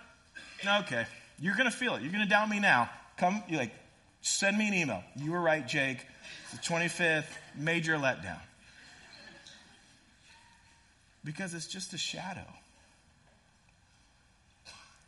okay, 0.83 1.05
you're 1.39 1.55
going 1.55 1.69
to 1.69 1.75
feel 1.75 1.95
it. 1.95 2.03
You're 2.03 2.11
going 2.11 2.23
to 2.23 2.29
doubt 2.29 2.49
me 2.49 2.59
now. 2.59 2.89
Come, 3.17 3.43
you 3.47 3.57
like, 3.57 3.73
send 4.21 4.57
me 4.57 4.67
an 4.67 4.73
email. 4.73 5.03
You 5.15 5.31
were 5.31 5.41
right, 5.41 5.67
Jake. 5.67 6.05
It's 6.51 6.67
the 6.67 6.73
25th, 6.73 7.25
major 7.55 7.95
letdown. 7.97 8.39
Because 11.23 11.53
it's 11.53 11.67
just 11.67 11.93
a 11.93 11.97
shadow. 11.97 12.45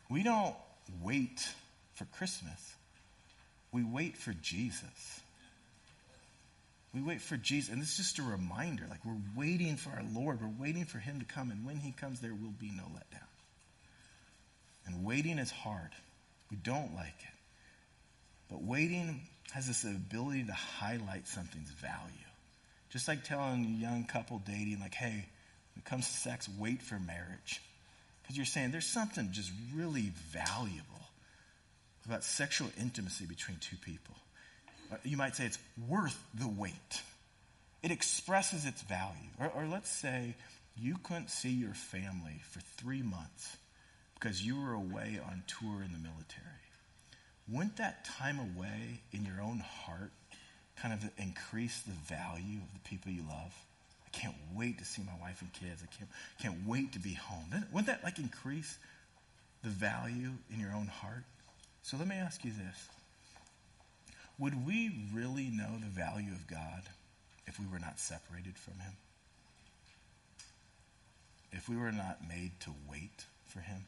We 0.08 0.22
don't 0.22 0.54
wait 1.02 1.46
for 1.94 2.04
Christmas. 2.04 2.74
We 3.72 3.84
wait 3.84 4.16
for 4.16 4.32
Jesus. 4.32 5.20
We 6.94 7.02
wait 7.02 7.20
for 7.20 7.36
Jesus. 7.36 7.72
And 7.72 7.82
it's 7.82 7.96
just 7.96 8.18
a 8.18 8.22
reminder 8.22 8.84
like 8.88 9.04
we're 9.04 9.20
waiting 9.36 9.76
for 9.76 9.90
our 9.90 10.04
Lord. 10.14 10.40
We're 10.40 10.64
waiting 10.64 10.84
for 10.84 10.98
him 10.98 11.18
to 11.20 11.26
come. 11.26 11.50
And 11.50 11.66
when 11.66 11.76
he 11.76 11.92
comes, 11.92 12.20
there 12.20 12.32
will 12.32 12.54
be 12.58 12.70
no 12.70 12.84
letdown. 12.84 13.20
And 14.86 15.04
waiting 15.04 15.38
is 15.38 15.50
hard. 15.50 15.90
We 16.50 16.56
don't 16.56 16.94
like 16.94 17.08
it. 17.08 17.34
But 18.48 18.62
waiting 18.62 19.20
has 19.52 19.66
this 19.66 19.84
ability 19.84 20.44
to 20.44 20.52
highlight 20.52 21.26
something's 21.26 21.70
value. 21.70 22.26
Just 22.90 23.08
like 23.08 23.24
telling 23.24 23.64
a 23.64 23.82
young 23.82 24.04
couple 24.04 24.40
dating, 24.46 24.78
like, 24.80 24.94
hey, 24.94 25.26
when 25.74 25.80
it 25.80 25.84
comes 25.84 26.06
to 26.06 26.16
sex, 26.16 26.48
wait 26.58 26.82
for 26.82 26.98
marriage. 26.98 27.60
Because 28.26 28.36
you're 28.36 28.46
saying 28.46 28.72
there's 28.72 28.84
something 28.84 29.28
just 29.30 29.52
really 29.72 30.12
valuable 30.30 30.82
about 32.06 32.24
sexual 32.24 32.68
intimacy 32.80 33.24
between 33.24 33.58
two 33.58 33.76
people. 33.76 34.16
Uh, 34.92 34.96
you 35.04 35.16
might 35.16 35.36
say 35.36 35.46
it's 35.46 35.58
worth 35.88 36.18
the 36.34 36.48
wait. 36.48 37.02
It 37.84 37.92
expresses 37.92 38.64
its 38.64 38.82
value. 38.82 39.30
Or, 39.38 39.50
or, 39.54 39.66
let's 39.66 39.90
say 39.90 40.34
you 40.76 40.96
couldn't 41.04 41.30
see 41.30 41.50
your 41.50 41.74
family 41.74 42.40
for 42.50 42.60
three 42.82 43.02
months 43.02 43.56
because 44.14 44.42
you 44.42 44.60
were 44.60 44.72
away 44.72 45.20
on 45.24 45.44
tour 45.46 45.82
in 45.82 45.92
the 45.92 45.98
military. 45.98 46.42
Wouldn't 47.48 47.76
that 47.76 48.04
time 48.04 48.40
away 48.40 49.00
in 49.12 49.24
your 49.24 49.40
own 49.40 49.60
heart 49.60 50.10
kind 50.76 50.92
of 50.92 51.08
increase 51.16 51.80
the 51.82 51.92
value 51.92 52.58
of 52.58 52.72
the 52.74 52.88
people 52.88 53.12
you 53.12 53.22
love? 53.28 53.54
I 54.06 54.16
can't 54.16 54.34
wait 54.54 54.78
to 54.78 54.84
see 54.84 55.02
my 55.02 55.12
wife 55.20 55.42
and 55.42 55.52
kids. 55.52 55.82
I 55.82 55.94
can't, 55.96 56.10
can't 56.40 56.66
wait 56.66 56.92
to 56.92 56.98
be 56.98 57.14
home. 57.14 57.66
Wouldn't 57.72 57.86
that 57.88 58.04
like 58.04 58.18
increase 58.18 58.78
the 59.62 59.70
value 59.70 60.30
in 60.52 60.60
your 60.60 60.72
own 60.72 60.86
heart? 60.86 61.24
So 61.82 61.96
let 61.96 62.08
me 62.08 62.16
ask 62.16 62.44
you 62.44 62.50
this 62.50 62.88
would 64.38 64.66
we 64.66 64.92
really 65.14 65.50
know 65.50 65.78
the 65.80 65.86
value 65.86 66.32
of 66.32 66.46
God 66.46 66.82
if 67.46 67.58
we 67.58 67.66
were 67.66 67.78
not 67.78 67.98
separated 67.98 68.56
from 68.58 68.74
Him? 68.74 68.92
If 71.52 71.68
we 71.68 71.76
were 71.76 71.92
not 71.92 72.18
made 72.28 72.52
to 72.60 72.70
wait 72.90 73.24
for 73.46 73.60
Him? 73.60 73.86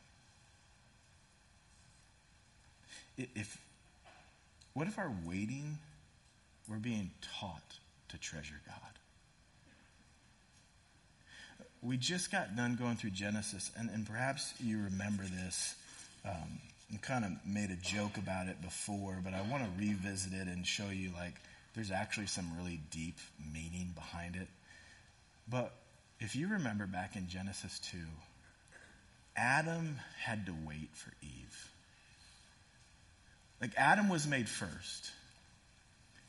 If, 3.18 3.58
what 4.74 4.86
if 4.86 4.98
our 4.98 5.12
waiting, 5.26 5.78
we're 6.68 6.76
being 6.76 7.10
taught 7.40 7.78
to 8.10 8.18
treasure 8.18 8.60
God? 8.64 8.97
We 11.82 11.96
just 11.96 12.32
got 12.32 12.56
done 12.56 12.76
going 12.76 12.96
through 12.96 13.10
Genesis, 13.10 13.70
and, 13.76 13.88
and 13.90 14.06
perhaps 14.06 14.52
you 14.60 14.82
remember 14.82 15.22
this. 15.22 15.74
Um, 16.24 16.60
kind 17.02 17.24
of 17.24 17.32
made 17.46 17.70
a 17.70 17.76
joke 17.76 18.16
about 18.16 18.48
it 18.48 18.60
before, 18.62 19.18
but 19.22 19.34
I 19.34 19.42
want 19.42 19.62
to 19.62 19.70
revisit 19.78 20.32
it 20.32 20.48
and 20.48 20.66
show 20.66 20.88
you 20.88 21.10
like 21.14 21.34
there's 21.74 21.90
actually 21.90 22.26
some 22.26 22.50
really 22.56 22.80
deep 22.90 23.18
meaning 23.52 23.92
behind 23.94 24.34
it. 24.34 24.48
But 25.48 25.72
if 26.18 26.34
you 26.34 26.48
remember 26.48 26.86
back 26.86 27.14
in 27.14 27.28
Genesis 27.28 27.78
2, 27.92 27.98
Adam 29.36 29.96
had 30.20 30.46
to 30.46 30.54
wait 30.66 30.88
for 30.94 31.12
Eve. 31.22 31.70
Like 33.60 33.72
Adam 33.76 34.08
was 34.08 34.26
made 34.26 34.48
first, 34.48 35.10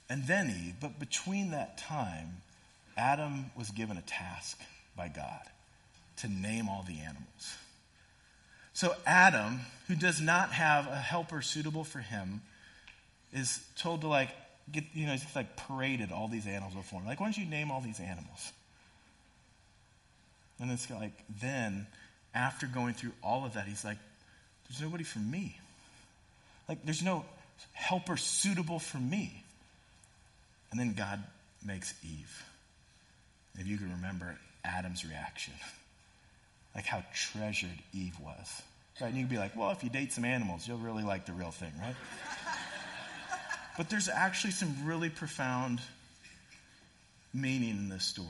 and 0.10 0.26
then 0.28 0.50
Eve, 0.50 0.76
but 0.80 1.00
between 1.00 1.52
that 1.52 1.78
time, 1.78 2.42
Adam 2.98 3.52
was 3.58 3.70
given 3.70 3.98
a 3.98 4.02
task 4.02 4.60
by 5.00 5.08
God 5.08 5.42
to 6.18 6.28
name 6.28 6.68
all 6.68 6.84
the 6.86 7.00
animals. 7.00 7.56
So 8.74 8.94
Adam, 9.06 9.62
who 9.88 9.96
does 9.96 10.20
not 10.20 10.52
have 10.52 10.88
a 10.88 10.96
helper 10.96 11.42
suitable 11.42 11.86
for 11.86 12.00
him, 12.00 12.42
is 13.32 13.62
told 13.78 14.02
to 14.02 14.08
like 14.08 14.30
get, 14.70 14.84
you 14.94 15.06
know, 15.06 15.14
he's 15.14 15.26
like 15.36 15.56
paraded 15.56 16.12
all 16.12 16.28
these 16.28 16.46
animals 16.46 16.74
before 16.74 17.00
him. 17.00 17.08
Like, 17.08 17.22
why 17.22 17.28
don't 17.28 17.38
you 17.38 17.46
name 17.46 17.72
all 17.72 17.80
these 17.80 18.02
animals? 18.02 18.52
And 20.60 20.70
it's 20.70 20.90
like, 20.90 21.14
then, 21.42 21.88
after 22.36 22.68
going 22.68 22.94
through 22.94 23.14
all 23.24 23.46
of 23.46 23.54
that, 23.54 23.66
he's 23.66 23.86
like, 23.86 23.98
there's 24.68 24.82
nobody 24.82 25.06
for 25.06 25.20
me. 25.20 25.58
Like, 26.68 26.84
there's 26.84 27.02
no 27.02 27.24
helper 27.72 28.18
suitable 28.18 28.80
for 28.80 28.98
me. 28.98 29.44
And 30.72 30.80
then 30.80 30.94
God 30.94 31.24
makes 31.66 31.94
Eve. 32.04 32.44
If 33.58 33.68
you 33.68 33.78
can 33.78 33.92
remember 33.92 34.36
Adam's 34.64 35.06
reaction, 35.06 35.54
like 36.76 36.86
how 36.86 37.04
treasured 37.14 37.70
Eve 37.94 38.20
was. 38.20 38.62
Right? 39.02 39.08
And 39.08 39.16
you 39.16 39.24
would 39.24 39.30
be 39.30 39.38
like, 39.38 39.56
well, 39.56 39.72
if 39.72 39.84
you 39.84 39.90
date 39.90 40.12
some 40.12 40.26
animals, 40.26 40.68
you'll 40.68 40.78
really 40.78 41.04
like 41.04 41.26
the 41.26 41.32
real 41.32 41.52
thing, 41.52 41.72
right? 41.80 41.96
but 43.78 43.90
there's 43.90 44.10
actually 44.10 44.52
some 44.52 44.76
really 44.86 45.10
profound 45.10 45.80
meaning 47.34 47.72
in 47.72 47.90
this 47.90 48.04
story. 48.04 48.28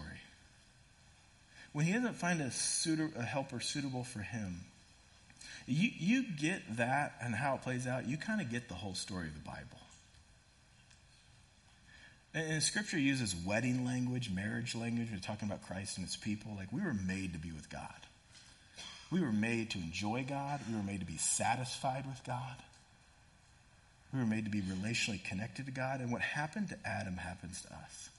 When 1.74 1.86
he 1.86 1.94
doesn't 1.94 2.15
find 2.15 2.42
a, 2.42 2.52
suitor, 2.52 3.10
a 3.15 3.24
helper 3.24 3.60
suitable 3.60 4.04
for 4.04 4.20
him, 4.20 4.62
you, 5.68 5.89
you 5.98 6.24
get 6.24 6.78
that 6.78 7.13
and 7.22 7.36
how 7.36 7.56
it 7.56 7.62
plays 7.62 7.86
out, 7.86 8.08
you 8.08 8.18
kind 8.18 8.42
of 8.42 8.50
get 8.50 8.68
the 8.70 8.74
whole 8.74 8.96
story 8.96 9.28
of 9.28 9.34
the 9.34 9.48
Bible. 9.48 9.80
And, 12.34 12.62
Scripture 12.62 13.00
uses 13.00 13.36
wedding 13.36 13.86
language, 13.86 14.30
marriage 14.30 14.76
language. 14.76 15.10
We're 15.12 15.20
talking 15.20 15.48
about 15.48 15.65
Christ 15.65 15.98
and 15.98 16.06
his 16.06 16.15
people. 16.15 16.54
Like 16.56 16.72
we 16.72 16.82
were 16.82 16.94
made 16.94 17.34
to 17.34 17.39
be 17.39 17.52
with 17.52 17.70
God. 17.70 17.89
We 19.12 19.22
were 19.22 19.32
made 19.32 19.72
to 19.72 19.80
enjoy 19.80 20.26
God. 20.28 20.60
We 20.70 20.76
were 20.76 20.84
made 20.84 21.00
to 21.00 21.06
be 21.06 21.18
satisfied 21.18 22.06
with 22.06 22.22
God. 22.26 22.56
We 24.13 24.20
were 24.20 24.26
made 24.26 24.46
to 24.46 24.52
be 24.52 24.62
relationally 24.62 25.24
connected 25.24 25.65
to 25.65 25.72
God. 25.72 26.02
And 26.02 26.12
what 26.12 26.22
happened 26.22 26.69
to 26.69 26.77
Adam 26.86 27.17
happens 27.17 27.62
to 27.63 27.73
us. 27.73 28.10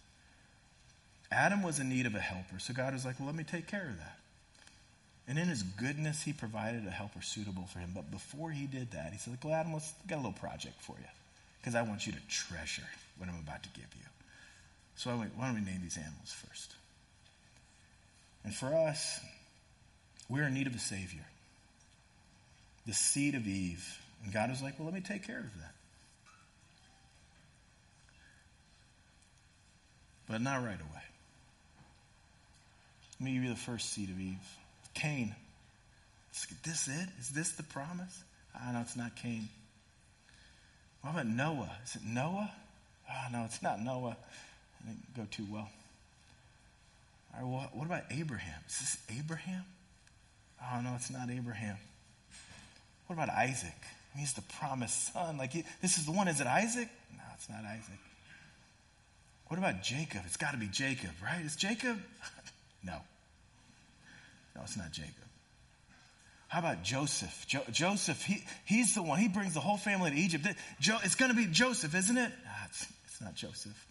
Adam 1.31 1.63
was 1.63 1.79
in 1.79 1.89
need 1.89 2.07
of 2.07 2.15
a 2.17 2.21
helper. 2.21 2.59
So 2.59 2.75
God 2.75 2.93
was 2.93 3.05
like, 3.05 3.21
well, 3.21 3.27
let 3.27 3.37
me 3.37 3.45
take 3.45 3.69
care 3.69 3.89
of 3.89 3.97
that. 3.99 4.19
And 5.29 5.39
in 5.39 5.47
his 5.47 5.63
goodness, 5.63 6.23
he 6.23 6.33
provided 6.33 6.87
a 6.87 6.91
helper 6.91 7.23
suitable 7.23 7.67
for 7.73 7.79
him. 7.79 7.93
But 7.95 8.11
before 8.11 8.51
he 8.51 8.67
did 8.67 8.91
that, 8.93 9.13
he 9.13 9.19
said, 9.19 9.39
well, 9.45 9.55
Adam, 9.55 9.73
let's 9.73 9.93
got 10.09 10.17
a 10.17 10.23
little 10.23 10.33
project 10.33 10.81
for 10.81 10.97
you. 10.99 11.07
Because 11.61 11.75
I 11.75 11.83
want 11.83 12.07
you 12.07 12.13
to 12.13 12.19
treasure 12.29 12.89
what 13.19 13.29
I'm 13.29 13.39
about 13.39 13.63
to 13.63 13.69
give 13.71 13.89
you. 13.95 14.07
So 14.97 15.11
I 15.11 15.15
went, 15.15 15.37
why 15.37 15.47
don't 15.47 15.57
we 15.57 15.61
name 15.61 15.81
these 15.83 15.97
animals 15.97 16.33
first? 16.33 16.75
And 18.45 18.55
for 18.55 18.75
us, 18.75 19.21
we're 20.29 20.45
in 20.45 20.55
need 20.55 20.67
of 20.67 20.75
a 20.75 20.79
Savior. 20.79 21.25
The 22.87 22.95
seed 22.95 23.35
of 23.35 23.47
Eve. 23.47 23.87
And 24.25 24.33
God 24.33 24.51
was 24.51 24.63
like, 24.63 24.79
well, 24.79 24.87
let 24.87 24.95
me 24.95 25.01
take 25.01 25.27
care 25.27 25.39
of 25.39 25.55
that. 25.61 25.75
But 30.29 30.41
not 30.41 30.57
right 30.65 30.81
away. 30.81 31.03
Let 33.19 33.25
me 33.25 33.35
give 33.35 33.43
you 33.43 33.51
the 33.51 33.57
first 33.57 33.93
seed 33.93 34.09
of 34.09 34.19
Eve. 34.19 34.39
Cain. 34.95 35.35
Is 36.33 36.47
this 36.63 36.89
it? 36.89 37.09
Is 37.19 37.31
this 37.31 37.53
the 37.53 37.63
promise? 37.65 38.23
Ah, 38.55 38.71
no, 38.73 38.81
it's 38.81 38.97
not 38.97 39.17
Cain. 39.17 39.49
What 41.03 41.13
about 41.13 41.27
Noah? 41.27 41.71
Is 41.85 41.97
it 41.97 42.03
Noah? 42.05 42.51
Oh, 43.09 43.33
no, 43.33 43.45
it's 43.45 43.63
not 43.63 43.81
Noah. 43.81 44.17
It 44.81 44.87
didn't 44.87 45.17
go 45.17 45.27
too 45.31 45.47
well. 45.51 45.69
All 47.35 47.41
right, 47.43 47.51
well, 47.51 47.71
what 47.73 47.87
about 47.87 48.05
Abraham? 48.11 48.61
Is 48.69 48.79
this 48.79 48.99
Abraham? 49.19 49.65
Oh, 50.63 50.81
no, 50.81 50.93
it's 50.95 51.11
not 51.11 51.31
Abraham. 51.31 51.77
What 53.07 53.15
about 53.15 53.31
Isaac? 53.31 53.75
He's 54.17 54.33
the 54.35 54.43
promised 54.43 55.13
son. 55.13 55.39
Like, 55.39 55.53
he, 55.53 55.65
this 55.81 55.97
is 55.99 56.05
the 56.07 56.13
one. 56.13 56.29
Is 56.29 56.41
it 56.41 56.47
Isaac? 56.47 56.89
No, 57.17 57.23
it's 57.35 57.49
not 57.49 57.65
Isaac. 57.65 57.99
What 59.49 59.59
about 59.59 59.83
Jacob? 59.83 60.23
It's 60.27 60.37
got 60.37 60.53
to 60.53 60.59
be 60.59 60.69
Jacob, 60.69 61.11
right? 61.23 61.45
Is 61.45 61.57
Jacob? 61.57 61.99
no. 62.85 62.97
No, 64.55 64.63
it's 64.63 64.77
not 64.77 64.93
Jacob. 64.93 65.15
How 66.51 66.59
about 66.59 66.83
Joseph? 66.83 67.47
Jo- 67.47 67.63
Joseph, 67.71 68.25
he, 68.25 68.43
he's 68.65 68.97
the 68.97 69.03
one. 69.03 69.21
He 69.21 69.29
brings 69.29 69.55
the 69.55 69.61
whole 69.61 69.77
family 69.77 70.11
to 70.11 70.17
Egypt. 70.17 70.49
Jo- 70.81 70.99
it's 71.05 71.15
going 71.15 71.31
to 71.31 71.37
be 71.37 71.47
Joseph, 71.47 71.95
isn't 71.95 72.19
it? 72.19 72.33
Ah, 72.45 72.67
it's, 72.69 72.89
it's 73.07 73.21
not 73.21 73.37
Joseph. 73.37 73.87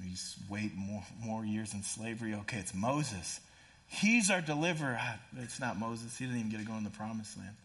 He's 0.00 0.36
wait 0.48 0.76
more, 0.76 1.02
more 1.20 1.44
years 1.44 1.74
in 1.74 1.82
slavery. 1.82 2.34
Okay, 2.34 2.58
it's 2.58 2.72
Moses. 2.72 3.40
He's 3.88 4.30
our 4.30 4.40
deliverer. 4.40 4.96
Ah, 4.96 5.18
it's 5.38 5.58
not 5.58 5.76
Moses. 5.76 6.16
He 6.16 6.24
didn't 6.24 6.38
even 6.38 6.52
get 6.52 6.60
to 6.60 6.66
go 6.66 6.74
in 6.74 6.84
the 6.84 6.90
promised 6.90 7.36
land. 7.36 7.56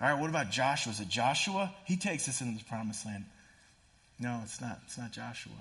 All 0.00 0.08
right, 0.08 0.20
what 0.20 0.30
about 0.30 0.52
Joshua? 0.52 0.92
Is 0.92 1.00
it 1.00 1.08
Joshua? 1.08 1.74
He 1.84 1.96
takes 1.96 2.28
us 2.28 2.40
into 2.42 2.58
the 2.58 2.64
promised 2.70 3.04
land. 3.04 3.24
No, 4.20 4.38
it's 4.44 4.60
not. 4.60 4.78
It's 4.84 4.98
not 4.98 5.10
Joshua. 5.10 5.52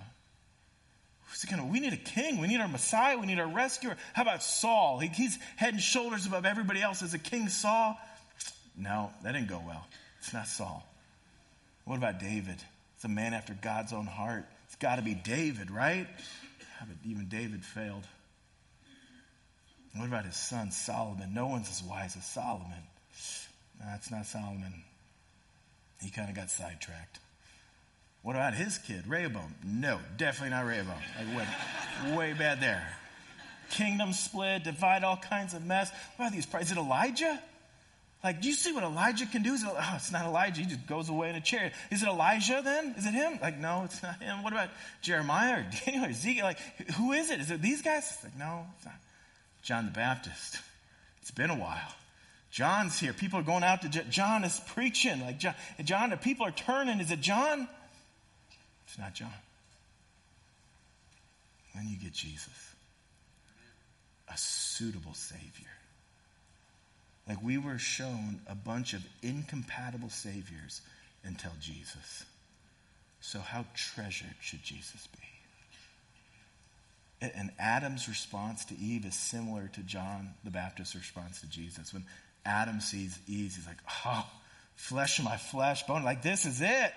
Who's 1.31 1.45
gonna, 1.45 1.65
we 1.65 1.79
need 1.79 1.93
a 1.93 1.97
king. 1.97 2.39
We 2.39 2.47
need 2.47 2.59
our 2.59 2.67
Messiah. 2.67 3.17
We 3.17 3.25
need 3.25 3.39
our 3.39 3.47
rescuer. 3.47 3.95
How 4.13 4.23
about 4.23 4.43
Saul? 4.43 4.99
He, 4.99 5.07
he's 5.07 5.37
head 5.55 5.73
and 5.73 5.81
shoulders 5.81 6.25
above 6.25 6.45
everybody 6.45 6.81
else. 6.81 7.01
as 7.01 7.13
a 7.13 7.19
king 7.19 7.47
Saul? 7.47 7.97
No, 8.77 9.11
that 9.23 9.31
didn't 9.31 9.47
go 9.47 9.61
well. 9.65 9.85
It's 10.19 10.33
not 10.33 10.47
Saul. 10.47 10.85
What 11.85 11.97
about 11.97 12.19
David? 12.19 12.57
It's 12.95 13.05
a 13.05 13.09
man 13.09 13.33
after 13.33 13.53
God's 13.53 13.93
own 13.93 14.05
heart. 14.05 14.45
It's 14.65 14.75
got 14.75 14.97
to 14.97 15.01
be 15.01 15.13
David, 15.13 15.71
right? 15.71 16.07
But 16.79 16.97
even 17.05 17.27
David 17.29 17.63
failed. 17.63 18.03
What 19.95 20.07
about 20.07 20.25
his 20.25 20.35
son 20.35 20.71
Solomon? 20.71 21.33
No 21.33 21.47
one's 21.47 21.69
as 21.69 21.83
wise 21.83 22.15
as 22.15 22.25
Solomon. 22.25 22.83
That's 23.83 24.11
not 24.11 24.25
Solomon. 24.25 24.83
He 26.01 26.09
kind 26.09 26.29
of 26.29 26.35
got 26.35 26.49
sidetracked. 26.49 27.19
What 28.23 28.35
about 28.35 28.53
his 28.53 28.77
kid, 28.77 29.07
Rehoboam? 29.07 29.55
No, 29.63 29.99
definitely 30.17 30.51
not 30.51 30.65
Rehoboam. 30.65 30.97
Like 31.17 31.35
went 31.35 32.17
way 32.17 32.33
bad 32.33 32.61
there. 32.61 32.87
Kingdom 33.71 34.13
split, 34.13 34.63
divide, 34.63 35.03
all 35.03 35.17
kinds 35.17 35.53
of 35.53 35.65
mess. 35.65 35.89
What 36.15 36.27
about 36.27 36.33
these? 36.33 36.47
Is 36.61 36.71
it 36.71 36.77
Elijah? 36.77 37.41
Like, 38.23 38.41
do 38.41 38.49
you 38.49 38.53
see 38.53 38.71
what 38.71 38.83
Elijah 38.83 39.25
can 39.25 39.41
do? 39.41 39.55
It, 39.55 39.61
oh, 39.65 39.93
it's 39.95 40.11
not 40.11 40.25
Elijah. 40.25 40.61
He 40.61 40.67
just 40.67 40.85
goes 40.85 41.09
away 41.09 41.31
in 41.31 41.35
a 41.35 41.41
chair. 41.41 41.71
Is 41.89 42.03
it 42.03 42.07
Elisha 42.07 42.61
then? 42.63 42.93
Is 42.95 43.07
it 43.07 43.13
him? 43.13 43.39
Like, 43.41 43.57
no, 43.57 43.83
it's 43.85 44.03
not 44.03 44.21
him. 44.21 44.43
What 44.43 44.53
about 44.53 44.69
Jeremiah 45.01 45.61
or 45.61 45.65
Daniel 45.85 46.05
or 46.05 46.09
Ezekiel? 46.09 46.45
Like, 46.45 46.59
who 46.97 47.13
is 47.13 47.31
it? 47.31 47.39
Is 47.39 47.49
it 47.49 47.61
these 47.61 47.81
guys? 47.81 48.15
Like, 48.23 48.37
no, 48.37 48.65
it's 48.75 48.85
not. 48.85 48.95
John 49.63 49.85
the 49.85 49.91
Baptist. 49.91 50.59
It's 51.21 51.31
been 51.31 51.49
a 51.49 51.57
while. 51.57 51.93
John's 52.51 52.99
here. 52.99 53.13
People 53.13 53.39
are 53.39 53.43
going 53.43 53.63
out 53.63 53.81
to 53.83 53.89
John 53.89 54.43
is 54.43 54.59
preaching. 54.67 55.21
Like 55.21 55.39
John, 55.39 55.55
John, 55.83 56.09
the 56.11 56.17
people 56.17 56.45
are 56.45 56.51
turning. 56.51 56.99
Is 56.99 57.09
it 57.09 57.21
John? 57.21 57.67
It's 58.91 58.99
not 58.99 59.13
John. 59.13 59.31
Then 61.73 61.87
you 61.87 61.95
get 61.95 62.11
Jesus, 62.11 62.75
a 64.27 64.37
suitable 64.37 65.13
Savior. 65.13 65.69
Like 67.25 67.41
we 67.41 67.57
were 67.57 67.77
shown 67.77 68.41
a 68.47 68.55
bunch 68.55 68.91
of 68.93 69.01
incompatible 69.23 70.09
Saviors 70.09 70.81
until 71.23 71.51
Jesus. 71.61 72.25
So, 73.21 73.39
how 73.39 73.63
treasured 73.75 74.35
should 74.41 74.61
Jesus 74.61 75.07
be? 77.21 77.29
And 77.33 77.51
Adam's 77.59 78.09
response 78.09 78.65
to 78.65 78.77
Eve 78.77 79.05
is 79.05 79.15
similar 79.15 79.69
to 79.73 79.79
John 79.83 80.33
the 80.43 80.51
Baptist's 80.51 80.95
response 80.95 81.39
to 81.39 81.47
Jesus. 81.47 81.93
When 81.93 82.03
Adam 82.45 82.81
sees 82.81 83.17
Eve, 83.25 83.53
he's 83.55 83.67
like, 83.67 83.77
oh, 84.05 84.25
flesh 84.75 85.19
of 85.19 85.25
my 85.25 85.37
flesh, 85.37 85.83
bone, 85.83 86.03
like 86.03 86.23
this 86.23 86.45
is 86.45 86.59
it. 86.59 86.93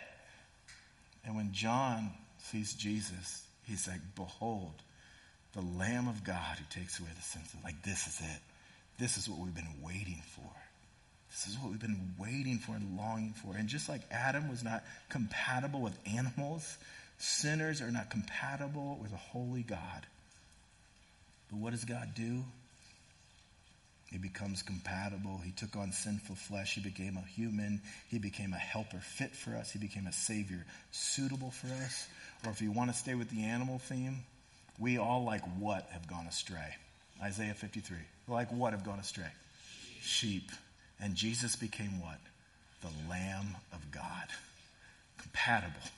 And 1.25 1.37
when 1.37 1.53
John 1.53 2.11
sees 2.39 2.75
Jesus, 2.75 3.43
he's 3.67 3.89
like, 3.89 4.01
behold, 4.15 4.75
the 5.55 5.63
Lamb 5.63 6.09
of 6.09 6.25
God 6.25 6.59
who 6.59 6.81
takes 6.81 6.99
away 6.99 7.09
the 7.15 7.23
sins. 7.23 7.55
Like, 7.63 7.83
this 7.83 8.07
is 8.07 8.21
it. 8.21 8.41
This 8.99 9.17
is 9.17 9.29
what 9.29 9.39
we've 9.39 9.55
been 9.55 9.83
waiting 9.83 10.23
for. 10.37 10.51
This 11.31 11.49
is 11.49 11.59
what 11.59 11.71
we've 11.71 11.81
been 11.81 12.15
waiting 12.19 12.59
for 12.59 12.77
and 12.77 12.97
longing 12.97 13.33
for. 13.33 13.57
And 13.57 13.69
just 13.69 13.89
like 13.89 14.03
Adam 14.11 14.49
was 14.49 14.63
not 14.63 14.85
compatible 15.09 15.81
with 15.81 15.99
animals, 16.07 16.79
sinners 17.19 17.81
are 17.81 17.91
not 17.91 18.11
compatible 18.11 18.99
with 19.03 19.13
a 19.13 19.17
holy 19.17 19.63
God. 19.63 20.07
But 21.51 21.59
what 21.59 21.73
does 21.73 21.85
God 21.85 22.11
do? 22.15 22.45
He 24.15 24.19
becomes 24.21 24.63
compatible. 24.63 25.41
He 25.45 25.51
took 25.51 25.75
on 25.75 25.91
sinful 25.91 26.37
flesh. 26.37 26.77
He 26.77 26.81
became 26.81 27.17
a 27.17 27.29
human. 27.33 27.83
He 28.09 28.21
became 28.21 28.53
a 28.53 28.59
helper 28.59 29.01
fit 29.01 29.35
for 29.35 29.57
us. 29.57 29.73
He 29.73 29.81
became 29.81 30.07
a 30.07 30.13
savior 30.13 30.65
suitable 30.93 31.51
for 31.51 31.67
us. 31.85 32.07
Or 32.45 32.53
if 32.53 32.63
you 32.63 32.71
want 32.71 32.93
to 32.93 32.97
stay 32.97 33.17
with 33.17 33.29
the 33.29 33.43
animal 33.43 33.81
theme, 33.81 34.23
we 34.79 34.99
all, 34.99 35.25
like 35.25 35.43
what, 35.59 35.89
have 35.91 36.07
gone 36.07 36.27
astray? 36.27 36.77
Isaiah 37.25 37.55
53. 37.55 37.97
Like 38.29 38.53
what 38.53 38.73
have 38.73 38.85
gone 38.85 39.01
astray? 39.01 39.33
Sheep. 40.01 40.49
And 41.01 41.17
Jesus 41.17 41.57
became 41.57 42.01
what? 42.01 42.21
The 42.83 43.11
Lamb 43.11 43.57
of 43.73 43.91
God. 43.91 44.29
Compatible. 45.19 45.91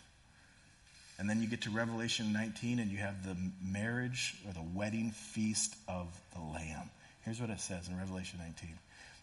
And 1.18 1.28
then 1.28 1.42
you 1.42 1.48
get 1.48 1.60
to 1.62 1.70
Revelation 1.70 2.32
19 2.32 2.78
and 2.78 2.90
you 2.90 2.96
have 2.96 3.26
the 3.26 3.36
marriage 3.62 4.36
or 4.46 4.54
the 4.54 4.66
wedding 4.74 5.10
feast 5.10 5.76
of 5.86 6.06
the 6.32 6.40
Lamb. 6.40 6.88
Here's 7.26 7.40
what 7.40 7.50
it 7.50 7.58
says 7.58 7.88
in 7.88 7.98
Revelation 7.98 8.38
19. 8.38 8.70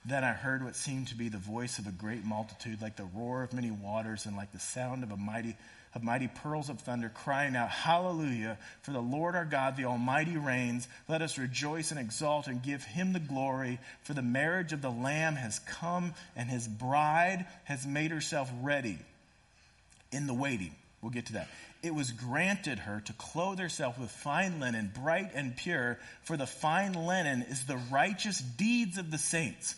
Then 0.06 0.26
I 0.26 0.34
heard 0.34 0.62
what 0.62 0.76
seemed 0.76 1.08
to 1.08 1.16
be 1.16 1.30
the 1.30 1.38
voice 1.38 1.80
of 1.80 1.88
a 1.88 1.92
great 1.92 2.26
multitude, 2.26 2.82
like 2.82 2.98
the 2.98 3.08
roar 3.16 3.44
of 3.44 3.54
many 3.54 3.72
waters 3.72 4.26
and 4.26 4.36
like 4.36 4.52
the 4.52 4.60
sound 4.60 5.04
of 5.04 5.12
a 5.12 5.18
mighty 5.18 5.56
of 5.96 6.04
mighty 6.04 6.28
pearls 6.28 6.70
of 6.70 6.80
thunder, 6.80 7.10
crying 7.14 7.56
out, 7.56 7.70
Hallelujah, 7.70 8.58
for 8.82 8.92
the 8.92 9.00
Lord 9.00 9.36
our 9.36 9.46
God, 9.46 9.78
the 9.78 9.86
Almighty 9.86 10.36
reigns. 10.38 10.88
Let 11.08 11.22
us 11.22 11.38
rejoice 11.38 11.92
and 11.92 12.00
exult 12.00 12.48
and 12.48 12.64
give 12.64 12.84
him 12.84 13.14
the 13.14 13.20
glory, 13.20 13.80
for 14.02 14.16
the 14.16 14.24
marriage 14.24 14.74
of 14.74 14.82
the 14.82 14.90
Lamb 14.90 15.36
has 15.36 15.60
come, 15.60 16.16
and 16.36 16.50
his 16.50 16.68
bride 16.68 17.46
has 17.66 17.86
made 17.86 18.10
herself 18.10 18.52
ready 18.64 18.98
in 20.12 20.26
the 20.26 20.34
waiting. 20.34 20.74
We'll 21.02 21.12
get 21.12 21.28
to 21.28 21.34
that 21.34 21.48
it 21.84 21.94
was 21.94 22.12
granted 22.12 22.80
her 22.80 23.02
to 23.02 23.14
clothe 23.14 23.60
herself 23.60 24.00
with 24.00 24.10
fine 24.10 24.62
linen, 24.62 24.90
bright 24.96 25.32
and 25.36 25.56
pure, 25.56 26.00
for 26.24 26.38
the 26.38 26.48
fine 26.48 26.94
linen 26.94 27.44
is 27.44 27.66
the 27.66 27.80
righteous 27.92 28.40
deeds 28.40 28.98
of 28.98 29.12
the 29.12 29.18
saints. 29.18 29.76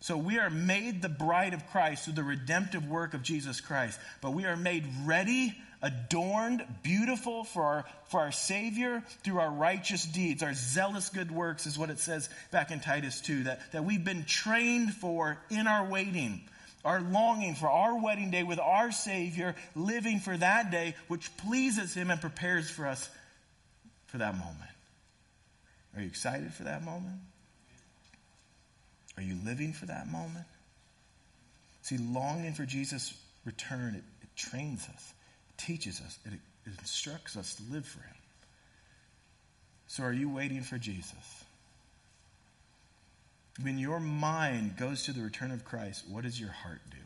So 0.00 0.16
we 0.16 0.38
are 0.38 0.50
made 0.50 1.02
the 1.02 1.08
bride 1.08 1.54
of 1.54 1.68
Christ 1.70 2.04
through 2.04 2.14
the 2.14 2.22
redemptive 2.22 2.88
work 2.88 3.14
of 3.14 3.24
Jesus 3.24 3.60
Christ, 3.60 3.98
but 4.20 4.30
we 4.30 4.44
are 4.44 4.56
made 4.56 4.86
ready, 5.04 5.58
adorned, 5.82 6.64
beautiful 6.84 7.42
for 7.42 7.64
our, 7.64 7.84
for 8.04 8.20
our 8.20 8.30
Savior 8.30 9.02
through 9.24 9.40
our 9.40 9.50
righteous 9.50 10.04
deeds. 10.04 10.44
Our 10.44 10.54
zealous 10.54 11.08
good 11.08 11.32
works 11.32 11.66
is 11.66 11.76
what 11.76 11.90
it 11.90 11.98
says 11.98 12.30
back 12.52 12.70
in 12.70 12.78
Titus 12.78 13.20
2, 13.22 13.44
that, 13.44 13.72
that 13.72 13.84
we've 13.84 14.04
been 14.04 14.24
trained 14.24 14.94
for 14.94 15.38
in 15.50 15.66
our 15.66 15.84
waiting 15.90 16.42
our 16.84 17.00
longing 17.00 17.54
for 17.54 17.68
our 17.68 18.00
wedding 18.00 18.30
day 18.30 18.42
with 18.42 18.58
our 18.58 18.92
Savior, 18.92 19.54
living 19.74 20.20
for 20.20 20.36
that 20.36 20.70
day 20.70 20.94
which 21.08 21.36
pleases 21.38 21.94
Him 21.94 22.10
and 22.10 22.20
prepares 22.20 22.70
for 22.70 22.86
us 22.86 23.08
for 24.06 24.18
that 24.18 24.34
moment. 24.34 24.70
Are 25.94 26.00
you 26.00 26.06
excited 26.06 26.52
for 26.54 26.64
that 26.64 26.84
moment? 26.84 27.18
Are 29.16 29.22
you 29.22 29.36
living 29.44 29.72
for 29.72 29.86
that 29.86 30.06
moment? 30.06 30.46
See, 31.82 31.98
longing 31.98 32.52
for 32.52 32.64
Jesus' 32.64 33.14
return, 33.44 33.94
it, 33.96 34.04
it 34.22 34.28
trains 34.36 34.86
us, 34.94 35.12
it 35.48 35.58
teaches 35.58 36.00
us, 36.00 36.18
it, 36.24 36.34
it 36.66 36.72
instructs 36.78 37.36
us 37.36 37.54
to 37.56 37.62
live 37.72 37.86
for 37.86 38.00
Him. 38.00 38.14
So, 39.88 40.04
are 40.04 40.12
you 40.12 40.28
waiting 40.28 40.62
for 40.62 40.78
Jesus? 40.78 41.44
When 43.62 43.78
your 43.78 44.00
mind 44.00 44.76
goes 44.76 45.04
to 45.04 45.12
the 45.12 45.22
return 45.22 45.50
of 45.50 45.64
Christ, 45.64 46.04
what 46.08 46.24
does 46.24 46.38
your 46.38 46.50
heart 46.50 46.80
do? 46.90 46.96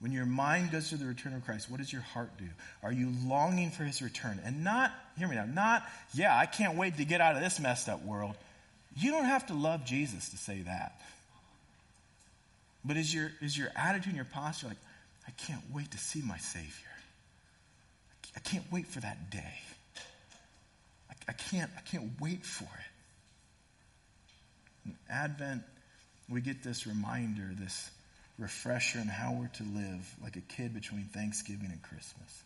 When 0.00 0.10
your 0.10 0.26
mind 0.26 0.72
goes 0.72 0.90
to 0.90 0.96
the 0.96 1.06
return 1.06 1.32
of 1.32 1.44
Christ, 1.44 1.70
what 1.70 1.78
does 1.78 1.92
your 1.92 2.02
heart 2.02 2.30
do? 2.36 2.48
Are 2.82 2.92
you 2.92 3.12
longing 3.24 3.70
for 3.70 3.84
his 3.84 4.02
return? 4.02 4.40
And 4.44 4.64
not, 4.64 4.92
hear 5.16 5.28
me 5.28 5.36
now, 5.36 5.44
not, 5.44 5.84
yeah, 6.12 6.36
I 6.36 6.46
can't 6.46 6.76
wait 6.76 6.96
to 6.96 7.04
get 7.04 7.20
out 7.20 7.36
of 7.36 7.42
this 7.42 7.60
messed 7.60 7.88
up 7.88 8.04
world. 8.04 8.34
You 8.96 9.12
don't 9.12 9.26
have 9.26 9.46
to 9.46 9.54
love 9.54 9.84
Jesus 9.84 10.30
to 10.30 10.36
say 10.36 10.62
that. 10.62 11.00
But 12.84 12.96
is 12.96 13.14
your, 13.14 13.30
is 13.40 13.56
your 13.56 13.68
attitude 13.76 14.08
and 14.08 14.16
your 14.16 14.24
posture 14.24 14.68
like, 14.68 14.76
I 15.26 15.30
can't 15.46 15.62
wait 15.72 15.92
to 15.92 15.98
see 15.98 16.20
my 16.20 16.38
Savior? 16.38 16.68
I 18.34 18.40
can't 18.40 18.64
wait 18.72 18.86
for 18.86 19.00
that 19.00 19.30
day. 19.30 19.54
I, 21.10 21.14
I 21.28 21.32
can't, 21.32 21.70
I 21.76 21.80
can't 21.82 22.10
wait 22.20 22.44
for 22.44 22.64
it. 22.64 22.91
Advent, 25.08 25.62
we 26.28 26.40
get 26.40 26.62
this 26.62 26.86
reminder, 26.86 27.50
this 27.58 27.90
refresher 28.38 28.98
in 28.98 29.06
how 29.06 29.32
we're 29.32 29.48
to 29.48 29.62
live 29.62 30.16
like 30.22 30.36
a 30.36 30.40
kid 30.40 30.74
between 30.74 31.04
Thanksgiving 31.04 31.70
and 31.70 31.82
Christmas. 31.82 32.42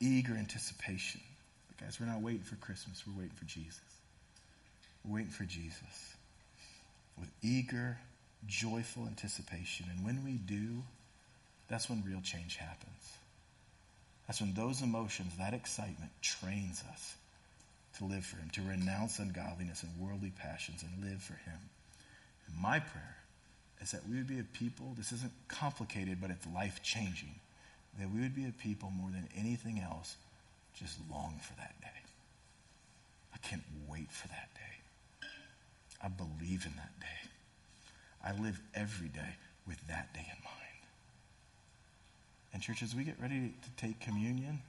Eager 0.00 0.34
anticipation. 0.34 1.20
But 1.68 1.86
guys, 1.86 1.98
we're 2.00 2.06
not 2.06 2.20
waiting 2.20 2.42
for 2.42 2.56
Christmas, 2.56 3.02
we're 3.06 3.22
waiting 3.22 3.36
for 3.36 3.44
Jesus. 3.44 3.80
We're 5.04 5.16
waiting 5.16 5.30
for 5.30 5.44
Jesus. 5.44 6.14
With 7.18 7.30
eager, 7.42 7.98
joyful 8.46 9.06
anticipation. 9.06 9.86
And 9.90 10.04
when 10.04 10.24
we 10.24 10.32
do, 10.32 10.82
that's 11.68 11.88
when 11.88 12.02
real 12.04 12.20
change 12.20 12.56
happens. 12.56 13.18
That's 14.26 14.40
when 14.40 14.54
those 14.54 14.82
emotions, 14.82 15.32
that 15.38 15.54
excitement, 15.54 16.10
trains 16.20 16.82
us 16.92 17.16
to 17.98 18.04
live 18.04 18.24
for 18.24 18.36
Him, 18.36 18.50
to 18.50 18.62
renounce 18.62 19.18
ungodliness 19.18 19.82
and 19.82 19.92
worldly 19.98 20.32
passions 20.38 20.82
and 20.82 21.10
live 21.10 21.22
for 21.22 21.34
Him. 21.34 21.58
And 22.46 22.60
my 22.60 22.80
prayer 22.80 23.16
is 23.80 23.90
that 23.92 24.06
we 24.08 24.16
would 24.16 24.26
be 24.26 24.38
a 24.38 24.44
people, 24.44 24.94
this 24.96 25.12
isn't 25.12 25.32
complicated, 25.48 26.18
but 26.20 26.30
it's 26.30 26.46
life 26.54 26.80
changing, 26.82 27.34
that 27.98 28.10
we 28.12 28.20
would 28.20 28.34
be 28.34 28.46
a 28.46 28.52
people 28.52 28.90
more 28.90 29.10
than 29.10 29.28
anything 29.36 29.80
else, 29.80 30.16
just 30.74 30.98
long 31.10 31.40
for 31.42 31.54
that 31.56 31.74
day. 31.80 31.88
I 33.34 33.38
can't 33.38 33.64
wait 33.88 34.10
for 34.10 34.28
that 34.28 34.48
day. 34.54 35.28
I 36.02 36.08
believe 36.08 36.64
in 36.66 36.72
that 36.76 36.92
day. 37.00 37.30
I 38.24 38.32
live 38.42 38.60
every 38.74 39.08
day 39.08 39.36
with 39.66 39.78
that 39.88 40.12
day 40.14 40.26
in 40.26 40.44
mind. 40.44 40.56
And, 42.52 42.62
church, 42.62 42.82
as 42.82 42.94
we 42.94 43.04
get 43.04 43.20
ready 43.20 43.52
to 43.62 43.70
take 43.76 44.00
communion 44.00 44.60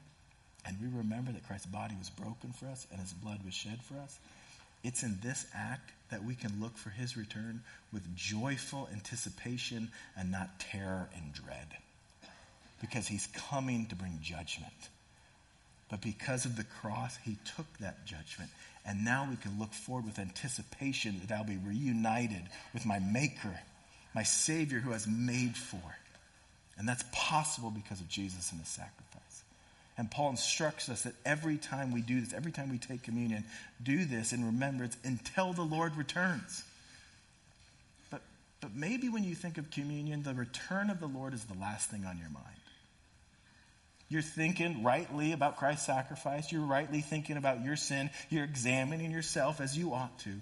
and 0.67 0.77
we 0.81 0.97
remember 0.97 1.31
that 1.31 1.47
Christ's 1.47 1.67
body 1.67 1.95
was 1.97 2.09
broken 2.09 2.51
for 2.51 2.67
us 2.67 2.85
and 2.91 2.99
his 2.99 3.13
blood 3.13 3.39
was 3.45 3.53
shed 3.53 3.79
for 3.81 3.97
us, 3.99 4.19
it's 4.83 5.01
in 5.01 5.17
this 5.23 5.45
act 5.55 5.91
that 6.11 6.23
we 6.23 6.35
can 6.35 6.61
look 6.61 6.77
for 6.77 6.89
his 6.89 7.17
return 7.17 7.61
with 7.93 8.15
joyful 8.15 8.87
anticipation 8.93 9.89
and 10.17 10.31
not 10.31 10.59
terror 10.59 11.09
and 11.15 11.33
dread. 11.33 11.67
Because 12.81 13.07
he's 13.07 13.27
coming 13.49 13.87
to 13.87 13.95
bring 13.95 14.19
judgment. 14.21 14.71
But 15.89 16.01
because 16.01 16.45
of 16.45 16.57
the 16.57 16.65
cross, 16.65 17.17
he 17.23 17.37
took 17.55 17.65
that 17.79 18.05
judgment. 18.05 18.51
And 18.85 19.03
now 19.03 19.27
we 19.29 19.37
can 19.37 19.57
look 19.57 19.73
forward 19.73 20.05
with 20.05 20.19
anticipation 20.19 21.21
that 21.25 21.33
I'll 21.33 21.43
be 21.43 21.57
reunited 21.57 22.43
with 22.73 22.85
my 22.85 22.99
Maker, 22.99 23.59
my 24.13 24.23
Savior 24.23 24.79
who 24.79 24.91
has 24.91 25.07
made 25.07 25.55
for. 25.55 25.81
And 26.77 26.87
that's 26.87 27.03
possible 27.11 27.71
because 27.71 28.01
of 28.01 28.07
Jesus 28.07 28.51
and 28.51 28.59
his 28.59 28.69
sacrifice. 28.69 29.06
And 29.97 30.11
Paul 30.11 30.29
instructs 30.29 30.89
us 30.89 31.01
that 31.03 31.13
every 31.25 31.57
time 31.57 31.91
we 31.91 32.01
do 32.01 32.21
this, 32.21 32.31
every 32.31 32.51
time 32.51 32.69
we 32.69 32.77
take 32.77 33.01
communion, 33.01 33.43
do 33.81 34.05
this 34.05 34.31
in 34.31 34.45
remembrance 34.45 34.95
until 35.03 35.53
the 35.53 35.63
Lord 35.63 35.95
returns. 35.95 36.63
But, 38.11 38.21
but 38.61 38.75
maybe 38.75 39.09
when 39.09 39.23
you 39.23 39.33
think 39.33 39.57
of 39.57 39.71
communion, 39.71 40.21
the 40.21 40.35
return 40.35 40.91
of 40.91 40.99
the 40.99 41.07
Lord 41.07 41.33
is 41.33 41.43
the 41.45 41.57
last 41.59 41.89
thing 41.89 42.05
on 42.05 42.19
your 42.19 42.29
mind. 42.29 42.45
You're 44.09 44.21
thinking 44.21 44.83
rightly 44.83 45.33
about 45.33 45.57
Christ's 45.57 45.87
sacrifice. 45.87 46.51
You're 46.51 46.61
rightly 46.61 47.01
thinking 47.01 47.35
about 47.35 47.63
your 47.63 47.75
sin. 47.75 48.11
You're 48.29 48.45
examining 48.45 49.11
yourself 49.11 49.59
as 49.59 49.75
you 49.75 49.93
ought 49.93 50.17
to. 50.19 50.33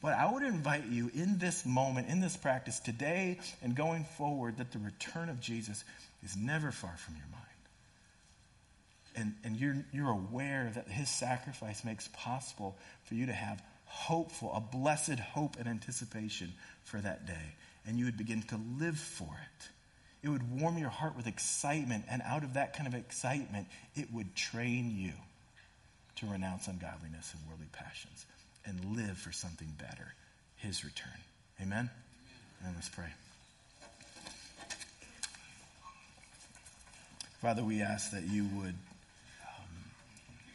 But 0.00 0.14
I 0.14 0.32
would 0.32 0.44
invite 0.44 0.86
you 0.86 1.10
in 1.12 1.38
this 1.38 1.66
moment, 1.66 2.08
in 2.08 2.20
this 2.20 2.36
practice, 2.36 2.78
today 2.78 3.40
and 3.62 3.74
going 3.74 4.04
forward, 4.16 4.58
that 4.58 4.70
the 4.70 4.78
return 4.78 5.28
of 5.28 5.40
Jesus 5.40 5.84
is 6.24 6.36
never 6.36 6.70
far 6.70 6.96
from 6.96 7.16
your 7.16 7.26
mind 7.32 7.45
and, 9.16 9.34
and 9.44 9.56
you're, 9.56 9.76
you're 9.92 10.10
aware 10.10 10.70
that 10.74 10.88
his 10.88 11.08
sacrifice 11.08 11.84
makes 11.84 12.08
possible 12.12 12.76
for 13.04 13.14
you 13.14 13.26
to 13.26 13.32
have 13.32 13.62
hopeful, 13.86 14.52
a 14.54 14.60
blessed 14.60 15.18
hope 15.18 15.56
and 15.58 15.66
anticipation 15.66 16.52
for 16.84 17.00
that 17.00 17.26
day. 17.26 17.54
And 17.86 17.98
you 17.98 18.04
would 18.04 18.18
begin 18.18 18.42
to 18.42 18.60
live 18.78 18.98
for 18.98 19.24
it. 19.24 19.68
It 20.22 20.28
would 20.28 20.60
warm 20.60 20.76
your 20.76 20.90
heart 20.90 21.16
with 21.16 21.26
excitement, 21.26 22.04
and 22.10 22.20
out 22.22 22.42
of 22.42 22.54
that 22.54 22.74
kind 22.74 22.86
of 22.86 22.94
excitement, 22.94 23.68
it 23.94 24.12
would 24.12 24.34
train 24.34 24.92
you 24.96 25.12
to 26.16 26.26
renounce 26.26 26.66
ungodliness 26.66 27.32
and 27.32 27.46
worldly 27.48 27.68
passions 27.72 28.26
and 28.64 28.96
live 28.96 29.16
for 29.16 29.32
something 29.32 29.72
better 29.78 30.14
his 30.56 30.84
return. 30.84 31.12
Amen? 31.62 31.88
And 32.64 32.74
let's 32.74 32.88
pray. 32.88 33.08
Father, 37.40 37.62
we 37.62 37.82
ask 37.82 38.10
that 38.10 38.24
you 38.24 38.46
would 38.56 38.74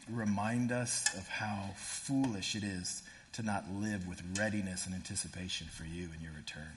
remind 0.10 0.72
us 0.72 1.06
of 1.16 1.28
how 1.28 1.70
foolish 1.76 2.56
it 2.56 2.64
is 2.64 3.04
to 3.34 3.43
not 3.43 3.66
live 3.72 4.08
with 4.08 4.22
readiness 4.38 4.86
and 4.86 4.95
anticipation 4.95 5.68
for 5.68 5.84
you 5.84 6.10
and 6.14 6.22
your 6.22 6.34
return. 6.38 6.72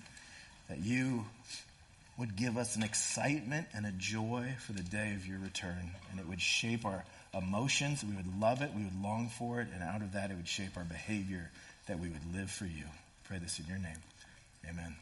That 0.68 0.78
you 0.78 1.24
would 2.18 2.36
give 2.36 2.56
us 2.56 2.76
an 2.76 2.82
excitement 2.82 3.66
and 3.74 3.86
a 3.86 3.92
joy 3.92 4.54
for 4.60 4.72
the 4.72 4.82
day 4.82 5.14
of 5.14 5.26
your 5.26 5.38
return, 5.38 5.90
and 6.10 6.20
it 6.20 6.28
would 6.28 6.40
shape 6.40 6.84
our 6.84 7.04
emotions. 7.36 8.04
We 8.04 8.14
would 8.14 8.40
love 8.40 8.62
it, 8.62 8.70
we 8.74 8.84
would 8.84 9.02
long 9.02 9.28
for 9.28 9.60
it, 9.60 9.68
and 9.74 9.82
out 9.82 10.00
of 10.00 10.12
that, 10.12 10.30
it 10.30 10.36
would 10.36 10.48
shape 10.48 10.76
our 10.76 10.84
behavior 10.84 11.50
that 11.86 11.98
we 11.98 12.08
would 12.08 12.34
live 12.34 12.50
for 12.50 12.66
you. 12.66 12.84
Pray 13.24 13.38
this 13.38 13.58
in 13.58 13.66
your 13.66 13.78
name. 13.78 13.98
Amen. 14.68 14.94